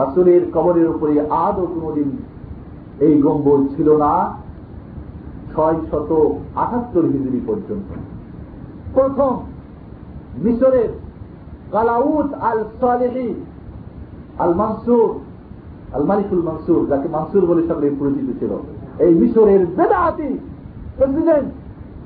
রাসুলের 0.00 0.42
কবরের 0.56 0.88
উপরে 0.94 1.14
আদও 1.44 1.64
কোনদিন 1.74 2.10
এই 3.06 3.14
গম্বুজ 3.26 3.62
ছিল 3.76 3.88
না, 4.04 4.12
ছয় 5.52 5.78
শত 5.90 6.10
আটাত্তর 6.62 7.04
হিজড়ি 7.12 7.40
পর্যন্ত। 7.48 7.88
প্রথম 8.96 9.32
মিশরের 10.44 10.90
কালাউদ 11.72 12.28
আল 12.48 12.60
সালেহি 12.80 13.28
আল 14.38 14.54
মানসুর 14.54 15.08
আল 15.96 16.04
মালিকুল 16.10 16.42
মানসুর 16.42 16.80
যাকে 16.90 17.08
মানসুর 17.08 17.42
বলে 17.46 17.62
সকলে 17.68 17.86
পরিচিত 18.00 18.28
ছিল। 18.40 18.52
এই 19.04 19.12
মিশরের 19.14 19.62
বেদাহাতি 19.78 20.30
প্রেসিডেন্ট 20.96 21.48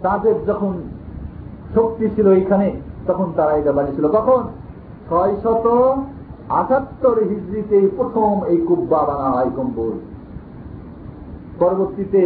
তাদের 0.03 0.37
যখন 0.47 0.73
শক্তি 1.75 2.07
ছিল 2.15 2.27
এখানে 2.33 2.69
তখন 3.07 3.29
তারা 3.37 3.53
এটা 3.57 3.73
বানিয়েছিল। 3.73 4.07
তখন 4.09 4.41
ছয় 5.09 5.35
শত 5.43 5.67
আটাত্তর 6.61 7.17
হিজড়িতে 7.31 7.79
প্রথম 7.97 8.33
এই 8.53 8.59
কুব্বা 8.69 9.01
বানা 9.09 9.29
হয় 9.35 9.51
কম্বল 9.57 9.93
পরবর্তীতে 11.61 12.23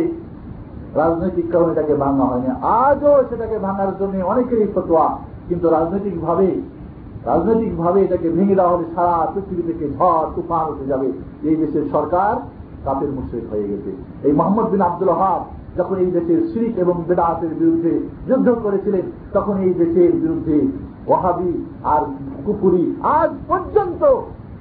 রাজনৈতিক 0.94 1.46
কারণে 1.52 1.72
এটাকে 1.72 1.94
ভাঙা 1.94 2.24
হয়নি। 2.24 2.48
আজও 2.82 3.14
সেটাকে 3.30 3.56
ভাঙার 3.58 3.92
জন্য 4.00 4.14
অনেকেরই 4.26 4.68
ফতোয়া। 4.74 5.06
কিন্তু 5.48 5.66
রাজনৈতিক 5.76 6.16
ভাবে 6.26 6.48
রাজনৈতিক 7.30 7.72
ভাবে 7.82 7.98
এটাকে 8.06 8.28
ভেঙে 8.36 8.58
দেওয়া 8.58 8.72
হলে 8.74 8.86
সারা 8.94 9.16
পৃথিবী 9.34 9.62
থেকে 9.68 9.84
ঝড়, 9.96 10.24
তুফান 10.34 10.64
উঠে 10.72 10.86
যাবে। 10.92 11.08
এই 11.48 11.56
দেশের 11.62 11.84
সরকার 11.94 12.32
কাপের 12.84 13.10
মুশ্রিক 13.16 13.44
হয়ে 13.52 13.66
গেছে। 13.70 13.90
এই 14.26 14.32
মোহাম্মদ 14.38 14.66
বিন 14.72 14.82
আব্দুল 14.88 15.12
হাব 15.20 15.42
যখন 15.78 15.96
এই 16.04 16.10
দেশের 16.16 16.40
শিরিক 16.50 16.74
এবং 16.84 16.96
বেদাহাতের 17.08 17.52
বিরুদ্ধে 17.60 17.92
যুদ্ধ 18.28 18.48
করেছিলেন, 18.64 19.04
তখন 19.36 19.54
এই 19.66 19.72
দেশের 19.82 20.12
বিরুদ্ধে 20.22 20.56
ওহাবি 21.12 21.52
আর 21.94 22.02
কুপুরি 22.46 22.84
আজ 23.18 23.30
পর্যন্ত 23.48 24.02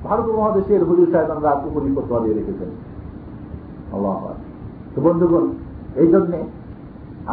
ভারত 0.08 0.28
মহাদেশের 0.38 0.82
হুজুর 0.90 1.08
সাহেবরা 1.14 1.52
কুপুরি 1.64 1.90
ফতোয়া 1.96 2.20
দিয়ে 2.24 2.38
রেখেছেন। 2.40 2.70
বন্ধুগণ, 5.06 5.46
এই 6.02 6.08
জন্যে 6.14 6.40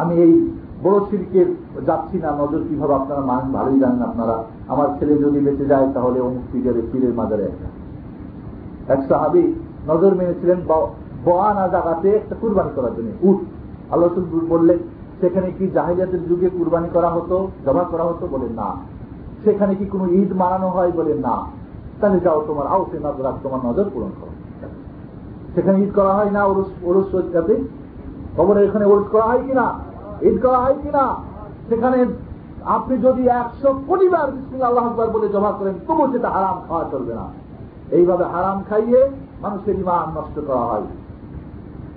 আমি 0.01 0.13
এই 0.25 0.33
বড় 0.83 0.97
শিল্পের 1.09 1.47
যাচ্ছি 1.87 2.17
না 2.17 2.29
নজর 2.31 2.61
কীভাবে 2.69 2.93
আপনারা 2.93 3.21
মান 3.21 3.43
ভালোই 3.51 3.77
জানেন 3.79 4.01
আপনারা 4.01 4.35
আমার 4.67 4.89
ছেলে 4.97 5.13
যদি 5.17 5.39
বেঁচে 5.39 5.65
যায় 5.65 5.87
তাহলে 5.93 6.17
অমুক 6.19 6.43
পীরের 6.51 6.77
পীরের 6.91 7.13
মাজারে 7.13 7.43
একটা 7.43 7.67
এক 8.93 9.01
সাহাবি 9.09 9.43
নজর 9.87 10.11
মেনেছিলেন 10.15 10.59
বয়ানা 11.25 11.65
জায়গাতে 11.67 12.09
একটা 12.11 12.35
কুরবানি 12.35 12.71
করার 12.75 12.93
জন্য 12.95 13.09
উঠ 13.23 13.39
আল্লাহ 13.91 14.09
বললেন 14.49 14.79
সেখানে 15.21 15.47
কি 15.51 15.65
জাহিলিয়াতের 15.67 16.21
যুগে 16.27 16.47
কুরবানি 16.49 16.89
করা 16.89 17.09
হতো 17.09 17.37
জমা 17.65 17.83
করা 17.83 18.03
হতো 18.03 18.25
বলে 18.27 18.49
না 18.55 18.69
সেখানে 19.43 19.73
কি 19.75 19.85
কোনো 19.85 20.05
ঈদ 20.11 20.31
মানানো 20.33 20.67
হয় 20.67 20.91
বলে 20.91 21.13
না 21.17 21.35
তাহলে 21.99 22.19
যাও 22.19 22.39
তোমার 22.47 22.67
আউসে 22.67 22.97
নজর 22.99 23.25
তোমার 23.43 23.61
নজর 23.65 23.85
পূরণ 23.93 24.13
করো 24.19 24.33
সেখানে 25.55 25.77
ঈদ 25.83 25.91
করা 25.95 26.11
হয় 26.13 26.31
না 26.31 26.41
ওরস 26.45 26.69
ওরস 26.83 27.07
যাতে 27.33 27.53
খবরে 28.35 28.59
এখানে 28.65 28.85
ওরস 28.85 29.07
করা 29.11 29.25
হয় 29.25 29.43
কিনা 29.45 29.65
ঈদ 30.21 30.45
করা 30.45 30.57
হয় 30.57 30.75
কিনা? 30.83 31.05
সেখানে 31.69 32.05
আপনি 32.65 32.97
যদি 32.97 33.27
একশো 33.27 33.69
কোটিবার 33.87 34.31
বিসমিল 34.31 34.61
আল্লাহ 34.61 34.85
আকবর 34.87 35.09
বলে 35.09 35.29
জমা 35.29 35.51
করেন 35.51 35.73
তবু 35.87 36.11
সেটা 36.11 36.29
হারাম 36.29 36.57
খাওয়া 36.67 36.85
চলবে 36.91 37.13
না। 37.13 37.25
এইভাবে 37.91 38.23
হারাম 38.23 38.63
খাইয়ে 38.69 39.09
মানুষের 39.41 39.79
ইমান 39.79 40.19
নষ্ট 40.19 40.39
করা 40.47 40.59
হয়। 40.59 40.81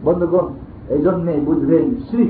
বন্ধুগণ 0.05 0.47
এই 0.89 1.03
জন্যে 1.03 1.41
বুঝবেন 1.47 1.95
শ্রী 2.11 2.25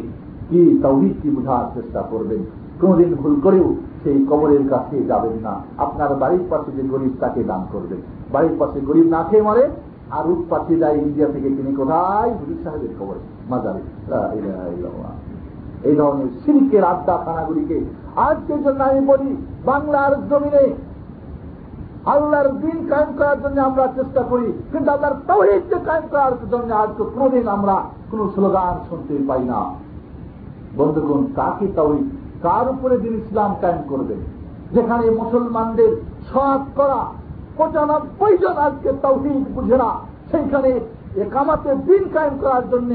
কি, 0.51 0.79
তৌহিদ 0.83 1.15
কি 1.23 1.31
বুঝার 1.31 1.65
চেষ্টা 1.75 2.03
করবেন। 2.03 2.43
কোনদিন 2.81 3.15
ভুল 3.15 3.41
করেও 3.41 3.75
সেই 4.05 4.27
কবরের 4.31 4.69
কাছে 4.69 5.05
যাবেন 5.05 5.37
না। 5.43 5.61
আপনার 5.79 6.15
বাড়ির 6.15 6.45
পাশে 6.51 6.73
যে 6.73 6.83
গরিব, 6.89 7.13
তাকে 7.21 7.45
দান 7.45 7.67
করবেন। 7.73 8.01
বাড়ির 8.33 8.55
পাশে 8.59 8.81
গরিব 8.81 9.07
না 9.07 9.25
খেয়ে 9.31 9.43
মরে, 9.43 9.71
আর 10.11 10.25
পাঠিয়ে 10.51 10.79
যায় 10.79 10.97
ইন্ডিয়া 10.97 11.29
থেকে 11.29 11.49
তিনি 11.49 11.75
কোথায়? 11.77 12.31
হুজুর 12.31 12.57
সাহেবের 12.65 12.93
খবর 12.99 13.15
মাজারে। 13.51 13.81
এই 15.89 15.95
ধরনের 16.01 16.31
সিল্কের 16.43 16.85
আড্ডা 16.93 17.15
খানাগুলিকে 17.25 17.79
আজকের 18.29 18.61
জন্য 18.65 18.81
আমি 18.91 19.01
বলি, 19.13 19.31
বাংলার 19.69 20.13
জমিনে 20.31 20.65
আল্লাহর 22.15 22.49
দিন 22.63 22.79
কায়েম 22.91 23.11
করার 23.19 23.39
জন্য 23.45 23.59
আমরা 23.69 23.85
চেষ্টা 23.99 24.23
করি, 24.31 24.49
কিন্তু 24.73 24.89
আল্লাহর 24.95 25.17
তহিদকে 25.29 25.79
কায়েম 25.89 26.07
করার 26.13 26.35
জন্য 26.53 26.71
আজকে 26.85 27.05
কোনদিন 27.17 27.47
আমরা 27.57 27.77
কোন 28.11 28.21
স্লোগান 28.35 28.75
শুনতে 28.89 29.15
পাই 29.29 29.43
না। 29.51 29.61
বন্ধুগণ, 30.79 31.23
কাকে 31.39 31.67
তহিদ? 31.79 32.07
কার 32.45 32.67
উপরে 32.75 32.97
দিন 33.05 33.15
ইসলাম 33.23 33.51
কায়েম 33.63 33.83
করবে? 33.91 34.15
যেখানে 34.75 35.05
মুসলমানদের 35.21 35.93
সৎ 36.31 36.63
করা 36.79 37.01
পঁচানব্বই 37.59 38.35
জন 38.43 38.57
আজকে 38.67 38.91
তৌহিদ 39.05 39.43
বুঝে 39.55 39.77
না, 39.83 39.91
সেইখানে 40.31 40.71
কামাতে 41.35 41.71
দিন 41.89 42.03
কায়েম 42.15 42.35
করার 42.43 42.65
জন্য 42.73 42.91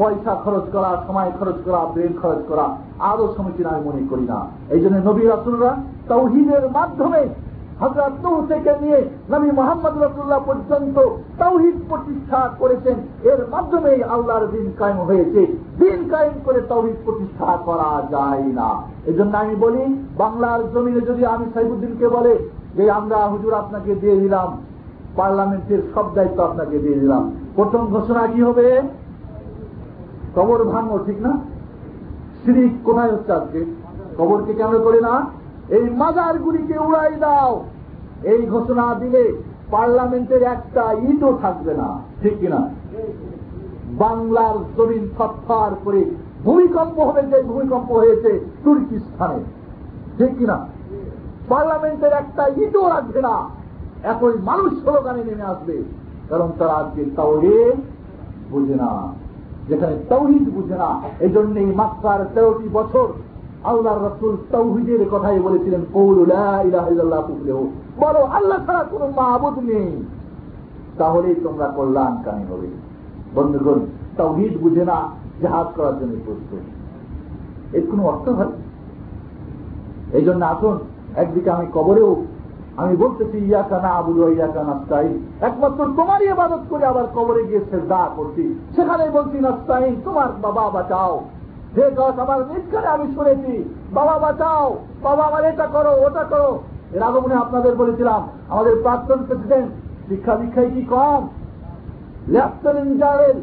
পয়সা 0.00 0.32
খরচ 0.44 0.66
করা, 0.74 0.90
সময় 1.06 1.30
খরচ 1.38 1.58
করা 1.66 1.80
ব্রেন 1.94 2.12
খরচ 2.22 2.40
করা, 2.48 2.66
আরও 3.10 3.24
সমীচীন 3.36 3.66
আমি 3.72 3.82
মনে 3.88 4.02
করি 4.10 4.24
না। 4.32 4.38
এই 4.74 4.80
জন্য 4.82 4.96
নবী 5.08 5.22
রাসুলরা 5.26 5.72
তৌহিদের 6.08 6.64
মাধ্যমে 6.76 7.22
হজরত 7.82 8.14
নৌ 8.24 8.36
থেকে 8.50 8.72
নিয়ে 8.82 9.00
নবী 9.32 9.48
মোহাম্মদ 9.58 9.94
রসুল্লাহ 10.04 10.40
পর্যন্ত 10.48 10.96
তৌহিদ 11.42 11.76
প্রতিষ্ঠা 11.90 12.40
করেছেন। 12.60 12.96
এর 13.30 13.40
মাধ্যমেই 13.52 14.00
আল্লাহর 14.14 14.46
দিন 14.54 14.66
কায়েম 14.80 14.98
হয়েছে। 15.08 15.42
দিন 15.80 15.98
কায়েম 16.12 16.34
করে 16.44 16.60
তৌহিদ 16.72 16.96
প্রতিষ্ঠা 17.04 17.50
করা 17.68 17.90
যায় 18.14 18.44
না। 18.58 18.68
এই 19.10 19.14
জন্য 19.18 19.32
আমি 19.44 19.54
বলি, 19.64 19.84
বাংলার 20.22 20.60
জমিনে 20.74 21.02
যদি 21.10 21.22
আমি 21.34 21.44
সাইবুদ্দিনকে 21.54 22.06
বলে 22.16 22.32
যে 22.76 22.84
আমরা 22.98 23.18
হুজুর 23.32 23.52
আপনাকে 23.62 23.92
দিয়ে 24.02 24.16
দিলাম, 24.22 24.48
পার্লামেন্টের 25.18 25.82
সব 25.94 26.06
দায়িত্ব 26.14 26.38
আপনাকে 26.48 26.76
দিয়ে 26.84 26.98
দিলাম, 27.02 27.22
প্রথম 27.56 27.82
ঘোষণা 27.94 28.22
কি 28.32 28.40
হবে? 28.48 28.68
কবর 30.36 30.60
ভাঙো, 30.72 30.96
ঠিক 31.06 31.18
না? 31.26 31.32
সিরিক 32.40 32.72
কোথায় 32.86 33.12
হচ্ছে 33.14 33.32
আজকে 33.38 33.60
কবরকে 34.18 34.52
কেন 34.60 34.72
করে 34.86 35.00
না? 35.08 35.14
এই 35.76 35.84
মাজারগুলিকে 36.00 36.76
উড়াই 36.86 37.12
দাও। 37.24 37.52
এই 38.32 38.40
ঘোষণা 38.52 38.86
দিলে 39.02 39.24
পার্লামেন্টের 39.74 40.42
একটা 40.54 40.84
ইটও 41.10 41.30
থাকবে 41.42 41.72
না, 41.80 41.88
ঠিক 42.20 42.34
কিনা? 42.40 42.60
বাংলার 44.02 44.56
জমিন 44.76 45.04
থর 45.16 45.72
করে 45.84 46.02
ভূমিকম্প 46.44 46.96
হবে, 47.08 47.22
যে 47.32 47.38
ভূমিকম্প 47.50 47.90
হয়েছে 48.02 48.30
তুর্কিস্তানে, 48.64 49.40
ঠিক 50.18 50.32
কিনা? 50.38 50.56
পার্লামেন্টের 51.50 52.12
একটা 52.22 52.44
ইটও 52.62 52.84
রাখবে 52.94 53.20
না। 53.28 53.34
একই 54.12 54.34
মানুষ 54.48 54.70
স্লোগানে 54.82 55.22
নেমে 55.28 55.46
আসবে, 55.52 55.76
কারণ 56.30 56.48
তারা 56.58 56.74
আজকে 56.82 57.02
তাওহে 57.16 57.56
বুঝে 58.50 58.76
না। 58.82 58.90
যেখানে 59.68 59.94
তৌহিদ 60.08 60.54
বুঝে 60.54 60.76
না 60.76 61.00
এই 61.20 61.30
জন্য 61.30 61.58
এই 61.58 61.66
মাত্রার 61.66 62.20
তেরোটি 62.34 62.68
বছর 62.72 63.08
আল্লাহ 63.64 63.94
রসুল 63.94 64.36
তৌহিদের 64.52 65.08
কথাই 65.10 65.40
বলেছিলেন 65.40 65.82
বলো, 67.98 68.20
আল্লাহ 68.24 68.58
ছাড়া 68.66 68.82
কোন 68.84 69.02
মাহবুদ 69.16 69.64
নেই। 69.64 70.02
তাহলেই 70.98 71.34
তোমরা 71.34 71.66
কল্যাণকামী 71.68 72.44
হবে। 72.50 72.68
বন্ধুগণ, 73.34 73.78
তৌহিদ 74.16 74.62
বুঝে 74.62 74.84
না 74.84 75.08
জাহাজ 75.42 75.66
করার 75.76 75.98
জন্য 76.00 76.14
প্রস্তুত। 76.24 76.64
এর 77.76 77.82
কোন 77.90 78.00
অর্থ 78.00 78.28
হয় 78.28 78.52
এই 80.12 80.24
জন্য 80.24 80.44
আসুন, 80.44 80.78
একদিকে 81.16 81.50
আমি 81.50 81.66
কবরেও 81.74 82.24
আমি 82.76 82.96
বলতেছি, 82.96 83.38
ইয়াকা 83.38 83.78
না 83.84 83.90
আবুল 84.00 84.20
ইয়াকা 84.36 84.62
নাস্তাইন 84.68 85.14
একমাত্র 85.48 85.80
তোমারই 85.98 86.28
আবাদত 86.34 86.62
করে 86.70 86.84
আবার 86.92 87.06
কবরে 87.14 87.42
গিয়ে 87.48 87.62
দা 87.92 88.02
করছি। 88.16 88.44
সেখানে 88.76 89.04
বলছি 89.10 89.36
নাস্তাইন 89.46 89.94
তোমার 90.04 90.28
বাবা 90.44 90.64
বাঁচাও। 90.70 91.14
যে 91.74 91.84
গাছ 91.98 92.16
আমার 92.24 92.40
নিজখানে 92.50 92.88
আমি 92.96 93.06
শুনেছি, 93.14 93.54
বাবা 93.94 94.18
বাঁচাও, 94.18 94.66
বাবা 95.02 95.22
আমার 95.26 95.44
এটা 95.44 95.66
করো, 95.66 95.92
ওটা 96.06 96.24
করো। 96.32 96.50
এর 96.94 97.02
আগমনে 97.02 97.34
আপনাদের 97.34 97.72
বলেছিলাম, 97.76 98.20
আমাদের 98.48 98.74
প্রাক্তন 98.82 99.20
প্রেসিডেন্ট 99.28 99.70
শিক্ষা 100.08 100.34
দীক্ষায় 100.40 100.70
কি 100.74 100.82
কম? 100.94 101.20
লেফটেন্যান্ট 102.34 102.92
জেনারেল, 103.00 103.38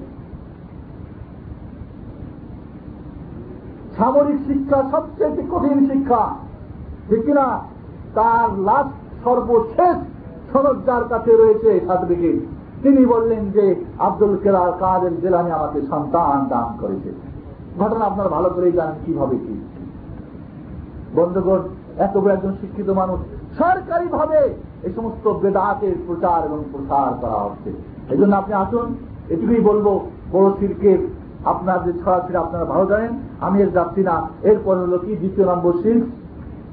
সামরিক 3.98 4.40
শিক্ষা 4.48 4.80
সবচেয়ে 4.94 5.44
কঠিন 5.52 5.80
শিক্ষা, 5.92 6.24
ঠিক 7.10 7.22
কিনা? 7.26 7.48
তার 8.16 8.50
লাস্ট 8.68 8.96
সর্বশেষ 9.28 9.98
সনদ 10.52 10.78
যার 10.88 11.04
কাছে 11.12 11.32
রয়েছে 11.32 11.70
সার্টিফিকেট 11.88 12.38
তিনি 12.84 13.02
বললেন 13.06 13.44
যে, 13.56 13.66
আব্দুল 14.08 14.34
কেরার 14.44 14.72
কাদের 14.82 15.14
জেলানি 15.22 15.52
আমাকে 15.52 15.80
সন্তান 15.92 16.40
দান 16.52 16.70
করেছে। 16.82 17.10
ঘটনা 17.80 18.04
আপনারা 18.06 18.30
ভালো 18.30 18.50
করেই 18.50 18.72
জানেন 18.72 18.98
কীভাবে 19.06 19.38
কি। 19.46 19.56
বন্ধুগণ, 21.18 21.62
এত 22.06 22.14
বড় 22.18 22.32
একজন 22.34 22.54
শিক্ষিত 22.62 22.90
মানুষ 22.90 23.20
সরকারি 23.62 24.08
ভাবে 24.18 24.42
এই 24.86 24.92
সমস্ত 24.98 25.26
বেদাতের 25.44 25.96
প্রচার 26.08 26.40
এবং 26.48 26.60
প্রসার 26.72 27.12
করা 27.22 27.40
হচ্ছে। 27.46 27.70
এই 28.12 28.18
জন্য 28.18 28.34
আপনি 28.36 28.54
আসুন, 28.64 28.88
এটুকুই 29.34 29.62
বলব, 29.70 29.88
বড় 30.34 30.48
শিল্পের 30.60 31.00
আপনার 31.52 31.80
যে 31.86 31.92
ছড়াছড়ি 32.02 32.38
আপনারা 32.38 32.66
ভালো 32.66 32.86
জানেন, 32.86 33.12
আমি 33.46 33.58
এর 33.62 33.72
যাচ্ছি 33.78 34.02
না। 34.10 34.16
এরপর 34.52 34.76
হলো 34.84 34.98
কি, 35.06 35.12
দ্বিতীয় 35.22 35.46
নম্বর 35.52 35.74
শিল্প 35.84 36.06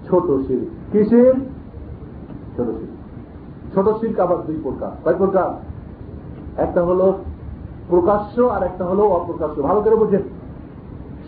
ছোট 0.09 0.27
শিল্প 0.47 0.67
কিসের 0.93 1.35
ছোট 2.57 2.67
শিল্প 2.67 3.75
ছোট 3.75 4.01
শিল্প 4.01 4.21
আবার 4.21 4.39
দুই 4.39 4.61
প্রকার। 4.63 4.91
কয় 5.05 5.15
প্রকার? 5.15 5.51
একটা 6.61 6.85
হলো 6.85 7.19
প্রকাশ্য 7.89 8.43
আর 8.43 8.63
একটা 8.63 8.85
হলো 8.85 9.03
অপ্রকাশ্য। 9.03 9.63
ভালো 9.63 9.81
করে 9.83 9.97
বুঝেন। 9.97 10.23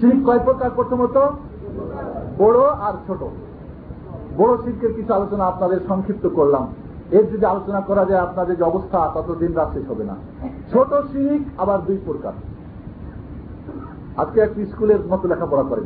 শিল্প 0.01 0.27
কয় 0.27 0.39
প্রকার 0.39 0.70
প্রথমত? 0.74 1.16
বড় 2.39 2.61
আর 2.61 2.93
ছোট। 3.07 3.24
বড় 4.37 4.57
শিল্পের 4.64 4.93
কিছু 4.93 5.14
আলোচনা 5.14 5.45
আপনাদের 5.45 5.81
সংক্ষিপ্ত 5.89 6.29
করলাম। 6.29 6.66
এর 7.11 7.31
যদি 7.31 7.45
আলোচনা 7.45 7.81
করা 7.81 8.05
যায়, 8.05 8.20
আপনাদের 8.20 8.57
যে 8.57 8.62
অবস্থা, 8.62 9.11
ততদিন 9.14 9.53
রাত 9.53 9.72
শেষ 9.72 9.91
হবে 9.91 10.05
না। 10.05 10.16
ছোট 10.72 10.95
শিরিক 11.12 11.43
আবার 11.59 11.85
দুই 11.85 11.99
প্রকার। 12.05 12.33
আজকে 14.16 14.41
একটি 14.41 14.66
স্কুলের 14.66 15.01
মতো 15.09 15.29
লেখাপড়া 15.29 15.62
করেন। 15.62 15.85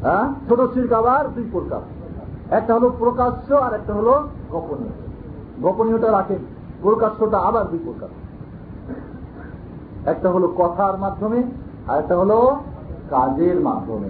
হ্যাঁ? 0.00 0.34
ছোট 0.48 0.74
শিল্প 0.74 0.92
আবার 0.92 1.28
দুই 1.34 1.44
প্রকার। 1.52 2.01
একটা 2.50 2.74
হলো 2.74 2.92
প্রকাশ্য 2.98 3.54
আর 3.54 3.74
একটা 3.74 3.94
হলো 3.94 4.28
গোপনীয়। 4.50 4.90
গোপনীয়টা 5.62 6.12
রাখেন, 6.12 6.38
প্রকাশ্যটা 6.82 7.38
আবার 7.38 7.68
দুই 7.68 7.78
প্রকার 7.84 8.08
একটা 10.06 10.30
হলো 10.30 10.48
কথার 10.48 10.98
মাধ্যমে, 10.98 11.42
আর 11.88 11.98
একটা 11.98 12.18
হলো 12.18 12.56
কাজের 13.10 13.60
মাধ্যমে। 13.60 14.08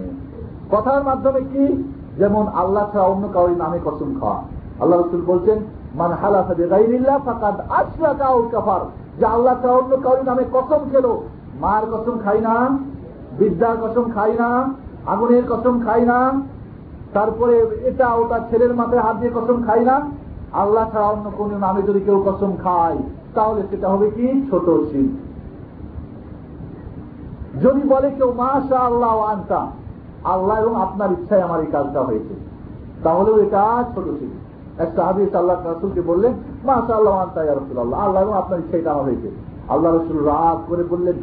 কথার 0.71 1.03
মাধ্যমে 1.03 1.41
কি? 1.41 1.83
যেমন 2.17 2.47
আল্লাহ 2.47 2.91
ছাড়া 2.91 3.05
অন্য 3.05 3.29
কাউরি 3.33 3.55
নামে 3.55 3.79
কসম 3.85 4.19
খাওয়া। 4.19 4.43
আল্লাহ 4.79 4.99
রসুল 4.99 5.21
বলছেন, 5.25 5.57
মান 5.95 6.11
হালাফা 6.11 6.53
বেগাইল্লাহ 6.53 7.19
ফাকাদ 7.25 7.59
আশরা 7.69 8.13
কাউ 8.13 8.49
কাফার। 8.51 8.79
যে 9.19 9.25
আল্লাহ 9.25 9.61
ছাড়া 9.61 9.73
অন্য 9.73 9.97
কাউরি 9.97 10.21
নামে 10.23 10.43
কসম 10.53 10.79
খেলো, 10.91 11.23
মার 11.61 11.85
কসম 11.85 12.19
খাই 12.23 12.41
না, 12.41 12.77
বিদ্যার 13.37 13.77
কসম 13.81 14.11
খাই 14.11 14.33
না, 14.33 14.73
আগুনের 15.05 15.43
কসম 15.49 15.79
খাই 15.85 16.01
না 16.01 16.41
তারপরে 17.15 17.55
এটা 17.89 18.07
ওটা 18.21 18.37
ছেলের 18.49 18.73
মাথায় 18.79 19.03
হাত 19.05 19.15
দিয়ে 19.21 19.35
কসম 19.37 19.57
খাই 19.67 19.81
না। 19.89 19.97
আল্লাহ 20.61 20.83
ছাড়া 20.91 21.07
অন্য 21.13 21.27
কোন 21.37 21.49
নামে 21.65 21.81
যদি 21.89 21.99
কেউ 22.07 22.17
কসম 22.27 22.51
খায়, 22.63 22.97
তাহলে 23.35 23.61
সেটা 23.69 23.87
হবে 23.93 24.07
কি? 24.17 24.27
ছোট 24.49 24.67
শিল 24.89 25.09
যদি 27.63 27.81
বলে 27.93 28.09
কেউ 28.17 28.29
মাশা 28.41 28.79
আল্লাহ 28.89 29.15
আনতা। 29.31 29.61
আল্লাহ 30.33 30.55
এবং 30.63 30.73
আপনার 30.85 31.09
ইচ্ছায় 31.15 31.43
আমার 31.47 31.59
এই 31.65 31.69
কাজটা 31.75 32.01
হয়েছে। 32.07 32.33
তাহলেও 33.05 33.35
এটা 33.45 33.63
ছোট 33.93 34.07
ছিল 34.19 34.31
এক 34.83 34.89
সাহাবি 34.97 35.21
আল্লাহ 35.41 35.55
রাসুলকে 35.57 36.01
বললেন 36.09 36.33
মাশা 36.67 36.93
আল্লাহ 36.99 37.13
আনতা 37.23 37.39
রসুল 37.41 37.77
আল্লাহ 37.83 37.99
আল্লাহ 38.05 38.19
এবং 38.25 38.35
আপনার 38.41 38.59
ইচ্ছায় 38.63 38.81
এটা 38.83 38.93
হয়েছে। 39.07 39.29
আল্লাহ 39.73 39.89
রসুল 39.91 40.17
রাগ 40.31 40.57
করে 40.69 40.83
বললেন 40.93 41.17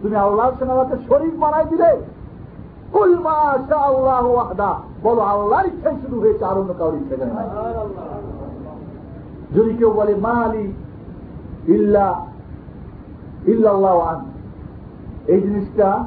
তুমি 0.00 0.16
আল্লাহ 0.26 0.46
সেনাবাতে 0.58 0.96
শরীর 1.08 1.34
বানাই 1.42 1.66
দিলে। 1.72 1.90
বলো 5.02 5.20
আল্লাহর 5.20 5.66
ইচ্ছাই 5.66 5.96
শুরু 6.02 6.20
হয়েছে 6.20 6.44
আর 6.44 6.58
অন্য 6.58 6.74
কারোর 6.74 6.94
ইচ্ছা 6.94 7.16
যদি 9.54 9.76
কেউ 9.76 9.90
বলে 9.90 10.14
মা 10.14 10.34
আলী 10.44 10.72
ইল্লা 11.66 12.24
ইল্লাহ 13.46 14.00
আন 14.00 14.20
এই 15.26 15.40
জিনিসটা 15.40 16.04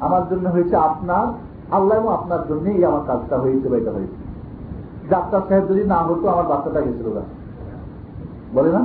আমার 0.00 0.28
জন্য 0.30 0.48
হয়েছে 0.48 0.76
আপনার 0.76 1.26
আল্লাহ 1.70 1.98
এবং 1.98 2.12
আপনার 2.12 2.48
জন্যই 2.48 2.84
আমার 2.84 3.00
কাজটা 3.06 3.38
হয়েছে 3.38 3.68
বা 3.68 3.76
এটা 3.76 3.90
হয়েছে। 3.90 4.18
ডাক্তার 5.10 5.40
সাহেব 5.48 5.64
যদি 5.68 5.84
না 5.84 5.96
হতো 5.96 6.28
আমার 6.28 6.46
বাচ্চাটা 6.46 6.80
গেছিল 6.80 7.08
না 7.14 7.22
বলে 8.54 8.70
না? 8.72 8.82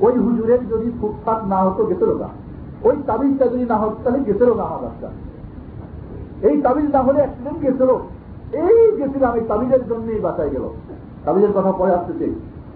ওই 0.00 0.18
হুজুরের 0.18 0.68
যদি 0.68 0.92
ফুটফাট 1.00 1.44
না 1.44 1.56
হতো 1.56 1.84
গেছিল 1.86 2.10
না 2.14 2.28
ওই 2.84 2.96
তাবিজটা 3.06 3.46
যদি 3.46 3.64
না 3.64 3.76
হতো 3.76 3.96
তাহলে 4.04 4.20
গেছিল 4.24 4.54
না 4.54 4.62
আমার 4.62 4.80
বাচ্চা। 4.82 5.08
এই 6.42 6.60
তাবিজ 6.60 6.90
না 6.90 7.00
হলে 7.02 7.18
অ্যাক্সিডেন্ট 7.18 7.58
গেছিল। 7.62 7.90
এই 8.52 8.96
গেছিল 8.96 9.24
আমি 9.24 9.40
তাবিজের 9.48 9.88
জন্যই 9.88 10.20
বাঁচাই 10.20 10.50
গেল। 10.50 10.64
তাবিজের 11.24 11.52
কথা 11.52 11.72
পরে 11.72 11.94
আসতেছে 11.94 12.26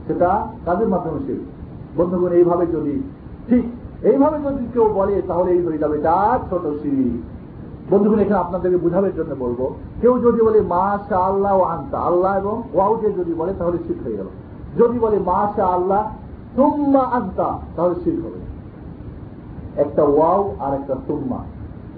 সেটা 0.06 0.46
কাজের 0.64 0.88
মাধ্যমে 0.88 1.20
সে 1.26 1.34
বন্ধুগণ, 1.96 2.32
এইভাবে 2.32 2.66
যদি, 2.66 3.02
ঠিক 3.48 3.64
এইভাবে 4.02 4.38
যদি 4.38 4.66
কেউ 4.72 4.84
বলে, 4.94 5.22
তাহলে 5.22 5.50
এই 5.50 5.62
হয়ে 5.62 5.78
যাবে 5.78 5.98
তার 5.98 6.38
ছোট 6.50 6.64
সিঁড়ি। 6.82 7.22
বন্ধুগণ, 7.90 8.18
এখানে 8.18 8.40
আপনাদেরকে 8.40 8.76
বুঝাবের 8.76 9.14
জন্য 9.16 9.34
বলব, 9.38 9.70
কেউ 10.00 10.18
যদি 10.18 10.40
বলে 10.40 10.60
মা 10.60 10.98
শাহ 11.08 11.20
আল্লাহ 11.20 11.58
ও 11.58 11.62
আনতা 11.62 11.98
আল্লাহ 11.98 12.38
এবং 12.38 12.62
ওয়াউকে 12.74 13.12
যদি 13.12 13.34
বলে, 13.34 13.52
তাহলে 13.58 13.78
শীত 13.86 13.96
হয়ে 14.04 14.16
গেল। 14.16 14.26
যদি 14.78 14.98
বলে 14.98 15.18
মা 15.18 15.52
শাহ 15.56 15.68
আল্লাহ 15.72 16.10
তুম্মা 16.56 17.00
আনতা 17.00 17.58
তাহলে 17.76 17.94
শীত 18.04 18.18
হবে। 18.26 18.40
একটা 19.76 20.02
ওয়াও 20.02 20.54
আর 20.60 20.74
একটা 20.74 20.94
তুম্মা। 21.08 21.38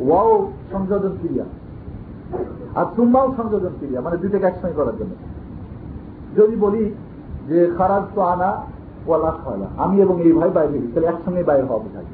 ওয়াও 0.01 0.53
সংযোজন 0.73 1.13
ক্রিয়া। 1.23 1.45
আর 2.75 2.85
তুম্মাও 2.97 3.35
সংযোজন 3.37 3.69
ক্রিয়া 3.69 4.01
মানে 4.01 4.17
দুইটাকে 4.17 4.47
একসঙ্গে 4.47 4.75
করার 4.75 4.97
জন্য। 4.99 5.13
যদি 6.41 6.57
বলি 6.57 6.95
যে 7.49 7.71
খারাপ 7.79 8.03
তো 8.15 8.21
আনা, 8.21 8.63
ওয়ালা 9.07 9.31
খাওয়ালা 9.31 9.67
আমি 9.77 10.01
এবং 10.01 10.23
এই 10.23 10.33
ভাই 10.33 10.51
বাইরে 10.51 10.73
গেছি 10.73 10.93
তাহলে 10.93 11.09
একসঙ্গে 11.09 11.43
বাইরে 11.43 11.63
হওয়া 11.63 11.79
বোঝায়। 11.79 12.05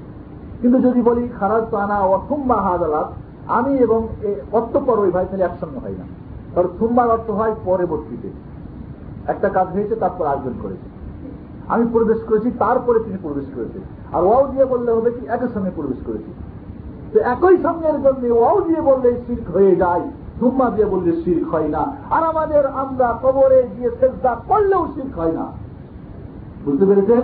কিন্তু 0.63 0.79
যদি 0.89 1.03
বলি 1.03 1.29
খারাপ 1.29 1.65
তো 1.71 1.77
আনা 1.77 2.01
অথুম্বা 2.01 2.61
হাদালাত 2.61 3.13
আমি 3.47 3.79
এবং 3.79 4.09
অর্থপর 4.53 4.99
ওই 4.99 5.11
ভাই 5.11 5.27
তাহলে 5.31 5.45
একসঙ্গে 5.45 5.79
হয় 5.79 5.93
না। 5.93 6.05
কারণ 6.55 6.69
থুম্বার 6.79 7.11
অর্থ 7.11 7.31
হয় 7.31 7.55
পরবর্তীতে। 7.65 8.29
একটা 9.27 9.49
কাজ 9.49 9.69
হয়েছে, 9.69 9.97
তারপর 9.97 10.27
আয়োজন 10.27 10.53
করেছে। 10.63 10.89
আমি 11.69 11.87
প্রবেশ 11.93 12.19
করেছি, 12.29 12.51
তারপরে 12.51 12.99
তিনি 12.99 13.19
প্রবেশ 13.23 13.45
করেছে। 13.55 13.79
আর 14.13 14.25
ওয়াও 14.25 14.47
দিয়ে 14.51 14.65
বললে 14.65 14.93
হবে 14.93 15.11
কি 15.11 15.27
একের 15.27 15.49
সঙ্গে 15.55 15.71
প্রবেশ 15.75 15.97
করেছি। 16.07 16.33
তো 17.15 17.21
একই 17.21 17.57
সঙ্গের 17.63 18.03
জন্য 18.03 18.35
ওয়াও 18.35 18.61
দিয়ে 18.61 18.81
বললে 18.81 19.11
শির্ক 19.27 19.57
হয়ে 19.57 19.77
যায় 19.77 20.01
ধুম্মা 20.41 20.71
দিয়ে 20.71 20.87
বললে 20.87 21.13
শির্ক 21.23 21.55
হয় 21.55 21.69
না। 21.69 21.97
আর 22.11 22.23
আমাদের 22.25 22.67
আমরা 22.67 23.19
কবরে 23.23 23.63
গিয়ে 23.77 23.91
চেষ্টা 24.01 24.37
করলেও 24.49 24.87
শির্ক 24.95 25.19
হয় 25.19 25.33
না। 25.33 25.47
বুঝতে 26.65 26.85
পেরেছেন? 26.87 27.23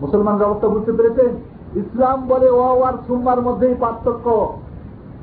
মুসলমানরা 0.00 0.46
অবস্থা 0.46 0.68
বুঝতে 0.68 0.92
পেরেছেন? 0.92 1.30
ইসলাম 1.74 2.26
বলে 2.28 2.50
ও 2.50 2.82
আর 2.82 2.92
সুম্মার 3.06 3.40
মধ্যেই 3.42 3.74
পার্থক্য। 3.74 4.52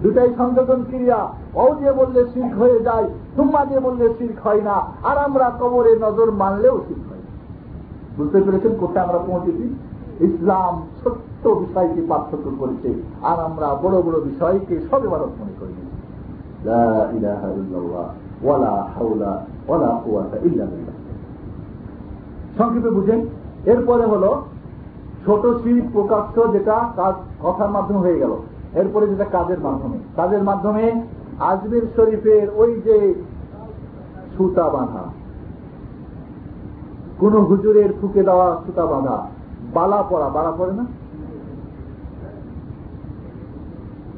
দুটাই 0.03 0.34
সংযোজন 0.38 0.84
ক্রিয়া। 0.84 1.30
ও 1.55 1.76
দিয়ে 1.76 1.91
বললে 1.91 2.26
শির্ক 2.34 2.57
হয়ে 2.60 2.80
যায় 2.80 3.05
সুম্মা 3.36 3.66
দিয়ে 3.66 3.80
বললে 3.80 4.14
শির্ক 4.20 4.47
হয় 4.47 4.62
না। 4.62 4.78
আর 5.03 5.18
আমরা 5.18 5.51
কবরে 5.60 5.95
নজর 5.95 6.32
মানলেও 6.32 6.78
শির্ক 6.88 7.10
হয় 7.10 7.24
বুঝতে 8.18 8.41
পেরেছেন 8.41 8.76
কোথায় 8.80 9.05
আমরা 9.05 9.18
পৌঁছেছি? 9.18 9.89
ইসলাম 10.20 10.74
ছোট্ট 11.03 11.43
বিষয়কে 11.47 12.01
পার্থক্য 12.09 12.47
করেছে। 12.59 12.89
আর 13.22 13.38
আমরা 13.39 13.67
বড় 13.84 13.95
বড় 14.01 14.17
বিষয়কে 14.22 14.76
সব 14.91 15.01
এবারত 15.05 15.32
মনে 15.39 15.53
করি। 15.59 15.74
সংক্ষেপে 22.57 22.89
বুঝেন, 22.89 23.20
এরপরে 23.65 24.05
হলো 24.05 24.32
ছোট 25.26 25.43
শিল্প 25.63 25.86
প্রকাশ্য 25.93 26.53
যেটা 26.53 26.76
কাজ, 26.95 27.15
কথার 27.43 27.70
মাধ্যমে 27.70 27.99
হয়ে 27.99 28.20
গেল। 28.20 28.34
এরপরে 28.74 29.05
যেটা 29.07 29.26
কাজের 29.26 29.59
মাধ্যমে। 29.59 29.97
কাজের 30.15 30.43
মাধ্যমে 30.43 31.01
আজমির 31.39 31.86
শরীফের 31.95 32.47
ওই 32.55 32.72
যে 32.86 33.13
সুতা 34.38 34.65
বাঁধা, 34.70 35.03
কোন 37.20 37.34
হুজুরের 37.45 37.89
ফুকে 38.01 38.22
দেওয়া 38.24 38.47
সুতা 38.65 38.86
বাঁধা 38.86 39.17
বালা 39.74 39.99
পড়া, 40.09 40.28
বালা 40.30 40.51
পড়ে 40.57 40.74
না? 40.80 40.86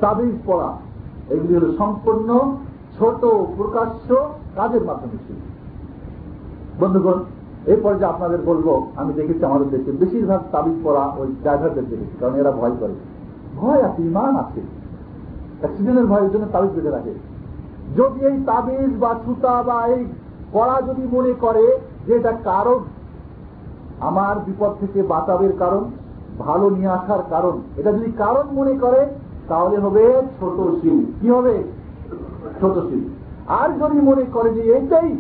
তাবিজ 0.02 0.36
পড়া, 0.46 0.70
এগুলি 1.34 1.54
হল 1.56 1.66
সম্পূর্ণ, 1.78 2.30
ছোট, 2.98 3.22
প্রকাশ্য 3.58 4.08
কাজের 4.56 4.84
মাধ্যমে 4.84 5.18
ছিল 5.28 5.40
বন্ধুগণ 6.80 7.18
এই 7.72 7.78
পর্যায়ে 7.84 8.12
আপনাদের 8.14 8.42
বলব, 8.46 8.68
আমি 8.96 9.14
দেখেছি 9.14 9.44
আমাদের 9.46 9.70
দেশে 9.70 9.92
বেশিরভাগ 9.92 10.42
তাবিজ 10.52 10.78
পড়া 10.84 11.04
ওই 11.18 11.28
ড্রাইভারদের 11.44 11.86
দেখেছি, 11.90 12.16
কারণ 12.20 12.36
এরা 12.36 12.52
ভয় 12.52 12.76
করে। 12.80 12.96
ভয় 13.58 13.82
আছে, 13.84 14.02
ইমান 14.02 14.36
আছে। 14.36 14.62
অ্যাক্সিডেন্টের 15.62 16.06
ভয়ের 16.06 16.32
জন্য 16.32 16.46
তাবিজ 16.52 16.72
বেঁধে 16.76 16.92
রাখে। 16.92 17.14
যদি 17.98 18.20
এই 18.30 18.38
তাবিজ 18.46 18.92
বা 19.00 19.12
ছুতা 19.26 19.64
বা 19.64 19.78
এই 19.88 20.02
পড়া 20.54 20.82
যদি 20.88 21.04
মনে 21.12 21.34
করে 21.40 21.66
যে 22.08 22.14
এটা 22.16 22.32
কারণ 22.32 22.80
আমার 24.02 24.40
বিপদ 24.40 24.72
থেকে 24.80 25.04
বাঁচাবের 25.04 25.54
কারণ, 25.60 25.84
ভালো 26.40 26.70
নিয়ে 26.70 26.88
আসার 26.88 27.20
কারণ। 27.30 27.62
এটা 27.78 27.92
যদি 27.92 28.12
কারণ 28.12 28.44
মনে 28.52 28.74
করে, 28.76 29.08
তাহলে 29.48 29.78
হবে 29.78 30.22
ছোট 30.40 30.82
শিল। 30.82 31.06
কি 31.22 31.30
হবে? 31.30 31.64
ছোট 32.62 32.74
শিল। 32.74 33.04
আর 33.48 33.70
যদি 33.70 34.02
মনে 34.02 34.24
করে 34.34 34.50
যে 34.54 34.62
এইটাই, 34.62 35.18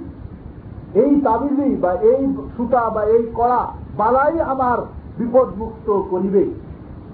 এই 0.93 1.21
তাবিজি 1.21 1.75
বা 1.75 1.91
এই 1.93 2.35
সুতা 2.57 2.89
বা 2.89 3.03
এই 3.03 3.27
কড়া 3.35 3.67
বালাই 3.97 4.41
আমার 4.41 4.77
বিপদ 5.17 5.47
মুক্ত 5.57 6.01
করিবে, 6.09 6.45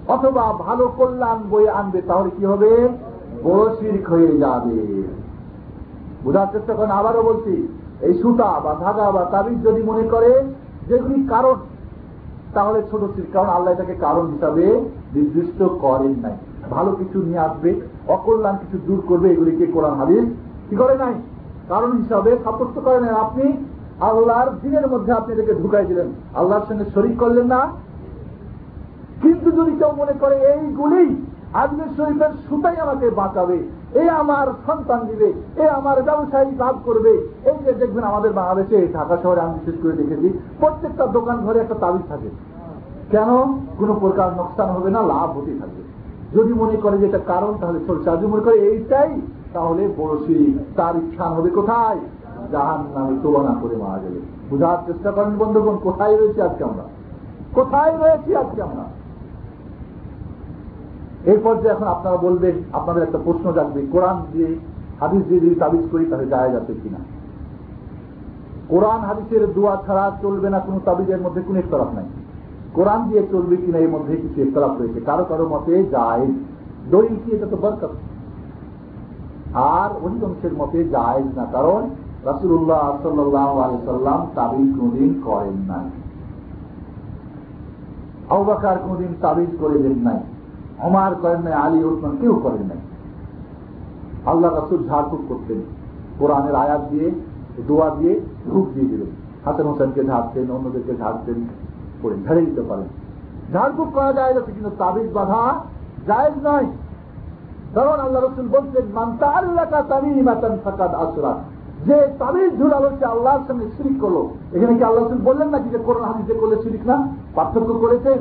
অথবা 0.08 0.52
ভালো 0.52 0.92
কল্যাণ 0.96 1.38
বয়ে 1.50 1.70
আনবে, 1.70 2.00
তাহলে 2.00 2.30
কি 2.30 2.44
হবে? 2.44 2.88
বড় 3.44 3.76
শির্ক 3.76 4.08
হয়ে 4.10 4.38
যাবে। 4.38 5.02
বোঝার 6.24 6.46
চেষ্টা 6.52 6.74
করেন, 6.74 6.90
আবারও 6.90 7.22
বলছি, 7.22 7.68
এই 8.00 8.14
সুতা 8.14 8.60
বা 8.64 8.74
ধাগা 8.74 9.10
বা 9.10 9.24
তাবিজ 9.24 9.62
যদি 9.62 9.82
মনে 9.82 10.02
করে 10.02 10.42
যেগুলি 10.88 11.26
কারণ, 11.28 11.54
তাহলে 12.54 12.82
ছোট 12.90 13.04
শির 13.16 13.24
কারণ 13.32 13.48
আল্লাহ 13.48 13.72
এটাকে 13.72 13.94
কারণ 13.94 14.26
হিসাবে 14.26 14.80
নির্দিষ্ট 15.14 15.62
করেন 15.62 16.14
নাই। 16.22 16.36
ভালো 16.70 16.92
কিছু 16.92 17.22
নিয়ে 17.22 17.38
আসবে, 17.38 17.80
অকল্যাণ 18.08 18.56
কিছু 18.56 18.78
দূর 18.86 19.02
করবে 19.06 19.30
এগুলিকে 19.30 19.66
কোরআন, 19.66 19.94
হাদিস? 19.94 20.24
কি 20.70 20.76
করে 20.76 20.98
নাই? 20.98 21.14
কারণ 21.68 21.92
হিসাবে 21.92 22.36
সাব্যস্ত 22.44 22.80
করেন 22.80 23.08
আপনি। 23.08 23.64
আল্লাহর 24.00 24.50
দিনের 24.62 24.88
মধ্যে 24.88 25.12
আপনি 25.12 25.34
এটাকে 25.34 25.54
ঢুকাই 25.54 25.86
দিলেন। 25.86 26.06
আল্লাহর 26.34 26.66
সঙ্গে 26.68 26.84
শরিক 26.94 27.18
করলেন 27.18 27.46
না। 27.46 27.68
কিন্তু 29.22 29.50
যদি 29.50 29.70
কেউ 29.70 29.88
মনে 29.96 30.12
করে, 30.20 30.34
এইগুলি 30.34 31.26
আজমের 31.54 31.88
শরীফের 31.96 32.30
সুতাই 32.48 32.76
আমাকে 32.76 33.10
বাঁচাবে 33.10 33.77
এ 33.94 34.08
আমার 34.08 34.46
সন্তান 34.66 35.06
দিবে, 35.06 35.32
এ 35.56 35.68
আমার 35.68 36.02
ব্যবসায়ী 36.02 36.50
লাভ 36.50 36.74
করবে। 36.84 37.10
এই 37.44 37.64
যে 37.64 37.72
দেখবেন 37.72 38.04
আমাদের 38.04 38.32
বাংলাদেশে 38.32 38.88
ঢাকা 38.92 39.16
শহরে 39.22 39.40
আমি 39.40 39.58
বিশেষ 39.58 39.74
করে 39.82 39.92
দেখেছি, 39.92 40.38
প্রত্যেকটা 40.60 41.06
দোকান 41.06 41.36
ঘরে 41.46 41.58
একটা 41.58 41.74
তাবিজ 41.74 42.02
থাকে। 42.08 42.28
কেন? 43.10 43.58
কোন 43.78 43.94
প্রকার 44.00 44.32
নোকসান 44.36 44.68
হবে 44.70 44.90
না, 44.90 45.02
লাভ 45.02 45.38
হতে 45.38 45.58
থাকবে। 45.58 45.82
যদি 46.38 46.52
মনে 46.52 46.76
করে 46.76 46.98
যে 46.98 47.06
এটা 47.06 47.18
কারণ, 47.18 47.54
তাহলে 47.60 47.78
চলছে। 47.86 48.10
যদি 48.10 48.26
মনে 48.26 48.42
করে 48.42 48.54
এইটাই, 48.54 49.20
তাহলে 49.52 49.88
বড়শি 49.96 50.58
তার 50.76 50.96
ইচ্ছা 50.96 51.24
হবে 51.24 51.50
কোথায়? 51.50 51.98
জাহান 52.52 52.84
নামে 52.94 53.16
তুলনা 53.22 53.54
করে 53.62 53.76
মারা 53.76 53.98
গেলে 53.98 54.20
বুঝার 54.50 54.76
চেষ্টা 54.86 55.10
করেন 55.10 55.36
বন্ধুগণ, 55.38 55.76
কোথায় 55.82 56.16
রয়েছে 56.16 56.42
আজকে 56.42 56.64
আমরা? 56.64 56.82
কোথায় 57.54 57.96
রয়েছি 57.98 58.36
আজকে 58.36 58.62
আমরা? 58.62 58.97
এই 61.24 61.38
পর্যায়ে 61.44 61.74
এখন 61.74 61.86
আপনারা 61.86 62.16
বলবেন, 62.16 62.62
আপনাদের 62.72 63.02
একটা 63.02 63.18
প্রশ্ন 63.24 63.52
জানবে 63.52 63.86
কোরআন 63.92 64.22
দিয়ে 64.32 64.56
হাদিস 65.00 65.22
দিয়ে 65.28 65.40
যদি 65.40 65.54
তাবিজ 65.54 65.80
করি, 65.92 66.06
তাহলে 66.06 66.26
যায় 66.26 66.50
যাচ্ছে 66.50 66.74
কিনা? 66.82 66.98
কোরআন 68.68 69.00
হাদিসের 69.00 69.54
দোয়া 69.54 69.82
ছাড়া 69.86 70.12
চলবে 70.22 70.50
না, 70.50 70.58
কোনো 70.58 70.80
তাবিজের 70.84 71.20
মধ্যে 71.20 71.40
কোন 71.40 71.56
একতলাফ 71.56 71.94
নাই। 71.94 72.04
কোরআন 72.74 73.08
দিয়ে 73.08 73.22
চলবে 73.30 73.56
কিনা, 73.56 73.78
এর 73.78 73.88
মধ্যে 73.88 74.16
কিছু 74.16 74.42
একতলাফ 74.42 74.80
রয়েছে। 74.80 75.00
কারও 75.00 75.24
কারও 75.24 75.48
মতে 75.48 75.84
যায় 75.84 76.26
দলিল 76.90 77.16
কি, 77.24 77.32
এটা 77.32 77.46
তো 77.46 77.56
বরকত। 77.56 77.94
আর 79.54 80.06
অধিকাংশের 80.06 80.52
মতে 80.52 80.84
যায় 80.84 81.22
না, 81.36 81.46
কারণ 81.52 81.90
রাসুল্লাহ 82.24 82.98
সাল্লাহ 83.02 83.60
আলি 83.60 83.76
সাল্লাম 83.86 84.26
তাবিজ 84.34 84.78
কোনদিন 84.78 85.22
করেন 85.24 85.56
নাই। 85.68 85.88
আবাকার 88.30 88.78
কোনদিন 88.86 89.14
তাবিজ 89.20 89.48
করে 89.60 89.78
দেন 89.78 89.98
নাই। 90.04 90.20
অমার 90.80 91.14
করেন 91.14 91.40
নাই 91.40 91.52
আলী 91.52 91.84
ওসমান 91.84 92.16
কেউ 92.20 92.40
করেন 92.42 92.66
নাই। 92.66 92.78
আল্লাহ 94.26 94.54
রাসুল 94.54 94.88
ঝাড়ফুক 94.88 95.20
করতেন। 95.28 95.62
কোরআনের 96.18 96.54
আয়াত 96.54 96.80
দিয়ে, 96.90 97.10
দোয়া 97.66 97.90
দিয়ে 97.90 98.20
ঢুক 98.52 98.66
দিয়ে 98.74 98.86
দিলেন 98.86 99.10
হাসান 99.44 99.66
হোসেনকে 99.66 100.04
ঝাড়তেন, 100.04 100.50
অন্যদেরকে 100.50 100.96
ঝাড়তেন, 100.96 101.46
করে 102.02 102.14
ঝাড়ে 102.26 102.40
দিতে 102.40 102.60
পারেন। 102.60 102.88
ঝাড়ফুক 103.52 103.88
করা 103.92 104.12
যায় 104.12 104.34
যাচ্ছে 104.34 104.52
কিন্তু 104.52 104.70
তাবিজ 104.78 105.12
বাধা 105.12 105.60
জায়জ 106.06 106.32
নয়। 106.44 106.66
কারণ 107.74 108.00
আল্লাহ 108.00 108.24
রসুল 108.24 108.48
বলছেন 108.48 108.82
মানতা 108.94 109.26
আল্লাহ 109.26 109.82
তামিমাতান 109.88 110.58
ফাকাদ 110.64 110.94
আসরা। 110.94 111.34
যে 111.86 112.08
তাবিজ 112.18 112.58
ঝুড়ালো 112.58 112.90
সে 112.98 113.04
আল্লাহর 113.04 113.40
সঙ্গে 113.48 113.66
শিরিক 113.76 114.00
করল। 114.00 114.16
এখানে 114.52 114.78
কি 114.78 114.84
আল্লাহ 114.84 115.04
রসুল 115.04 115.18
বললেন 115.24 115.48
নাকি 115.48 115.68
যে 115.68 115.78
করোনা 115.78 116.06
হাদিসে 116.06 116.34
করলে 116.34 116.56
শিরিক 116.62 116.86
না? 116.86 117.08
পার্থক্য 117.34 117.74
করেছেন? 117.74 118.18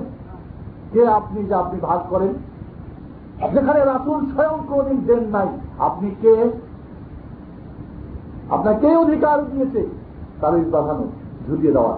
কে 0.94 1.08
আপনি 1.08 1.44
যে 1.44 1.54
আপনি 1.54 1.80
ভাগ 1.80 2.00
করেন, 2.10 2.34
যেখানে 3.54 3.80
রাসুল 3.86 4.20
স্বয়ং 4.26 4.58
কোনদিন 4.70 5.00
দেন 5.08 5.24
নাই, 5.32 5.50
আপনি 5.80 6.08
কে? 6.22 6.36
আপনার 8.50 8.76
কে 8.80 8.90
অধিকার 8.96 9.38
দিয়েছে? 9.52 9.82
তাবিজ 10.42 10.68
বাঁধানো, 10.70 11.06
ঝুলিয়ে 11.48 11.74
দেওয়া। 11.74 11.96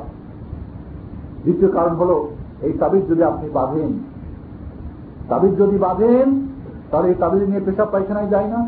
দ্বিতীয় 1.44 1.72
কারণ 1.72 1.94
হল, 1.96 2.12
এই 2.62 2.74
তাবিজ 2.74 3.04
যদি 3.10 3.24
আপনি 3.24 3.50
বাঁধেন, 3.50 3.92
তাবিজ 5.30 5.54
যদি 5.58 5.78
বাঁধেন, 5.78 6.28
তাহলে 6.92 7.08
এই 7.08 7.16
তাবিজ 7.16 7.44
নিয়ে 7.50 7.66
পেশাব 7.66 7.88
পায়খানায় 7.92 8.28
যায় 8.28 8.48
না। 8.48 8.60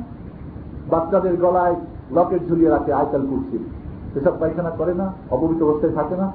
বাচ্চাদের 0.90 1.38
গলায় 1.38 1.76
লকেট 2.12 2.42
ঝুলিয়ে 2.48 2.70
রাখে, 2.70 2.94
আয়তাল 2.94 3.24
কুর্সি। 3.30 3.58
পেশাব 4.14 4.34
পায়খানা 4.40 4.70
করে 4.70 4.94
না, 4.94 5.08
অপবিত্র 5.32 5.70
অবস্থায় 5.70 5.94
থাকে 5.94 6.16
না। 6.16 6.32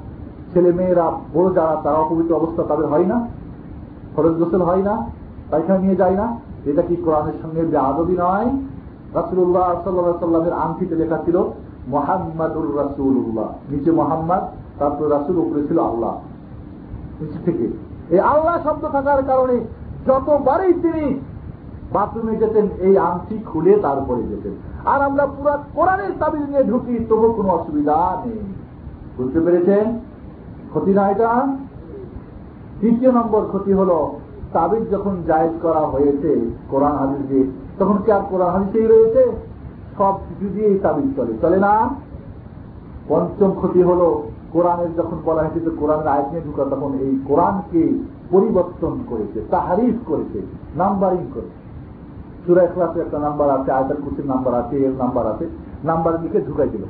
ছেলে 0.53 0.73
মেয়েরা, 0.73 1.07
বড় 1.35 1.49
যারা, 1.55 1.75
তারা 1.85 1.97
অপবিত্র 1.97 2.33
অবস্থা 2.35 2.63
তাদের 2.63 2.87
হয় 2.87 3.05
না। 3.05 3.19
ফরজ 4.17 4.33
গোসল 4.33 4.63
হয় 4.63 4.83
না, 4.83 5.07
পায়খানা 5.51 5.79
নিয়ে 5.79 5.97
যায় 5.97 6.15
না। 6.15 6.41
এটা 6.65 6.83
কি 6.83 6.97
কোরআনের 6.97 7.33
সঙ্গে 7.43 7.65
যে 7.65 7.77
আদবি 7.77 8.17
নয় 8.19 8.51
রাসুল্লাহ 9.15 9.83
সাল্লাহ 9.85 10.19
সাল্লামের 10.21 10.53
আংটিতে 10.53 10.95
লেখা 10.95 11.19
ছিল, 11.25 11.43
মোহাম্মদুর 11.89 12.77
রাসুল্লাহ 12.77 13.73
নিচে 13.73 13.91
মোহাম্মদ, 13.91 14.41
তারপর 14.79 15.11
রাসুল, 15.11 15.39
উপরে 15.39 15.67
ছিল 15.67 15.79
আল্লাহ। 15.79 16.19
নিচে 17.21 17.39
থেকে। 17.45 17.69
এই 18.11 18.21
আল্লাহ 18.21 18.63
শব্দ 18.65 18.87
থাকার 18.89 19.25
কারণে 19.25 19.61
যতবারই 20.07 20.73
তিনি 20.73 21.21
বাথরুমে 21.93 22.37
যেতেন, 22.37 22.69
এই 22.79 22.99
আংটি 22.99 23.39
খুলে 23.39 23.79
তারপরে 23.83 24.23
যেতেন। 24.23 24.53
আর 24.85 25.03
আমরা 25.03 25.27
পুরো 25.27 25.53
কোরআনের 25.75 26.11
তাবিজ 26.19 26.43
নিয়ে 26.43 26.65
ঢুকি 26.65 27.05
তবু 27.09 27.33
কোনো 27.33 27.49
অসুবিধা 27.49 28.23
নেই। 28.27 28.39
বুঝতে 29.17 29.41
পেরেছেন? 29.41 29.99
ক্ষতি 30.69 30.95
না 30.95 31.11
এটা। 31.11 31.57
তৃতীয় 32.81 33.13
নম্বর 33.13 33.45
ক্ষতি 33.49 33.73
হল 33.73 34.11
তাবিজ 34.53 34.91
যখন 34.91 35.23
জায়জ 35.27 35.51
করা 35.63 35.81
হয়েছে, 35.81 36.51
কোরআন 36.71 36.97
হাদিস 36.97 37.29
দিয়ে, 37.29 37.45
তখন 37.79 37.97
কি 38.05 38.13
আর 38.13 38.21
কোরআন 38.31 38.51
হাদিসেই 38.51 38.87
রয়েছে? 38.87 39.33
সব 39.99 40.15
কিছু 40.29 40.55
দিয়েই 40.55 40.79
তাবিজ 40.79 41.17
চলে। 41.17 41.33
চলে 41.41 41.59
না? 41.59 41.89
পঞ্চম 43.09 43.51
ক্ষতি 43.57 43.83
হল 43.83 44.23
কোরআনের 44.53 44.95
যখন 44.95 45.17
বলা 45.25 45.43
হয়েছে 45.43 45.61
যে 45.61 45.71
কোরআনের 45.71 46.09
আয়াত 46.09 46.29
নিয়ে 46.31 46.43
ঢুকা, 46.43 46.65
তখন 46.65 46.95
এই 46.95 47.19
কোরআনকে 47.29 47.99
পরিবর্তন 48.31 48.99
করেছে, 49.09 49.41
তাহারিফ 49.51 49.95
করেছে, 50.07 50.41
নাম্বারিং 50.77 51.27
করেছে। 51.35 51.67
সুরাই 52.47 52.69
ক্লাসে 52.75 53.01
একটা 53.01 53.19
নাম্বার 53.19 53.51
আছে, 53.51 53.73
আয়তাল 53.73 53.97
কুসির 54.05 54.27
নাম্বার 54.27 54.55
আছে, 54.55 54.77
এর 54.77 54.93
নাম্বার 54.99 55.27
আছে, 55.27 55.47
নাম্বার 55.85 56.21
লিখে 56.23 56.41
ঢুকাই 56.41 56.69
দিল। 56.69 56.83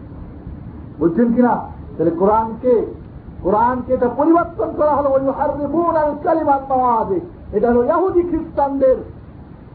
বুঝছেন 0.98 1.32
কিনা? 1.32 1.54
তাহলে 1.98 2.10
কোরআনকে 2.10 2.86
কোরআনকে 3.46 3.94
এটা 3.94 4.08
পরিবর্তন 4.16 4.68
করা 4.76 4.92
হলো 4.96 5.08
এটা 7.52 7.68
হলো 7.70 7.84
ইয়াহুদি 7.84 8.22
খ্রিস্টানদের, 8.22 8.96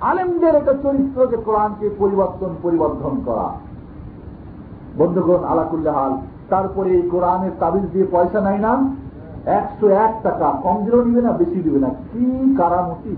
আলেমদের 0.02 0.54
একটা 0.56 0.74
চরিত্র 0.84 1.28
যে 1.28 1.38
কোরআনকে 1.38 1.90
পরিবর্তন, 2.00 2.52
পরিবর্ধন 2.64 3.14
করা। 3.26 3.48
বন্ধুগণ 4.98 5.42
আলাকুল্লাহ 5.44 5.96
হাল 5.96 6.14
তারপরে 6.50 6.90
এই 6.90 7.10
কোরআনের 7.10 7.52
তাবিজ 7.60 7.86
দিয়ে 7.94 8.08
পয়সা 8.12 8.40
নাই 8.42 8.60
না? 8.60 8.74
একশো 9.46 9.88
এক 10.06 10.14
টাকা। 10.24 10.48
কম 10.64 10.78
দিলেও 10.84 11.04
নিবে 11.04 11.22
না, 11.22 11.32
বেশি 11.32 11.60
দিবে 11.62 11.80
না। 11.80 11.90
কি 12.12 12.26
কারামতি? 12.58 13.14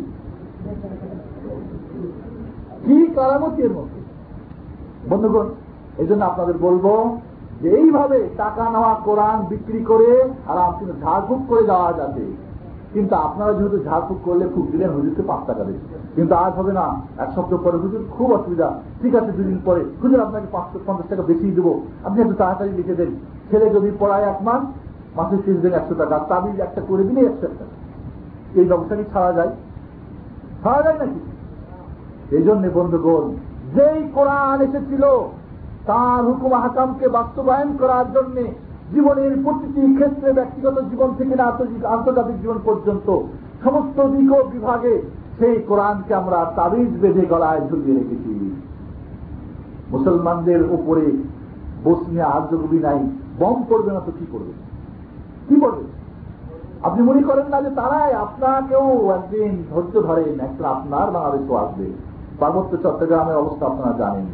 কি 2.86 2.98
কারামতি 3.16 3.62
এর 3.62 3.72
মধ্যে? 3.72 4.00
বন্ধুগণ 5.10 5.48
এই 5.98 6.08
জন্য 6.08 6.26
আপনাদের 6.26 6.58
বলব 6.58 6.86
যে 7.64 7.70
এইভাবে 7.82 8.18
টাকা 8.42 8.64
নেওয়া 8.74 8.94
কোরআন 9.08 9.38
বিক্রি 9.52 9.82
করে 9.90 10.10
আর 10.50 10.58
আপনি 10.70 10.84
ঝাড়ফুক 11.04 11.42
করে 11.50 11.64
যাওয়া 11.72 11.92
যাবে, 12.00 12.26
কিন্তু 12.94 13.14
আপনারা 13.28 13.52
যেহেতু 13.58 13.78
ঝাড়ফুঁক 13.88 14.20
করলে 14.28 14.46
খুব 14.56 14.66
দিলেন 14.72 14.90
হুজুরকে 14.96 15.24
পাঁচ 15.30 15.42
টাকা 15.50 15.64
দিচ্ছে। 15.70 15.96
কিন্তু 16.16 16.34
আজ 16.44 16.54
হবে 16.60 16.74
না, 16.80 16.86
এক 17.24 17.30
সপ্তাহ 17.36 17.60
পরে 17.66 17.78
হুজুর, 17.84 18.02
খুব 18.16 18.28
অসুবিধা। 18.38 18.68
ঠিক 19.02 19.14
আছে, 19.20 19.32
দুদিন 19.38 19.60
পরে 19.68 19.82
হুজুর 20.02 20.20
আপনাকে 20.26 20.48
পাঁচশো 20.56 20.78
পঞ্চাশ 20.88 21.08
টাকা 21.12 21.24
বেশি 21.32 21.46
দেবো। 21.58 21.74
আপনি 22.08 22.20
একটু 22.24 22.36
তাড়াতাড়ি 22.42 22.72
লিখে 22.80 22.96
দেন। 23.00 23.12
ছেলে 23.50 23.66
যদি 23.76 23.90
পড়ায় 24.02 24.26
এক 24.32 24.40
মাস, 24.48 24.62
মাসে 25.18 25.36
শেষ 25.46 25.58
দেন 25.64 25.74
একশো 25.80 25.96
টাকা 26.02 26.16
তাবিজ 26.30 26.58
একটা 26.68 26.82
করে 26.90 27.04
দিলে 27.08 27.22
একশো 27.30 27.48
টাকা। 27.52 27.66
এই 28.60 28.66
ব্যবসা 28.72 28.94
কি 29.00 29.06
ছাড়া 29.14 29.32
যায়? 29.38 29.52
ছাড়া 30.64 30.82
যায় 30.86 30.98
নাকি? 31.02 31.20
এই 32.38 32.44
জন্য 32.48 32.64
বন্ধুগণ, 32.78 33.26
যেই 33.76 34.00
কোরআন 34.16 34.58
এসেছিল 34.68 35.04
তার 35.90 36.22
হুকুম 36.28 36.54
হাকামকে 36.64 37.08
বাস্তবায়ন 37.18 37.70
করার 37.82 38.08
জন্য 38.16 38.38
জীবনের 38.94 39.32
প্রতিটি 39.44 39.84
ক্ষেত্রে 39.98 40.30
ব্যক্তিগত 40.40 40.78
জীবন 40.92 41.10
থেকে 41.20 41.34
আন্তর্জাতিক 41.96 42.38
জীবন 42.44 42.60
পর্যন্ত 42.68 43.08
সমস্ত 43.64 43.98
দিক 44.14 44.30
ও 44.38 44.40
বিভাগে 44.54 44.94
সেই 45.38 45.56
কোরআনকে 45.70 46.14
আমরা 46.22 46.40
তাবিজ 46.58 46.92
বেঁধে 47.02 47.24
গলায় 47.32 47.62
ঝুলিয়ে 47.70 47.98
রেখেছি। 48.00 48.32
মুসলমানদের 49.94 50.62
উপরে 50.78 51.06
বসনিয়া 51.86 52.28
আর্যকবি 52.38 52.80
নাই, 52.88 53.00
বম 53.40 53.58
করবে 53.70 53.92
না 53.96 54.02
তো 54.08 54.12
কি 54.20 54.26
করবে 54.34 54.54
কি 55.48 55.56
করবে 55.64 55.84
আপনি 56.88 57.02
মনে 57.10 57.22
করেন 57.30 57.48
না 57.54 57.58
যে 57.66 57.72
তারাই 57.80 58.12
আপনাকেও 58.26 58.86
একদিন 59.18 59.52
ধৈর্য 59.70 59.96
ধরেন, 60.08 60.34
একটা 60.48 60.64
আপনার 60.76 61.08
বাংলাদেশও 61.16 61.56
আসবে। 61.64 61.88
পার্বত্য 62.40 62.74
চট্টগ্রামের 62.84 63.38
অবস্থা 63.44 63.66
আপনারা 63.72 63.94
জানেন। 64.02 64.28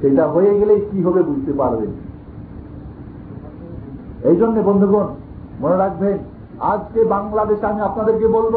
সেটা 0.00 0.24
হয়ে 0.26 0.52
গেলে 0.58 0.74
কি 0.80 1.02
হবে 1.02 1.22
বুঝতে 1.22 1.52
পারবেন। 1.52 1.90
এই 4.30 4.36
জন্য 4.36 4.56
বন্ধুগণ, 4.60 5.06
মনে 5.60 5.76
রাখবেন, 5.76 6.18
আজকে 6.60 7.04
বাংলাদেশে 7.04 7.66
আমি 7.66 7.80
আপনাদেরকে 7.80 8.26
বলব, 8.26 8.54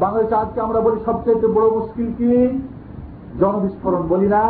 বাংলাদেশে 0.00 0.34
আজকে 0.34 0.60
আমরা 0.60 0.80
বলি 0.80 0.98
সবচেয়ে 1.06 1.54
বড় 1.54 1.66
মুশকিল 1.70 2.08
কি? 2.18 2.32
জনবিস্ফোরণ 3.40 4.02
বলি 4.08 4.28
না। 4.28 4.42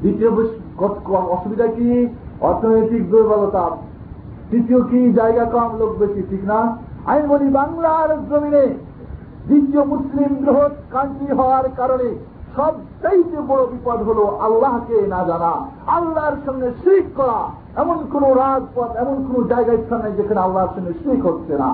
দ্বিতীয় 0.00 0.30
অসুবিধা 1.34 1.66
কি? 1.66 2.06
অর্থনৈতিক 2.40 3.10
দুর্বলতা। 3.10 3.64
তৃতীয় 4.50 4.80
কি? 4.90 5.12
জায়গা 5.12 5.44
কম, 5.44 5.70
লোক 5.78 5.92
বেশি, 5.98 6.22
ঠিক 6.30 6.44
না? 6.44 6.60
আমি 7.06 7.22
বলি 7.26 7.48
বাংলার 7.50 8.10
জমিনে 8.30 8.66
দ্বিতীয় 9.46 9.84
মুসলিম 9.84 10.30
বৃহৎ 10.34 10.74
কান্ট্রি 10.90 11.28
হওয়ার 11.34 11.66
কারণে 11.76 12.08
সবচাইতে 12.56 13.38
বড় 13.50 13.62
বিপদ 13.72 13.98
হল 14.08 14.20
আল্লাহকে 14.46 14.96
না 15.14 15.20
জানা, 15.28 15.52
আল্লাহর 15.96 16.36
সঙ্গে 16.46 16.68
শিখ 16.82 17.04
করা, 17.18 17.40
এমন 17.82 17.98
কোন 18.12 18.24
রাজপথ, 18.42 18.90
এমন 19.02 19.16
কোন 19.26 19.36
জায়গায় 19.52 19.80
স্থান 19.84 20.00
নেই 20.04 20.14
যেখানে 20.18 20.40
আল্লাহর 20.46 20.72
সঙ্গে 20.76 20.92
শিখ 21.02 21.20
হচ্ছে 21.30 21.54
না। 21.62 21.70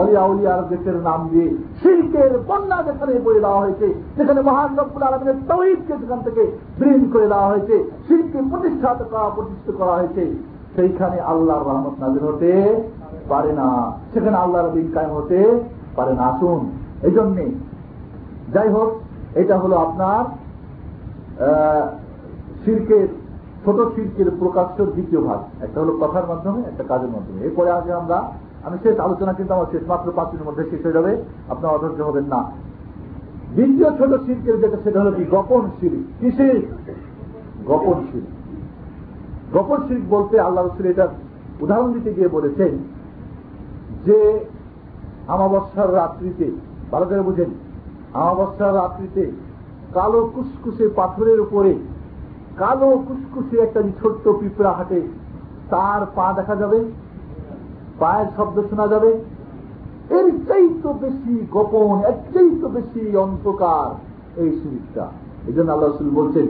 অলিয়া 0.00 0.22
উলিয়ার 0.30 0.62
দেশের 0.72 0.96
নাম 1.08 1.20
দিয়ে 1.32 1.48
শিল্পের 1.80 2.32
বন্যা 2.48 2.78
যেখানে 2.88 3.12
বলে 3.26 3.40
দেওয়া 3.44 3.60
হয়েছে, 3.64 3.86
যেখানে 4.16 4.40
মহান 4.48 4.70
রব্বুল 4.80 5.04
আলমিনের 5.08 5.38
তহিদকে 5.48 5.94
সেখান 6.00 6.20
থেকে 6.26 6.42
বিলীন 6.78 7.04
করে 7.12 7.26
দেওয়া 7.32 7.48
হয়েছে 7.52 7.76
শিল্পকে 8.06 8.40
প্রতিষ্ঠাত 8.50 8.98
করা, 9.10 9.26
প্রতিষ্ঠিত 9.36 9.70
করা 9.80 9.94
হয়েছে, 9.98 10.24
সেইখানে 10.76 11.18
আল্লাহর 11.32 11.66
রহমত 11.68 11.94
নাজির 12.02 12.22
হতে 12.28 12.52
পারে 13.28 13.52
না। 13.60 13.68
সেখানে 14.12 14.36
আল্লাহর 14.44 14.72
দিন 14.74 14.86
কায়েম 14.94 15.12
হতে 15.18 15.38
পারে 15.96 16.12
না। 16.18 16.22
আসুন 16.32 16.60
এই 17.06 17.12
জন্যে 17.18 17.44
যাই 18.54 18.68
হোক 18.76 18.90
এটা 19.34 19.58
হলো 19.58 19.76
আপনার 19.76 20.24
শিল্পের 22.64 23.08
ছোট 23.64 23.94
শিল্পের 23.94 24.30
প্রকাশ্য 24.38 24.86
দ্বিতীয় 24.86 25.20
ভাগ। 25.20 25.62
একটা 25.62 25.80
হলো 25.80 25.98
কথার 26.00 26.26
মাধ্যমে, 26.26 26.60
একটা 26.60 26.84
কাজের 26.84 27.08
মাধ্যমে। 27.08 27.40
এরপরে 27.44 27.70
আগে 27.70 27.92
আমরা, 27.92 28.32
আমি 28.64 28.78
শেষ 28.82 29.00
আলোচনা, 29.00 29.32
কিন্তু 29.32 29.54
আমার 29.54 29.66
শেষ 29.70 29.82
মাত্র 29.88 30.12
পাঁচ 30.12 30.30
দিনের 30.30 30.46
মধ্যে 30.46 30.64
শেষ 30.70 30.82
হয়ে 30.84 30.92
যাবে। 30.92 31.22
আপনার 31.48 31.74
অধৈর্য 31.74 32.02
হবেন 32.02 32.24
না। 32.24 32.50
দ্বিতীয় 33.54 33.90
ছোট 33.98 34.22
শিল্পের 34.26 34.60
যেটা, 34.60 34.76
সেটা 34.84 35.00
হলো 35.00 35.12
কি? 35.12 35.24
গোপন 35.24 35.70
শিল্প 35.80 36.02
কিসে 36.20 36.62
গোপন 37.66 38.04
শিল্প 38.12 38.26
গোপন 39.52 39.88
শিল্প 39.88 40.02
বলতে 40.10 40.40
আল্লাহ 40.40 40.66
রসুল 40.66 40.86
এটা 40.86 41.08
উদাহরণ 41.60 41.92
দিতে 41.92 42.14
গিয়ে 42.14 42.28
বলেছেন 42.28 42.78
যে 44.04 44.40
আমাবস্যার 45.28 45.94
রাত্রিতে, 45.94 46.50
ভালো 46.90 47.06
করে 47.06 47.20
বুঝেন 47.20 47.50
আমাবস্যার 48.14 48.74
রাত্রিতে 48.74 49.24
কালো 49.94 50.20
কুসকুসে 50.34 50.88
পাথরের 50.88 51.40
উপরে, 51.40 51.74
কালো 52.56 52.88
কুসকুসে 53.06 53.56
একটা 53.56 53.80
ছোট্ট 54.02 54.28
পিঁপড়া 54.40 54.72
হাটে। 54.72 55.00
তার 55.70 56.06
পা 56.16 56.32
দেখা 56.32 56.56
যাবে, 56.56 56.78
পায়ের 57.98 58.28
শব্দ 58.36 58.56
শোনা 58.70 58.86
যাবে। 58.86 59.10
এর 60.10 60.26
চাই 60.48 60.68
তো 60.82 60.92
বেশি 60.92 61.34
গোপন, 61.50 61.94
এর 62.08 62.16
চাই 62.34 62.50
তো 62.60 62.68
বেশি 62.68 63.16
অন্ধকার 63.16 63.88
এই 64.42 64.50
সিরিজটা 64.60 65.04
এই 65.46 65.52
জন্য 65.52 65.68
আল্লাহ 65.72 65.88
রসুল 65.88 66.10
বলছেন 66.10 66.46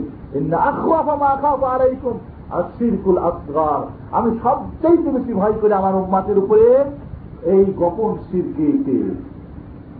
আমি 4.11 4.29
সবচাইতে 4.43 5.09
বেশি 5.11 5.33
ভয় 5.33 5.53
করে 5.53 5.73
আমার 5.73 5.95
উম্মাতের 5.95 6.37
উপরে 6.37 6.67
এই 7.43 7.65
গোপন 7.65 8.11
শিরকে 8.27 8.67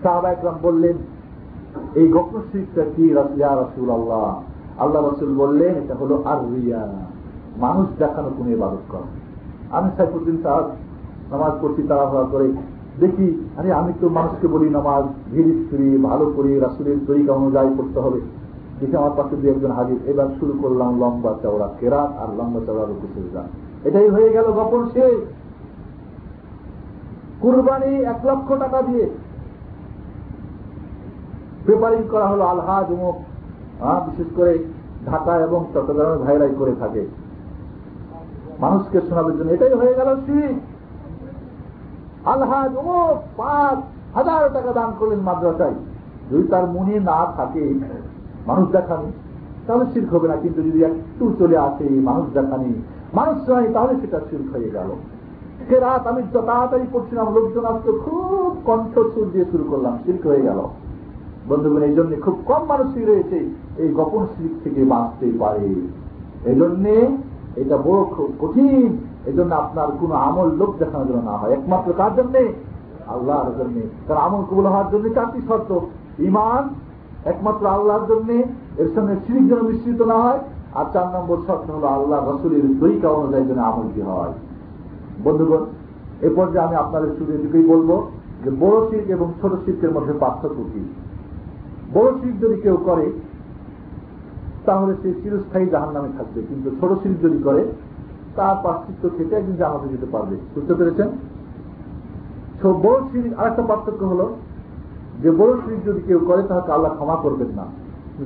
সাহাবা 0.04 0.30
একরাম 0.32 0.58
বললেন 0.62 0.96
এই 2.00 2.08
গোপন 2.08 2.42
শিরটা 2.52 2.84
কি 2.96 3.06
রাসিয়া 3.14 3.50
রসুল 3.56 3.90
আল্লাহ 3.90 4.28
আল্লাহ 4.84 5.00
রসুল 5.02 5.32
বললেন, 5.34 5.74
এটা 5.84 5.96
হলো 5.96 6.16
আর 6.26 6.40
রিয়া 6.54 6.82
মানুষ 7.58 7.88
দেখানো 8.00 8.30
কোন 8.38 8.48
ইবাদত 8.48 8.84
কর 8.92 9.06
আমি 9.78 9.90
সাইফুদ্দিন 9.98 10.38
সাহেব 10.44 10.68
নামাজ 11.32 11.54
পড়ছি 11.62 11.82
তাড়াহুড়া 11.90 12.26
করে। 12.34 12.48
দেখি, 13.00 13.28
আরে 13.58 13.70
আমি 13.74 13.92
তো 14.02 14.10
মানুষকে 14.10 14.48
বলি 14.48 14.70
নামাজ 14.70 15.04
ধীরিস 15.34 15.60
করি 15.72 15.98
ভালো 15.98 16.26
করি 16.36 16.52
রাসুলের 16.60 17.00
তরিকা 17.08 17.32
অনুযায়ী 17.34 17.70
করতে 17.78 18.00
হবে। 18.00 18.20
দেখি 18.80 18.96
আমার 18.98 19.14
পাশে 19.18 19.36
দিয়ে 19.36 19.54
একজন 19.54 19.72
হাজির। 19.72 20.00
এবার 20.12 20.28
শুরু 20.40 20.54
করলাম 20.62 20.92
লম্বা 21.02 21.32
চওড়া 21.44 21.68
কেরাত 21.80 22.12
আর 22.22 22.30
লম্বা 22.40 22.62
চওড়া 22.68 22.84
রুকু 22.86 23.08
সুবিধা 23.14 23.44
এটাই 23.88 24.10
হয়ে 24.10 24.30
গেল 24.36 24.48
গোপন 24.58 24.90
শেষ। 24.94 25.20
কুরবানি 27.42 27.92
এক 28.12 28.20
লক্ষ 28.26 28.48
টাকা 28.54 28.82
দিয়ে। 28.82 29.06
প্রিপারিং 31.66 32.02
করা 32.14 32.28
হলো 32.32 32.44
আলহাজ 32.54 32.88
উমুক 32.96 33.18
বিশেষ 34.08 34.30
করে 34.38 34.54
ঢাকা 35.10 35.34
এবং 35.46 35.60
চট্টগ্রামের 35.74 36.20
ভাইরাই 36.26 36.54
করে 36.60 36.74
থাকে। 36.80 37.04
মানুষকে 38.64 39.00
শোনাবের 39.08 39.36
জন্য 39.38 39.50
এটাই 39.52 39.74
হয়ে 39.82 39.98
গেল 40.00 40.10
শিখ। 40.26 40.56
আলহাজ 42.34 42.72
উমুক 42.82 43.18
পাঁচ 43.38 43.78
হাজার 44.18 44.42
টাকা 44.56 44.72
দান 44.80 44.90
করলেন 45.00 45.22
মাদ্রাসায়। 45.28 45.78
যদি 46.30 46.44
তার 46.52 46.66
মনে 46.76 46.96
না 47.12 47.20
থাকে, 47.38 47.64
মানুষ 48.48 48.66
দেখানি, 48.72 49.10
তাহলে 49.68 49.86
শির্ক 49.94 50.10
হবে 50.14 50.28
না। 50.32 50.36
কিন্তু 50.44 50.60
যদি 50.68 50.80
একটু 50.90 51.24
চলে 51.40 51.58
আসে, 51.68 51.86
মানুষ 52.10 52.26
দেখানি, 52.34 52.72
মানুষ 53.14 53.38
নয় 53.50 53.68
তাহলে 53.76 53.94
সেটা 54.02 54.20
শির্ক 54.30 54.48
হয়ে 54.56 54.70
গেল। 54.78 54.90
সে 55.68 55.76
রাত 55.80 56.04
আমি 56.12 56.22
তাড়াতাড়ি 56.34 56.86
পড়ছিলাম, 56.94 57.26
লোকজন 57.36 57.66
আসতো 57.72 57.92
খুব 58.06 58.52
কণ্ঠ 58.66 58.94
সুর 59.14 59.28
দিয়ে 59.34 59.46
শুরু 59.52 59.66
করলাম, 59.72 59.94
শির্ক 60.06 60.24
হয়ে 60.32 60.44
গেল। 60.50 60.60
বন্ধুগণ, 61.50 61.82
এই 61.82 61.94
জন্য 61.94 62.22
খুব 62.22 62.40
কম 62.46 62.66
মানুষই 62.68 63.06
রয়েছে 63.06 63.50
এই 63.78 63.90
গোপন 63.90 64.26
শিল্প 64.26 64.52
থেকে 64.64 64.84
বাঁচতে 64.84 65.32
পারে। 65.40 65.76
এই 66.46 66.56
জন্যে 66.56 67.18
এটা 67.56 67.78
বড় 67.78 68.04
কঠিন। 68.40 68.98
এই 69.26 69.34
জন্য 69.34 69.56
আপনার 69.56 69.88
কোন 70.00 70.12
আমল 70.12 70.52
লোক 70.52 70.78
দেখানোর 70.78 71.08
জন্য 71.08 71.22
না 71.22 71.38
হয়। 71.38 71.52
একমাত্র 71.52 71.94
কার 71.98 72.16
জন্যে? 72.16 72.54
আল্লাহর 73.08 73.52
জন্যে। 73.58 73.82
তার 74.08 74.18
আমল 74.18 74.44
কবুল 74.50 74.66
হওয়ার 74.66 74.86
জন্য 74.92 75.14
চারটি 75.14 75.42
শর্ত। 75.48 75.80
ইমান 76.20 76.70
একমাত্র 77.26 77.68
আল্লাহর 77.68 78.08
জন্য। 78.08 78.34
এর 78.78 78.90
সঙ্গে 78.96 79.16
সিরিক 79.28 79.48
যেন 79.48 79.62
মিশ্রিত 79.62 80.02
না 80.02 80.14
হয়। 80.14 80.40
আর 80.76 80.86
চার 80.94 81.08
নম্বর 81.08 81.38
শর্ত 81.48 81.72
হল 81.72 81.84
আল্লাহ 81.84 82.36
রসুলের 82.36 82.80
দৈকা 82.80 83.10
অনুযায়ী 83.10 83.46
যেন 83.46 83.60
আমলটি 83.60 84.02
হয়। 84.02 84.34
বন্ধুগণ, 85.24 85.66
এ 86.22 86.30
পর্যায়ে 86.36 86.68
আমি 86.68 86.76
আপনাদের 86.76 87.10
শুধু 87.18 87.34
এটুকুই 87.34 87.66
বলব 87.66 88.08
যে 88.44 88.52
বড় 88.60 88.90
শিল্প 88.90 89.10
এবং 89.10 89.34
ছোট 89.42 89.52
শিল্পের 89.66 89.92
মধ্যে 89.92 90.14
পার্থক্য 90.14 90.64
কি? 90.74 91.09
বড় 91.94 92.12
শিল্প 92.22 92.42
যদি 92.42 92.62
কেউ 92.62 92.78
করে, 92.86 93.12
তাহলে 94.66 94.94
সে 95.02 95.14
চিরস্থায়ী 95.24 95.66
জাহান 95.66 95.94
নামে 95.94 96.10
থাকবে। 96.18 96.42
কিন্তু 96.42 96.70
ছোট 96.80 97.04
শিল্প 97.04 97.24
যদি 97.24 97.44
করে, 97.44 97.66
তার 98.36 98.56
পার্থক্য 98.64 99.18
খেতে 99.18 99.36
একদিন 99.36 99.56
জানাতে 99.56 99.88
যেতে 99.90 100.06
পারবে। 100.06 100.36
বুঝতে 100.56 100.74
পেরেছেন? 100.74 101.08
বড় 102.64 103.00
শিল্প 103.12 103.40
আরেকটা 103.40 103.62
পার্থক্য 103.62 104.06
হলো 104.06 104.36
যে 105.24 105.32
বড় 105.32 105.54
শিরিক 105.54 105.86
যদি 105.86 106.02
কেউ 106.08 106.20
করে 106.20 106.44
তাহলে 106.44 106.74
আল্লাহ 106.74 106.94
ক্ষমা 106.94 107.16
করবেন 107.16 107.48
না। 107.56 107.66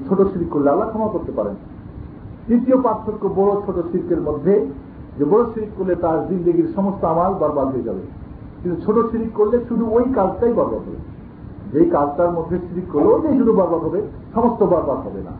ছোট 0.09 0.21
শিরিক 0.21 0.49
করলে 0.49 0.69
আল্লাহ 0.69 0.89
ক্ষমা 0.89 1.07
করতে 1.07 1.31
পারেন। 1.31 1.55
তৃতীয় 2.47 2.81
পার্থক্য 2.81 3.27
বড় 3.27 3.61
ছোট 3.65 3.91
শিল্পের 3.91 4.21
মধ্যে, 4.21 4.67
যে 5.17 5.25
বড় 5.25 5.43
শিরিক 5.53 5.69
করলে 5.77 5.95
তার 5.95 6.27
জিন্দগির 6.27 6.67
সমস্ত 6.75 7.03
আমাল 7.05 7.33
বরবাদ 7.33 7.67
হয়ে 7.67 7.83
যাবে। 7.83 8.01
কিন্তু 8.63 8.81
ছোট 8.81 9.11
শিরিক 9.11 9.33
করলে 9.33 9.57
শুধু 9.67 9.85
ওই 9.85 10.03
কাজটাই 10.15 10.53
বরবাদ 10.53 10.73
হবে 10.73 11.12
যেই 11.73 11.89
কাজটার 11.89 12.31
মধ্যে 12.31 12.57
শিরিক 12.57 12.83
করলে 12.91 13.07
ওটাই 13.07 13.37
শুধু 13.37 13.53
বরবাদ 13.53 13.81
হবে, 13.83 14.01
সমস্ত 14.33 14.63
বরবাদ 14.63 14.99
হবে 15.07 15.21
না। 15.21 15.31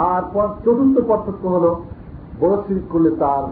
আর 0.00 0.22
চতুর্থ 0.64 1.08
পার্থক্য 1.08 1.48
হল, 1.48 1.74
বড় 2.40 2.56
শিরিক 2.66 2.82
করলে 2.90 3.10
তার, 3.10 3.44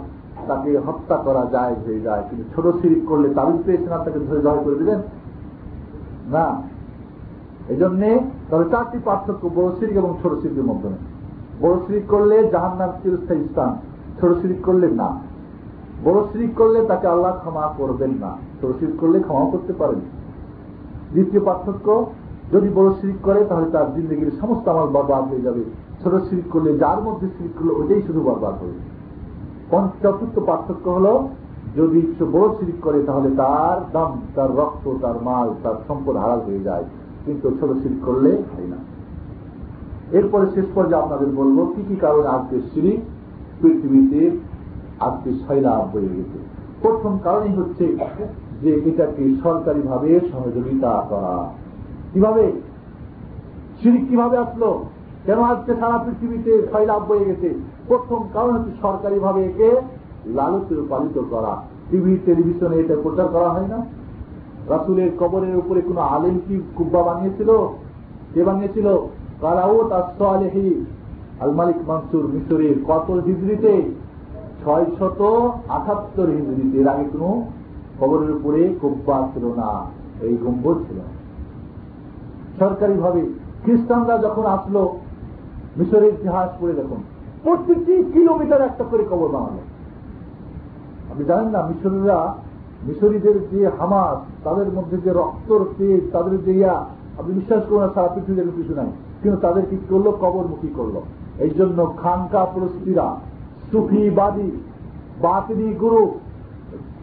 তাকে 0.49 0.79
হত্যা 0.79 1.17
করা 1.17 1.47
যায়, 1.53 1.75
হয়ে 1.87 2.01
যায়। 2.01 2.23
কিন্তু 2.31 2.45
ছোট 2.55 2.83
শিরিক 2.83 3.09
করলে 3.09 3.35
তাবিজ 3.35 3.63
পেয়েছেন 3.67 3.89
তাকে 3.89 4.19
ধরে 4.19 4.41
জয় 4.41 4.59
করে 4.65 4.75
দিলেন 4.75 5.01
না। 6.31 6.63
এই 7.69 7.77
জন্যে 7.77 8.21
তবে 8.51 8.65
চারটি 8.71 8.99
পার্থক্য 9.05 9.51
বড় 9.55 9.71
সিরিক 9.81 9.97
এবং 9.97 10.15
ছোট 10.23 10.33
সিরিকের 10.43 10.65
মধ্যে। 10.65 10.89
বড় 11.61 11.77
সিরিক 11.87 12.03
করলে 12.09 12.49
জাহান্নার 12.51 12.89
চিরস্থায়ী 13.03 13.45
স্থান, 13.45 13.77
ছোট 14.21 14.31
সিরিক 14.43 14.61
করলে 14.65 14.91
না। 14.91 15.09
বড় 16.05 16.21
সিরিক 16.33 16.55
করলে 16.55 16.87
তাকে 16.87 17.07
আল্লাহ 17.07 17.33
ক্ষমা 17.39 17.75
করবেন 17.77 18.13
না। 18.21 18.31
ছোট 18.61 18.71
সিরিক 18.81 18.97
করলে 19.01 19.21
ক্ষমা 19.21 19.51
করতে 19.53 19.73
পারেন। 19.73 20.01
দ্বিতীয় 21.13 21.45
পার্থক্য, 21.45 22.07
যদি 22.53 22.69
বড় 22.69 22.91
সিরিক 23.01 23.17
করে, 23.23 23.45
তাহলে 23.45 23.71
তার 23.71 23.95
জিন্দগির 23.95 24.31
সমস্ত 24.41 24.69
আমল 24.69 24.91
বরবাদ 24.91 25.25
হয়ে 25.25 25.41
যাবে। 25.41 25.65
ছোট 26.03 26.15
সিরিক 26.15 26.45
করলে 26.51 26.79
যার 26.79 27.03
মধ্যে 27.03 27.27
সিরিক 27.39 27.53
করলে, 27.59 27.73
ওইটাই 27.73 28.03
শুধু 28.03 28.21
বরবাদ 28.21 28.55
হবে। 28.55 28.93
চতুর্থ 30.03 30.39
পার্থক্য 30.39 30.91
হল, 30.91 31.29
যদি 31.77 32.15
বড় 32.33 32.49
সিরিক 32.59 32.75
করে, 32.83 33.03
তাহলে 33.03 33.31
তার 33.37 33.93
দাম, 33.93 34.21
তার 34.35 34.57
রক্ত, 34.57 34.95
তার 35.03 35.23
মাল, 35.23 35.55
তার 35.63 35.75
সম্পদ 35.89 36.17
হারাল 36.17 36.41
হয়ে 36.41 36.61
যায়। 36.61 36.85
কিন্তু 37.25 37.51
ছোট 37.61 37.71
সিরিক 37.83 38.05
করলে 38.05 38.31
হয় 38.31 38.69
না। 38.69 38.77
এরপরে 40.13 40.47
শেষ 40.55 40.65
পর্যায়ে 40.75 41.03
আপনাদের 41.03 41.29
বলব, 41.37 41.73
কি 41.77 41.83
কি 41.89 41.97
কারণে 41.97 42.27
আজকে 42.27 42.61
সিরিক 42.75 43.01
পৃথিবীতে 43.63 44.31
আজকে 45.01 45.33
সৈলাভ 45.33 45.97
হয়ে 45.97 46.09
গেছে? 46.09 46.39
প্রথম 46.83 47.19
কারণই 47.25 47.55
হচ্ছে 47.55 47.85
যে 48.63 48.83
এটাকে 48.85 49.35
সরকারিভাবে 49.43 50.21
সহযোগিতা 50.33 51.07
করা। 51.09 51.51
কীভাবে? 52.13 52.53
সিরিক 53.83 54.09
কীভাবে 54.09 54.37
আসলো? 54.37 54.85
কেন 55.27 55.39
আজকে 55.39 55.75
সারা 55.81 55.99
পৃথিবীতে 55.99 56.67
সৈলাভ 56.73 57.11
হয়ে 57.11 57.25
গেছে? 57.25 57.55
প্রথম 57.89 58.25
কারণ 58.33 58.51
হচ্ছে 58.51 58.71
সরকারিভাবে 58.83 59.45
একে 59.45 59.81
লালচের 60.27 60.77
পালিত 60.89 61.23
করা। 61.31 61.63
টিভি, 61.91 62.19
টেলিভিশনে 62.25 62.77
এটা 62.77 62.97
প্রচার 63.03 63.29
করা 63.29 63.49
হয় 63.49 63.67
না। 63.67 63.87
রাসুলের 64.69 65.11
কবরের 65.19 65.57
উপরে 65.57 65.81
কোন 65.81 65.99
আলেম 65.99 66.41
কি 66.49 66.63
কুব্বা 66.77 67.03
বানিয়েছিল? 67.03 67.51
কে 68.35 68.45
বানিয়েছিল? 68.45 68.97
কারাউত 69.41 69.93
আসলেহি 69.93 70.85
আল 71.41 71.51
মালিক 71.51 71.77
মানসুর 71.89 72.29
মিশরের 72.29 72.75
কত 72.89 73.11
হিজড়িতে? 73.11 73.83
ছয় 74.65 74.85
শত 74.99 75.51
আঠাত্তর 75.69 76.27
হিজড়িতে। 76.27 76.79
এর 76.79 76.89
আগে 76.89 77.05
কোন 77.05 77.45
কবরের 78.01 78.31
উপরে 78.31 78.75
কুব্বা 78.81 79.29
ছিল 79.35 79.45
না, 79.47 79.85
এই 80.21 80.37
গম্বর 80.37 80.75
ছিল। 80.75 80.99
সরকারিভাবে 82.59 83.23
খ্রিস্টানরা 83.65 84.19
যখন 84.19 84.47
আসলো, 84.47 84.99
মিশরের 85.77 86.13
ইতিহাস 86.13 86.49
পড়ে 86.61 86.73
দেখুন, 86.73 87.01
প্রত্যেকটি 87.43 88.05
কিলোমিটার 88.13 88.61
একটা 88.61 88.85
করে 88.85 89.05
কবর 89.11 89.29
বানালো। 89.29 89.63
আপনি 91.11 91.25
জানেন 91.25 91.49
না 91.49 91.63
মিশরীরা 91.63 92.35
মিশরীদের 92.87 93.49
যে 93.51 93.69
হামাস, 93.79 94.45
তাদের 94.45 94.73
মধ্যে 94.73 94.97
যে 94.97 95.11
রক্তর 95.11 95.65
তেজ, 95.79 96.01
তাদের 96.13 96.45
যে 96.45 96.53
ইয়া, 96.53 96.85
আপনি 97.19 97.33
বিশ্বাস 97.35 97.63
করুন 97.69 97.89
সারা 97.95 98.09
পৃথিবীর 98.09 98.53
কিছু 98.57 98.75
নাই। 98.75 98.87
কিন্তু 99.23 99.41
তাদের 99.41 99.63
কি 99.71 99.77
করল? 99.89 100.11
কবরমুখী 100.11 100.69
করল। 100.77 101.01
এই 101.39 101.51
জন্য 101.51 101.95
খানকা 102.03 102.45
পুরস্কৃরা 102.45 103.17
সুফিবাদী, 103.73 104.51
বাতিনি 105.23 105.75
গুরু 105.75 106.19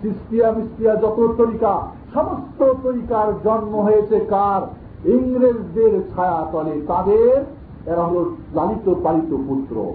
সিস্তিয়া 0.01 0.51
মিস্তিয়া 0.51 0.95
যত 0.95 1.33
তরিকা, 1.37 1.87
সমস্ত 2.13 2.73
তরিকার 2.83 3.33
জন্ম 3.43 3.75
হয়েছে 3.75 4.19
কার? 4.19 4.61
ইংরেজদের 5.09 6.01
ছায়া 6.15 6.45
তলে 6.51 6.81
তাদের, 6.87 7.41
এরা 7.85 8.03
হল 8.03 8.25
লালিত 8.53 8.93
পালিত 9.03 9.37
পুত্র। 9.47 9.93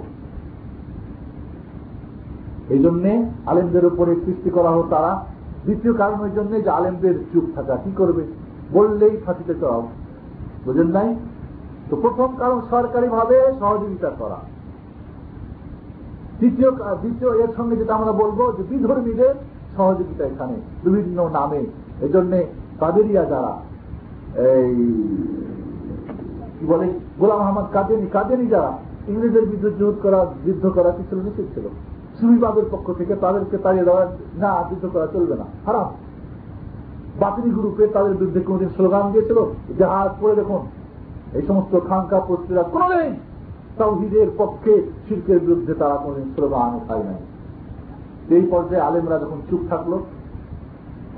এই 2.69 2.79
জন্যে 2.79 3.25
আলেমদের 3.47 3.87
উপরে 3.87 4.15
সৃষ্টি 4.25 4.51
করা 4.51 4.71
হোক 4.71 4.87
তারা। 4.91 5.25
দ্বিতীয় 5.65 5.95
কারণ 5.95 6.21
ওই 6.21 6.31
জন্য 6.31 6.65
যে 6.65 6.71
আলেমদের 6.71 7.15
চুপ 7.33 7.45
থাকা 7.55 7.77
কি 7.77 7.91
করবে? 7.97 8.23
বললেই 8.73 9.17
ফাঁসিতে 9.27 9.55
চড়াও। 9.55 9.89
বুঝেন 10.65 10.87
নাই? 10.87 11.17
তো 11.91 11.97
প্রথম 11.97 12.37
কারণ 12.39 12.61
সরকারিভাবে 12.71 13.41
সহযোগিতা 13.61 14.11
করা। 14.11 14.37
দ্বিতীয় 16.39 16.71
দ্বিতীয় 16.71 17.43
এর 17.43 17.49
সঙ্গে 17.57 17.77
যেটা 17.77 17.95
আমরা 17.95 18.13
বলব 18.13 18.53
যে 18.57 18.63
বিধর্মীদের 18.63 19.35
সহযোগিতা 19.77 20.25
এখানে, 20.25 20.55
বিভিন্ন 20.85 21.29
নামে। 21.33 21.67
এই 22.01 22.09
জন্যে 22.09 22.47
কাদেরিয়া 22.81 23.25
যারা, 23.25 23.53
এই, 24.49 24.75
কি 26.61 26.67
বলে, 26.67 26.93
গোলাম 27.19 27.39
আহমদ 27.39 27.65
কাদেনি 27.73 28.07
কাদেনি 28.07 28.47
যারা 28.47 28.79
ইংরেজের 29.09 29.47
বিরুদ্ধে 29.47 29.71
যুদ্ধ 29.71 30.03
করা 30.03 30.27
যুদ্ধ 30.47 30.69
করা 30.69 30.91
কি 30.91 31.03
ছিল 31.11 31.19
নিষেধ 31.19 31.47
ছিল। 31.55 31.69
সুবিবাদের 32.21 32.65
পক্ষ 32.71 32.93
থেকে 32.99 33.15
তাদেরকে 33.15 33.59
তাড়িয়ে 33.59 33.85
দেওয়া, 33.85 34.07
না, 34.37 34.65
যুদ্ধ 34.71 34.87
করা 34.93 35.07
চলবে 35.07 35.37
না। 35.37 35.45
হারাম। 35.67 35.89
বাতিনি 37.21 37.51
গ্রুপে 37.51 37.87
তাদের 37.87 38.15
বিরুদ্ধে 38.15 38.41
কোনদিন 38.41 38.69
স্লোগান 38.69 39.13
দিয়েছিল 39.13 39.39
জাহাজ 39.79 40.11
পড়ে 40.21 40.35
দেখুন। 40.35 40.61
এই 41.35 41.43
সমস্ত 41.43 41.89
খানকা 41.89 42.21
পত্রিকা 42.21 42.63
কোনদিন 42.63 43.15
তাহিদের 43.79 44.27
পক্ষে 44.39 44.83
শিল্পের 45.09 45.41
বিরুদ্ধে 45.41 45.75
তারা 45.75 45.97
কোনদিন 45.97 46.35
স্লোগান 46.35 46.75
উঠায় 46.75 47.05
নাই। 47.05 47.34
এই 48.37 48.45
পর্যায়ে 48.53 48.87
আলেমরা 48.89 49.17
যখন 49.19 49.39
চুপ 49.49 49.61
থাকল, 49.71 49.93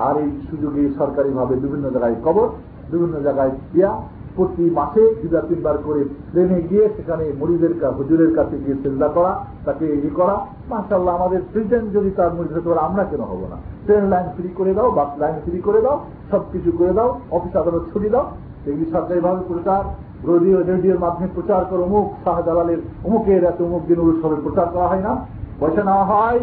আর 0.07 0.15
এই 0.23 0.29
সুযোগে 0.49 0.83
সরকারিভাবে 0.99 1.55
বিভিন্ন 1.55 1.85
জায়গায় 1.89 2.17
কবর, 2.25 2.47
বিভিন্ন 2.91 3.15
জায়গায় 3.25 3.51
দিয়া 3.73 3.91
প্রতি 4.35 4.65
মাসে 4.79 5.03
দুটা 5.21 5.41
তিনবার 5.49 5.77
করে 5.85 6.01
ট্রেনে 6.31 6.59
গিয়ে 6.69 6.85
সেখানে 6.95 7.23
মরিদের 7.39 7.73
হুজুরের 7.97 8.31
কাছে 8.37 8.55
গিয়ে 8.63 8.77
চিন্তা 8.83 9.07
করা, 9.07 9.31
তাকে 9.65 9.85
ই 10.07 10.09
করা। 10.19 10.35
মাসাল্লাহ 10.69 11.13
আমাদের 11.19 11.41
প্রেসিডেন্ট 11.51 11.87
যদি 11.93 12.09
তার 12.17 12.31
মরিদ 12.37 12.51
হতে 12.55 12.69
পারে 12.69 12.85
আমরা 12.87 13.03
কেন 13.03 13.21
হব 13.21 13.41
না? 13.51 13.57
ট্রেন 13.85 14.03
লাইন 14.13 14.27
ফ্রি 14.35 14.49
করে 14.59 14.73
দাও 14.77 14.89
বাস 14.91 15.09
লাইন 15.21 15.37
ফ্রি 15.45 15.57
করে 15.67 15.81
দাও, 15.81 15.97
সবকিছু 16.31 16.69
করে 16.79 16.93
দাও 16.97 17.09
অফিস 17.31 17.53
আদালত 17.61 17.83
ছুটি 17.91 18.09
দাও। 18.09 18.25
এগুলি 18.67 18.85
সরকারিভাবে 18.91 19.41
প্রচার 19.51 19.81
রেডিও 20.29 20.57
রেডিওর 20.71 20.99
মাধ্যমে 21.05 21.29
প্রচার 21.37 21.61
করে 21.69 21.81
অমুক 21.83 22.07
শাহজালালের, 22.25 22.79
অমুকের 23.07 23.43
এত 23.43 23.61
অমুক 23.61 23.81
দিন 23.89 23.99
উৎসবের 23.99 24.41
প্রচার 24.45 24.67
করা 24.73 24.87
হয় 24.91 25.03
না। 25.07 25.13
পয়সা 25.59 25.83
নেওয়া 25.87 26.05
হয় 26.05 26.39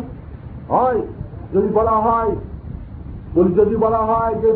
হয় 0.69 1.01
যদি 1.53 1.69
বলা 1.75 1.97
হয় 2.01 2.33
যদি 3.55 3.77
বলা 3.77 4.03
হয় 4.05 4.35
যে 4.35 4.51